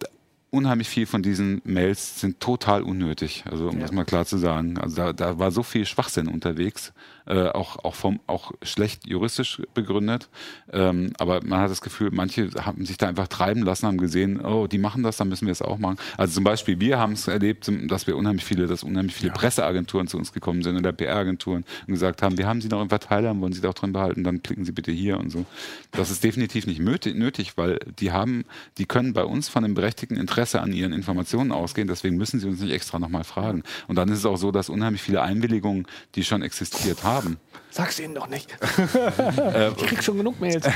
unheimlich 0.51 0.89
viel 0.89 1.07
von 1.07 1.23
diesen 1.23 1.63
Mails 1.65 2.21
sind 2.21 2.41
total 2.41 2.83
unnötig. 2.83 3.45
Also 3.51 3.69
um 3.69 3.77
ja. 3.77 3.83
das 3.83 3.93
mal 3.93 4.05
klar 4.05 4.27
zu 4.27 4.39
sagen. 4.39 4.79
Also 4.79 4.97
da, 4.97 5.13
da 5.13 5.39
war 5.39 5.51
so 5.51 5.63
viel 5.63 5.87
Schwachsinn 5.87 6.29
unterwegs 6.29 6.93
äh, 7.31 7.49
auch, 7.51 7.85
auch, 7.85 7.95
vom, 7.95 8.19
auch 8.27 8.51
schlecht 8.61 9.07
juristisch 9.07 9.63
begründet. 9.73 10.29
Ähm, 10.73 11.13
aber 11.19 11.41
man 11.45 11.61
hat 11.61 11.71
das 11.71 11.81
Gefühl, 11.81 12.11
manche 12.13 12.51
haben 12.65 12.85
sich 12.85 12.97
da 12.97 13.07
einfach 13.07 13.29
treiben 13.29 13.63
lassen, 13.63 13.87
haben 13.87 13.99
gesehen, 13.99 14.45
oh, 14.45 14.67
die 14.67 14.79
machen 14.79 15.05
das, 15.05 15.17
dann 15.17 15.29
müssen 15.29 15.47
wir 15.47 15.53
es 15.53 15.63
auch 15.63 15.79
machen. 15.79 15.97
Also 16.17 16.35
zum 16.35 16.45
Beispiel, 16.45 16.81
wir 16.81 16.99
haben 16.99 17.13
es 17.13 17.29
erlebt, 17.29 17.71
dass 17.89 18.09
wir 18.09 18.17
unheimlich 18.17 18.45
viele, 18.45 18.67
dass 18.67 18.83
unheimlich 18.83 19.15
viele 19.15 19.29
ja. 19.29 19.35
Presseagenturen 19.35 20.09
zu 20.09 20.19
uns 20.19 20.33
gekommen 20.33 20.63
sind 20.63 20.77
oder 20.77 20.93
PR-Agenturen 20.93 21.65
und 21.87 21.95
gesagt 21.95 22.21
haben, 22.23 22.37
wir 22.37 22.49
haben 22.49 22.61
sie 22.61 22.69
noch 22.69 22.83
im 22.83 22.89
Verteiler, 22.89 23.39
wollen 23.41 23.53
sie 23.53 23.61
doch 23.61 23.75
drin 23.75 23.93
behalten, 23.93 24.25
dann 24.25 24.43
klicken 24.43 24.65
sie 24.65 24.73
bitte 24.73 24.91
hier 24.91 25.19
und 25.19 25.31
so. 25.31 25.47
Das 25.93 26.11
ist 26.11 26.25
definitiv 26.25 26.67
nicht 26.67 26.81
nötig, 26.81 27.57
weil 27.57 27.79
die 28.01 28.11
haben, 28.11 28.45
die 28.77 28.87
können 28.87 29.13
bei 29.13 29.25
uns 29.25 29.49
von 29.49 29.65
einem 29.65 29.75
berechtigten 29.75 30.17
Interesse 30.17 30.61
an 30.61 30.73
ihren 30.73 30.93
Informationen 30.93 31.53
ausgehen, 31.53 31.87
deswegen 31.87 32.17
müssen 32.17 32.41
sie 32.41 32.49
uns 32.49 32.61
nicht 32.61 32.73
extra 32.73 32.99
nochmal 32.99 33.23
fragen. 33.23 33.63
Und 33.87 33.95
dann 33.95 34.09
ist 34.09 34.19
es 34.19 34.27
auch 34.27 34.37
so, 34.37 34.51
dass 34.51 34.69
unheimlich 34.69 35.03
viele 35.03 35.23
Einwilligungen, 35.23 35.87
die 36.17 36.25
schon 36.25 36.43
existiert 36.43 37.05
haben, 37.05 37.20
haben. 37.21 37.39
Sag's 37.71 38.01
ihnen 38.01 38.15
doch 38.15 38.29
nicht. 38.29 38.57
Ich 39.77 39.87
krieg 39.87 40.03
schon 40.03 40.17
genug 40.17 40.41
Mails. 40.41 40.67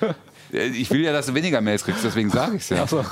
Ich 0.52 0.90
will 0.90 1.00
ja, 1.00 1.12
dass 1.12 1.26
du 1.26 1.34
weniger 1.34 1.60
Mails 1.60 1.82
kriegst, 1.82 2.04
deswegen 2.04 2.30
sage 2.30 2.56
ich 2.56 2.62
es 2.62 2.68
ja. 2.68 2.86
So. 2.86 3.04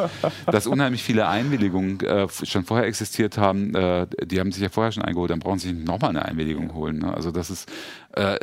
dass 0.46 0.66
unheimlich 0.66 1.02
viele 1.02 1.26
Einwilligungen 1.28 1.98
äh, 2.00 2.26
schon 2.28 2.64
vorher 2.64 2.86
existiert 2.86 3.38
haben, 3.38 3.74
äh, 3.74 4.06
die 4.24 4.38
haben 4.38 4.52
sich 4.52 4.62
ja 4.62 4.68
vorher 4.68 4.92
schon 4.92 5.04
eingeholt, 5.04 5.30
dann 5.30 5.38
brauchen 5.38 5.58
sie 5.58 5.68
sich 5.68 5.78
nochmal 5.78 6.10
eine 6.10 6.26
Einwilligung 6.26 6.74
holen. 6.74 6.98
Ne? 6.98 7.14
Also 7.14 7.30
das 7.30 7.48
ist, 7.48 7.70
äh, 8.12 8.38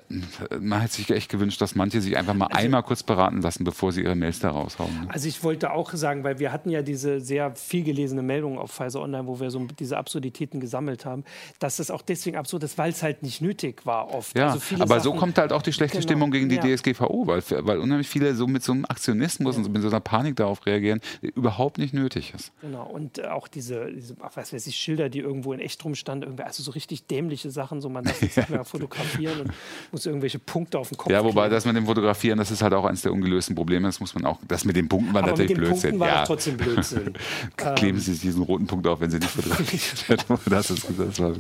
man 0.60 0.80
hätte 0.80 0.94
sich 0.94 1.10
echt 1.10 1.30
gewünscht, 1.30 1.60
dass 1.60 1.76
manche 1.76 2.00
sich 2.00 2.16
einfach 2.16 2.34
mal 2.34 2.48
also, 2.48 2.64
einmal 2.64 2.84
kurz 2.84 3.04
beraten 3.04 3.42
lassen, 3.42 3.66
bevor 3.66 3.92
sie 3.92 4.02
ihre 4.02 4.16
Mails 4.16 4.40
da 4.40 4.52
raushauen. 4.52 4.94
Ne? 5.02 5.08
Also 5.10 5.28
ich 5.28 5.44
wollte 5.44 5.72
auch 5.72 5.94
sagen, 5.94 6.24
weil 6.24 6.40
wir 6.40 6.54
hatten 6.54 6.70
ja 6.70 6.82
diese 6.82 7.20
sehr 7.20 7.54
viel 7.56 7.84
gelesene 7.84 8.22
Meldung 8.22 8.58
auf 8.60 8.72
Pfizer 8.72 9.02
Online, 9.02 9.28
wo 9.28 9.42
wir 9.42 9.52
so 9.52 9.60
diese 9.78 9.98
Absurditäten 9.98 10.62
gesammelt 10.62 11.06
haben, 11.06 11.26
dass 11.60 11.78
das 11.78 11.92
auch 11.92 12.02
deswegen 12.02 12.38
absurd 12.38 12.64
ist, 12.64 12.78
weil 12.78 12.92
es 12.92 13.04
halt 13.04 13.24
nicht 13.24 13.42
nötig 13.42 13.86
war 13.86 14.14
oft. 14.14 14.38
Ja, 14.38 14.52
also 14.52 14.76
aber 14.76 14.88
Sachen, 14.88 15.02
so 15.02 15.14
kommt 15.14 15.38
halt 15.38 15.52
auch 15.52 15.62
die 15.62 15.74
schlechte 15.74 15.98
genau, 15.98 16.08
Stimmung 16.08 16.32
gegen 16.32 16.48
die 16.48 16.56
ja. 16.56 16.76
DSGVO, 16.76 17.28
weil, 17.28 17.44
weil 17.66 17.80
unheimlich 17.80 18.08
viele 18.08 18.36
so 18.36 18.48
mit 18.48 18.64
so 18.64 18.72
einem 18.72 18.86
Aktionismus 18.86 19.58
ja. 19.58 19.64
und 19.64 19.72
mit 19.74 19.82
so 19.82 19.90
einer 19.90 20.00
Panik 20.00 20.38
darauf 20.38 20.66
reagieren, 20.66 21.02
überhaupt 21.22 21.78
nicht 21.78 21.94
nötig 21.94 22.34
ist. 22.34 22.54
Genau, 22.62 22.86
und 22.86 23.18
äh, 23.18 23.26
auch 23.28 23.50
diese, 23.50 23.92
diese 23.92 24.16
ach, 24.22 24.32
was 24.36 24.54
weiß 24.54 24.66
ich, 24.68 24.78
Schilder, 24.78 25.10
die 25.10 25.20
irgendwo 25.20 25.52
in 25.52 25.60
echt 25.60 25.84
rumstanden, 25.84 26.40
also 26.40 26.64
so 26.64 26.72
richtig 26.72 27.08
dämliche 27.08 27.52
Sachen, 27.52 27.82
so 27.82 27.90
man 27.90 28.06
darf 28.06 28.22
jetzt 28.22 28.38
nicht 28.38 28.50
mehr 28.50 28.64
fotografieren 28.64 29.42
und 29.42 29.52
muss 29.92 30.06
irgendwelche 30.06 30.40
Punkte 30.40 30.80
auf 30.80 30.90
den 30.90 30.98
Kopf 30.98 31.12
Ja, 31.12 31.24
wobei 31.24 31.42
kleben. 31.42 31.54
das 31.56 31.66
mit 31.66 31.76
dem 31.76 31.86
Fotografieren, 31.86 32.38
das 32.38 32.52
ist 32.52 32.62
halt 32.62 32.74
auch 32.74 32.86
eines 32.86 33.02
der 33.02 33.14
ungelösten 33.14 33.56
Probleme, 33.56 33.88
das 33.88 34.00
muss 34.00 34.16
man 34.16 34.26
auch, 34.26 34.40
das 34.48 34.66
mit 34.66 34.76
den 34.76 34.88
Punkten 34.88 35.14
war 35.14 35.24
Aber 35.24 35.32
natürlich 35.32 35.50
mit 35.52 35.58
den 35.58 35.64
Blödsinn. 35.64 35.90
Punkten 35.92 36.00
war 36.00 36.08
ja. 36.08 36.26
trotzdem 36.26 36.58
Blödsinn. 36.58 37.14
Kleben 37.76 38.00
Sie 38.00 38.18
diesen 38.18 38.44
roten 38.44 38.68
Punkt 38.68 38.88
auf, 38.88 39.00
wenn 39.00 39.12
Sie 39.12 39.20
nicht 39.20 39.30
fotografieren. 39.30 40.40
das, 40.50 40.70
ist, 40.70 40.88
das 40.98 41.20
war 41.20 41.34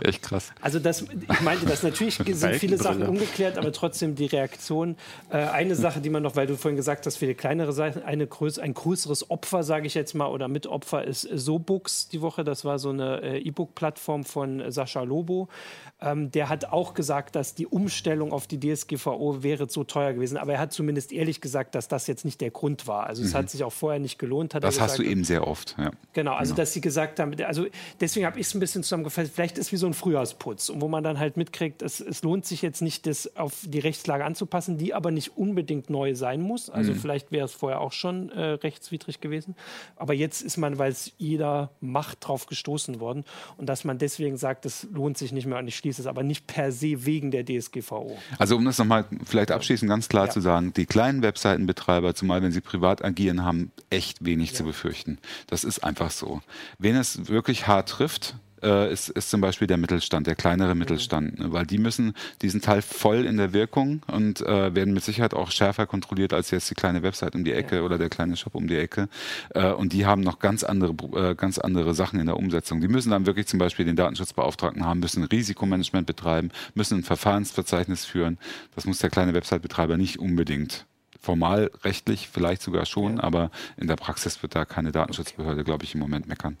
echt 0.00 0.22
krass. 0.22 0.52
Also 0.60 0.78
das, 0.78 1.02
ich 1.02 1.40
meinte, 1.40 1.66
das 1.66 1.82
natürlich 1.82 2.14
sind 2.26 2.54
viele 2.56 2.78
Sachen 2.78 3.02
ungeklärt, 3.02 3.58
aber 3.58 3.72
trotzdem 3.72 4.14
die 4.14 4.26
Reaktion. 4.26 4.96
Äh, 5.30 5.38
eine 5.38 5.74
Sache, 5.74 6.00
die 6.00 6.10
man 6.10 6.22
noch, 6.22 6.36
weil 6.36 6.46
du 6.46 6.56
vorhin 6.56 6.76
gesagt 6.76 7.06
hast, 7.06 7.16
viele 7.16 7.34
kleinere 7.34 7.72
Sachen, 7.72 8.02
eine 8.02 8.26
größ 8.26 8.58
ein 8.58 8.74
größeres 8.74 9.30
Opfer, 9.30 9.62
sage 9.62 9.86
ich 9.86 9.94
jetzt 9.94 10.14
mal, 10.14 10.26
oder 10.26 10.48
Mitopfer 10.48 11.04
ist 11.04 11.22
SoBooks 11.22 12.08
die 12.08 12.20
Woche. 12.20 12.44
Das 12.44 12.64
war 12.64 12.78
so 12.78 12.90
eine 12.90 13.22
äh, 13.22 13.38
E-Book-Plattform 13.38 14.24
von 14.24 14.70
Sascha 14.70 15.02
Lobo. 15.02 15.48
Ähm, 16.00 16.30
der 16.30 16.48
hat 16.48 16.66
auch 16.66 16.94
gesagt, 16.94 17.36
dass 17.36 17.51
die 17.54 17.66
Umstellung 17.66 18.32
auf 18.32 18.46
die 18.46 18.58
DSGVO 18.58 19.42
wäre 19.42 19.68
so 19.68 19.84
teuer 19.84 20.12
gewesen. 20.12 20.36
Aber 20.36 20.54
er 20.54 20.58
hat 20.58 20.72
zumindest 20.72 21.12
ehrlich 21.12 21.40
gesagt, 21.40 21.74
dass 21.74 21.88
das 21.88 22.06
jetzt 22.06 22.24
nicht 22.24 22.40
der 22.40 22.50
Grund 22.50 22.86
war. 22.86 23.06
Also 23.06 23.22
mhm. 23.22 23.28
es 23.28 23.34
hat 23.34 23.50
sich 23.50 23.64
auch 23.64 23.72
vorher 23.72 24.00
nicht 24.00 24.18
gelohnt. 24.18 24.54
das 24.54 24.80
hast 24.80 24.98
du 24.98 25.02
eben 25.02 25.24
sehr 25.24 25.46
oft. 25.46 25.76
Ja. 25.78 25.90
Genau, 26.12 26.34
also 26.34 26.54
genau. 26.54 26.62
dass 26.62 26.72
sie 26.72 26.80
gesagt 26.80 27.20
haben, 27.20 27.34
also 27.42 27.66
deswegen 28.00 28.26
habe 28.26 28.38
ich 28.38 28.46
es 28.46 28.54
ein 28.54 28.60
bisschen 28.60 28.82
zusammengefasst, 28.82 29.32
vielleicht 29.34 29.58
ist 29.58 29.66
es 29.66 29.72
wie 29.72 29.76
so 29.76 29.86
ein 29.86 29.94
Frühjahrsputz, 29.94 30.72
wo 30.76 30.88
man 30.88 31.04
dann 31.04 31.18
halt 31.18 31.36
mitkriegt, 31.36 31.82
es, 31.82 32.00
es 32.00 32.22
lohnt 32.22 32.46
sich 32.46 32.62
jetzt 32.62 32.82
nicht, 32.82 33.06
das 33.06 33.36
auf 33.36 33.60
die 33.66 33.78
Rechtslage 33.78 34.24
anzupassen, 34.24 34.78
die 34.78 34.94
aber 34.94 35.10
nicht 35.10 35.36
unbedingt 35.36 35.90
neu 35.90 36.14
sein 36.14 36.40
muss. 36.40 36.70
Also 36.70 36.92
mhm. 36.92 36.96
vielleicht 36.96 37.32
wäre 37.32 37.46
es 37.46 37.52
vorher 37.52 37.80
auch 37.80 37.92
schon 37.92 38.30
äh, 38.30 38.40
rechtswidrig 38.40 39.20
gewesen. 39.20 39.54
Aber 39.96 40.14
jetzt 40.14 40.42
ist 40.42 40.56
man, 40.56 40.78
weil 40.78 40.92
es 40.92 41.12
jeder 41.18 41.70
macht, 41.80 42.26
drauf 42.26 42.46
gestoßen 42.46 43.00
worden. 43.00 43.24
Und 43.56 43.66
dass 43.66 43.84
man 43.84 43.98
deswegen 43.98 44.36
sagt, 44.36 44.66
es 44.66 44.86
lohnt 44.92 45.18
sich 45.18 45.32
nicht 45.32 45.46
mehr 45.46 45.58
und 45.58 45.68
ich 45.68 45.76
schließe 45.76 46.02
es 46.02 46.06
aber 46.06 46.22
nicht 46.22 46.46
per 46.46 46.72
se 46.72 47.04
wegen 47.06 47.30
der 47.30 47.41
DSGVO. 47.44 48.18
Also 48.38 48.56
um 48.56 48.64
das 48.64 48.78
nochmal 48.78 49.04
vielleicht 49.24 49.50
abschließend 49.50 49.88
ganz 49.88 50.08
klar 50.08 50.26
ja. 50.26 50.30
zu 50.30 50.40
sagen, 50.40 50.72
die 50.74 50.86
kleinen 50.86 51.22
Webseitenbetreiber, 51.22 52.14
zumal 52.14 52.42
wenn 52.42 52.52
sie 52.52 52.60
privat 52.60 53.04
agieren, 53.04 53.44
haben 53.44 53.72
echt 53.90 54.24
wenig 54.24 54.50
ja. 54.50 54.56
zu 54.58 54.64
befürchten. 54.64 55.18
Das 55.46 55.64
ist 55.64 55.84
einfach 55.84 56.10
so. 56.10 56.40
Wen 56.78 56.96
es 56.96 57.28
wirklich 57.28 57.66
hart 57.66 57.88
trifft, 57.88 58.36
äh, 58.62 58.92
ist, 58.92 59.08
ist 59.08 59.30
zum 59.30 59.40
Beispiel 59.40 59.66
der 59.66 59.76
Mittelstand, 59.76 60.26
der 60.26 60.34
kleinere 60.34 60.74
Mittelstand, 60.74 61.38
ne? 61.38 61.52
weil 61.52 61.66
die 61.66 61.78
müssen 61.78 62.14
diesen 62.42 62.60
Teil 62.60 62.82
voll 62.82 63.24
in 63.26 63.36
der 63.36 63.52
Wirkung 63.52 64.02
und 64.06 64.40
äh, 64.40 64.74
werden 64.74 64.94
mit 64.94 65.04
Sicherheit 65.04 65.34
auch 65.34 65.50
schärfer 65.50 65.86
kontrolliert 65.86 66.32
als 66.32 66.50
jetzt 66.50 66.70
die 66.70 66.74
kleine 66.74 67.02
Website 67.02 67.34
um 67.34 67.44
die 67.44 67.52
Ecke 67.52 67.76
ja. 67.76 67.82
oder 67.82 67.98
der 67.98 68.08
kleine 68.08 68.36
Shop 68.36 68.54
um 68.54 68.66
die 68.66 68.76
Ecke. 68.76 69.08
Äh, 69.50 69.72
und 69.72 69.92
die 69.92 70.06
haben 70.06 70.22
noch 70.22 70.38
ganz 70.38 70.64
andere, 70.64 70.92
äh, 71.16 71.34
ganz 71.34 71.58
andere 71.58 71.94
Sachen 71.94 72.20
in 72.20 72.26
der 72.26 72.36
Umsetzung. 72.36 72.80
Die 72.80 72.88
müssen 72.88 73.10
dann 73.10 73.26
wirklich 73.26 73.46
zum 73.46 73.58
Beispiel 73.58 73.84
den 73.84 73.96
Datenschutzbeauftragten 73.96 74.84
haben, 74.84 75.00
müssen 75.00 75.24
Risikomanagement 75.24 76.06
betreiben, 76.06 76.50
müssen 76.74 76.98
ein 76.98 77.04
Verfahrensverzeichnis 77.04 78.04
führen. 78.04 78.38
Das 78.74 78.86
muss 78.86 78.98
der 78.98 79.10
kleine 79.10 79.34
Website-Betreiber 79.34 79.96
nicht 79.96 80.18
unbedingt 80.18 80.86
formal 81.20 81.70
rechtlich 81.84 82.28
vielleicht 82.28 82.62
sogar 82.62 82.84
schon, 82.84 83.16
ja. 83.16 83.22
aber 83.22 83.50
in 83.76 83.86
der 83.86 83.96
Praxis 83.96 84.42
wird 84.42 84.54
da 84.54 84.64
keine 84.64 84.92
Datenschutzbehörde, 84.92 85.64
glaube 85.64 85.84
ich, 85.84 85.94
im 85.94 86.00
Moment 86.00 86.26
meckern. 86.26 86.58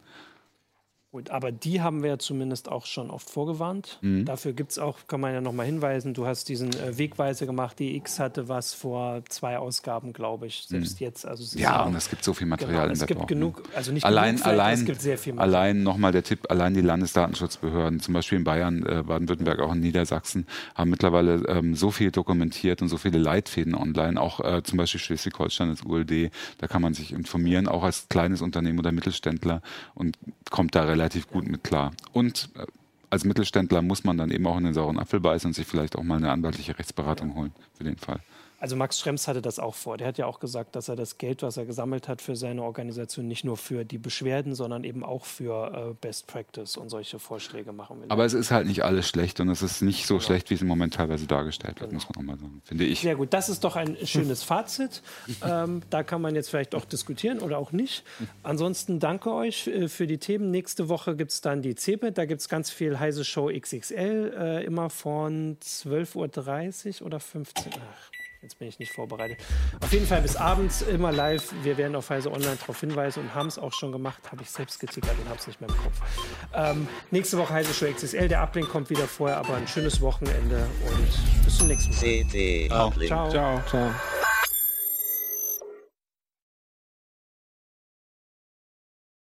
Gut, 1.12 1.28
aber 1.28 1.52
die 1.52 1.82
haben 1.82 2.02
wir 2.02 2.08
ja 2.08 2.18
zumindest 2.18 2.70
auch 2.70 2.86
schon 2.86 3.10
oft 3.10 3.28
vorgewarnt. 3.28 3.98
Mhm. 4.00 4.24
Dafür 4.24 4.54
gibt 4.54 4.72
es 4.72 4.78
auch, 4.78 4.96
kann 5.08 5.20
man 5.20 5.34
ja 5.34 5.42
nochmal 5.42 5.66
hinweisen, 5.66 6.14
du 6.14 6.26
hast 6.26 6.48
diesen 6.48 6.70
äh, 6.70 6.96
Wegweise 6.96 7.44
gemacht, 7.44 7.78
die 7.78 7.96
X 7.96 8.18
hatte 8.18 8.48
was 8.48 8.72
vor 8.72 9.22
zwei 9.28 9.58
Ausgaben, 9.58 10.14
glaube 10.14 10.46
ich, 10.46 10.64
selbst 10.66 11.00
mhm. 11.00 11.04
jetzt. 11.04 11.26
Also 11.26 11.58
ja, 11.58 11.82
und 11.82 11.94
es 11.96 12.08
gibt 12.08 12.24
so 12.24 12.32
viel 12.32 12.46
Material 12.46 12.88
genau, 12.88 12.92
in 12.94 12.98
der 12.98 13.02
Es 13.02 13.06
gibt 13.06 13.20
Woche. 13.20 13.26
genug, 13.26 13.62
also 13.76 13.92
nicht 13.92 14.06
allein, 14.06 14.36
genug, 14.36 14.46
allein, 14.46 14.72
es 14.72 14.84
gibt 14.86 15.02
sehr 15.02 15.18
viel 15.18 15.34
Material. 15.34 15.54
Allein 15.54 15.82
nochmal 15.82 16.12
der 16.12 16.22
Tipp, 16.22 16.46
allein 16.48 16.72
die 16.72 16.80
Landesdatenschutzbehörden, 16.80 18.00
zum 18.00 18.14
Beispiel 18.14 18.38
in 18.38 18.44
Bayern, 18.44 18.82
äh, 18.86 19.02
Baden-Württemberg, 19.02 19.60
auch 19.60 19.74
in 19.74 19.80
Niedersachsen, 19.80 20.46
haben 20.74 20.88
mittlerweile 20.88 21.46
ähm, 21.46 21.74
so 21.74 21.90
viel 21.90 22.10
dokumentiert 22.10 22.80
und 22.80 22.88
so 22.88 22.96
viele 22.96 23.18
Leitfäden 23.18 23.74
online, 23.74 24.18
auch 24.18 24.40
äh, 24.40 24.62
zum 24.62 24.78
Beispiel 24.78 24.98
Schleswig-Holstein, 24.98 25.68
das 25.68 25.82
ULD, 25.84 26.32
da 26.56 26.68
kann 26.68 26.80
man 26.80 26.94
sich 26.94 27.12
informieren, 27.12 27.68
auch 27.68 27.82
als 27.82 28.08
kleines 28.08 28.40
Unternehmen 28.40 28.78
oder 28.78 28.92
Mittelständler 28.92 29.60
und 29.94 30.16
kommt 30.48 30.74
da 30.74 30.84
relativ 30.84 31.01
gut 31.30 31.48
mit 31.48 31.64
klar. 31.64 31.92
Und 32.12 32.50
äh, 32.54 32.66
als 33.10 33.24
Mittelständler 33.24 33.82
muss 33.82 34.04
man 34.04 34.16
dann 34.16 34.30
eben 34.30 34.46
auch 34.46 34.56
in 34.56 34.64
den 34.64 34.74
sauren 34.74 34.98
Apfel 34.98 35.20
beißen 35.20 35.48
und 35.48 35.54
sich 35.54 35.66
vielleicht 35.66 35.96
auch 35.96 36.02
mal 36.02 36.16
eine 36.16 36.30
anwaltliche 36.30 36.78
Rechtsberatung 36.78 37.34
holen 37.34 37.52
für 37.74 37.84
den 37.84 37.98
Fall. 37.98 38.20
Also 38.62 38.76
Max 38.76 39.00
Schrems 39.00 39.26
hatte 39.26 39.42
das 39.42 39.58
auch 39.58 39.74
vor. 39.74 39.96
Der 39.96 40.06
hat 40.06 40.18
ja 40.18 40.26
auch 40.26 40.38
gesagt, 40.38 40.76
dass 40.76 40.88
er 40.88 40.94
das 40.94 41.18
Geld, 41.18 41.42
was 41.42 41.56
er 41.56 41.66
gesammelt 41.66 42.06
hat 42.06 42.22
für 42.22 42.36
seine 42.36 42.62
Organisation, 42.62 43.26
nicht 43.26 43.42
nur 43.42 43.56
für 43.56 43.84
die 43.84 43.98
Beschwerden, 43.98 44.54
sondern 44.54 44.84
eben 44.84 45.02
auch 45.02 45.24
für 45.24 45.90
äh, 45.90 45.94
Best 46.00 46.28
Practice 46.28 46.76
und 46.76 46.88
solche 46.88 47.18
Vorschläge 47.18 47.72
machen 47.72 48.00
will. 48.00 48.06
Aber 48.08 48.24
es 48.24 48.34
ist 48.34 48.52
halt 48.52 48.68
nicht 48.68 48.84
alles 48.84 49.08
schlecht 49.08 49.40
und 49.40 49.48
es 49.48 49.62
ist 49.62 49.82
nicht 49.82 50.06
so 50.06 50.14
genau. 50.14 50.26
schlecht, 50.26 50.50
wie 50.50 50.54
es 50.54 50.62
im 50.62 50.68
Moment 50.68 50.94
teilweise 50.94 51.26
dargestellt 51.26 51.80
wird, 51.80 51.90
genau. 51.90 52.04
muss 52.04 52.08
man 52.14 52.24
auch 52.24 52.34
mal 52.34 52.38
sagen, 52.38 52.62
finde 52.64 52.84
ich. 52.84 53.00
Sehr 53.00 53.16
gut, 53.16 53.34
das 53.34 53.48
ist 53.48 53.64
doch 53.64 53.74
ein 53.74 53.96
schönes 54.04 54.44
Fazit. 54.44 55.02
ähm, 55.44 55.82
da 55.90 56.04
kann 56.04 56.22
man 56.22 56.36
jetzt 56.36 56.48
vielleicht 56.48 56.76
auch 56.76 56.84
diskutieren 56.84 57.40
oder 57.40 57.58
auch 57.58 57.72
nicht. 57.72 58.04
Ansonsten 58.44 59.00
danke 59.00 59.32
euch 59.32 59.66
äh, 59.66 59.88
für 59.88 60.06
die 60.06 60.18
Themen. 60.18 60.52
Nächste 60.52 60.88
Woche 60.88 61.16
gibt 61.16 61.32
es 61.32 61.40
dann 61.40 61.62
die 61.62 61.74
CeBIT. 61.74 62.16
Da 62.16 62.26
gibt 62.26 62.42
es 62.42 62.48
ganz 62.48 62.70
viel 62.70 63.00
Heise 63.00 63.24
Show 63.24 63.50
XXL, 63.52 64.34
äh, 64.38 64.64
immer 64.64 64.88
von 64.88 65.56
12.30 65.58 67.00
Uhr 67.00 67.06
oder 67.08 67.18
15 67.18 67.72
Uhr. 67.72 67.80
Jetzt 68.42 68.58
bin 68.58 68.66
ich 68.66 68.80
nicht 68.80 68.90
vorbereitet. 68.90 69.38
Auf 69.80 69.92
jeden 69.92 70.06
Fall 70.06 70.20
bis 70.20 70.34
abends 70.34 70.82
immer 70.82 71.12
live. 71.12 71.54
Wir 71.62 71.76
werden 71.76 71.94
auf 71.94 72.10
Weise 72.10 72.32
Online 72.32 72.56
darauf 72.56 72.80
hinweisen 72.80 73.22
und 73.22 73.34
haben 73.34 73.46
es 73.46 73.56
auch 73.56 73.72
schon 73.72 73.92
gemacht. 73.92 74.20
Habe 74.32 74.42
ich 74.42 74.50
selbst 74.50 74.80
getickert 74.80 75.14
und 75.20 75.28
habe 75.28 75.38
es 75.38 75.46
nicht 75.46 75.60
mehr 75.60 75.70
im 75.70 75.76
Kopf. 75.76 76.00
Ähm, 76.52 76.88
nächste 77.12 77.38
Woche 77.38 77.54
Heise 77.54 77.72
Show 77.72 77.86
XSL. 77.86 78.26
Der 78.26 78.40
Ablink 78.40 78.68
kommt 78.68 78.90
wieder 78.90 79.06
vorher, 79.06 79.38
aber 79.38 79.54
ein 79.54 79.68
schönes 79.68 80.00
Wochenende 80.00 80.66
und 80.88 81.44
bis 81.44 81.58
zum 81.58 81.68
nächsten 81.68 81.90
Mal. 81.90 81.98
CD. 81.98 82.66
Ciao. 82.68 82.90
Ciao. 83.30 83.62
Ciao. 83.68 83.94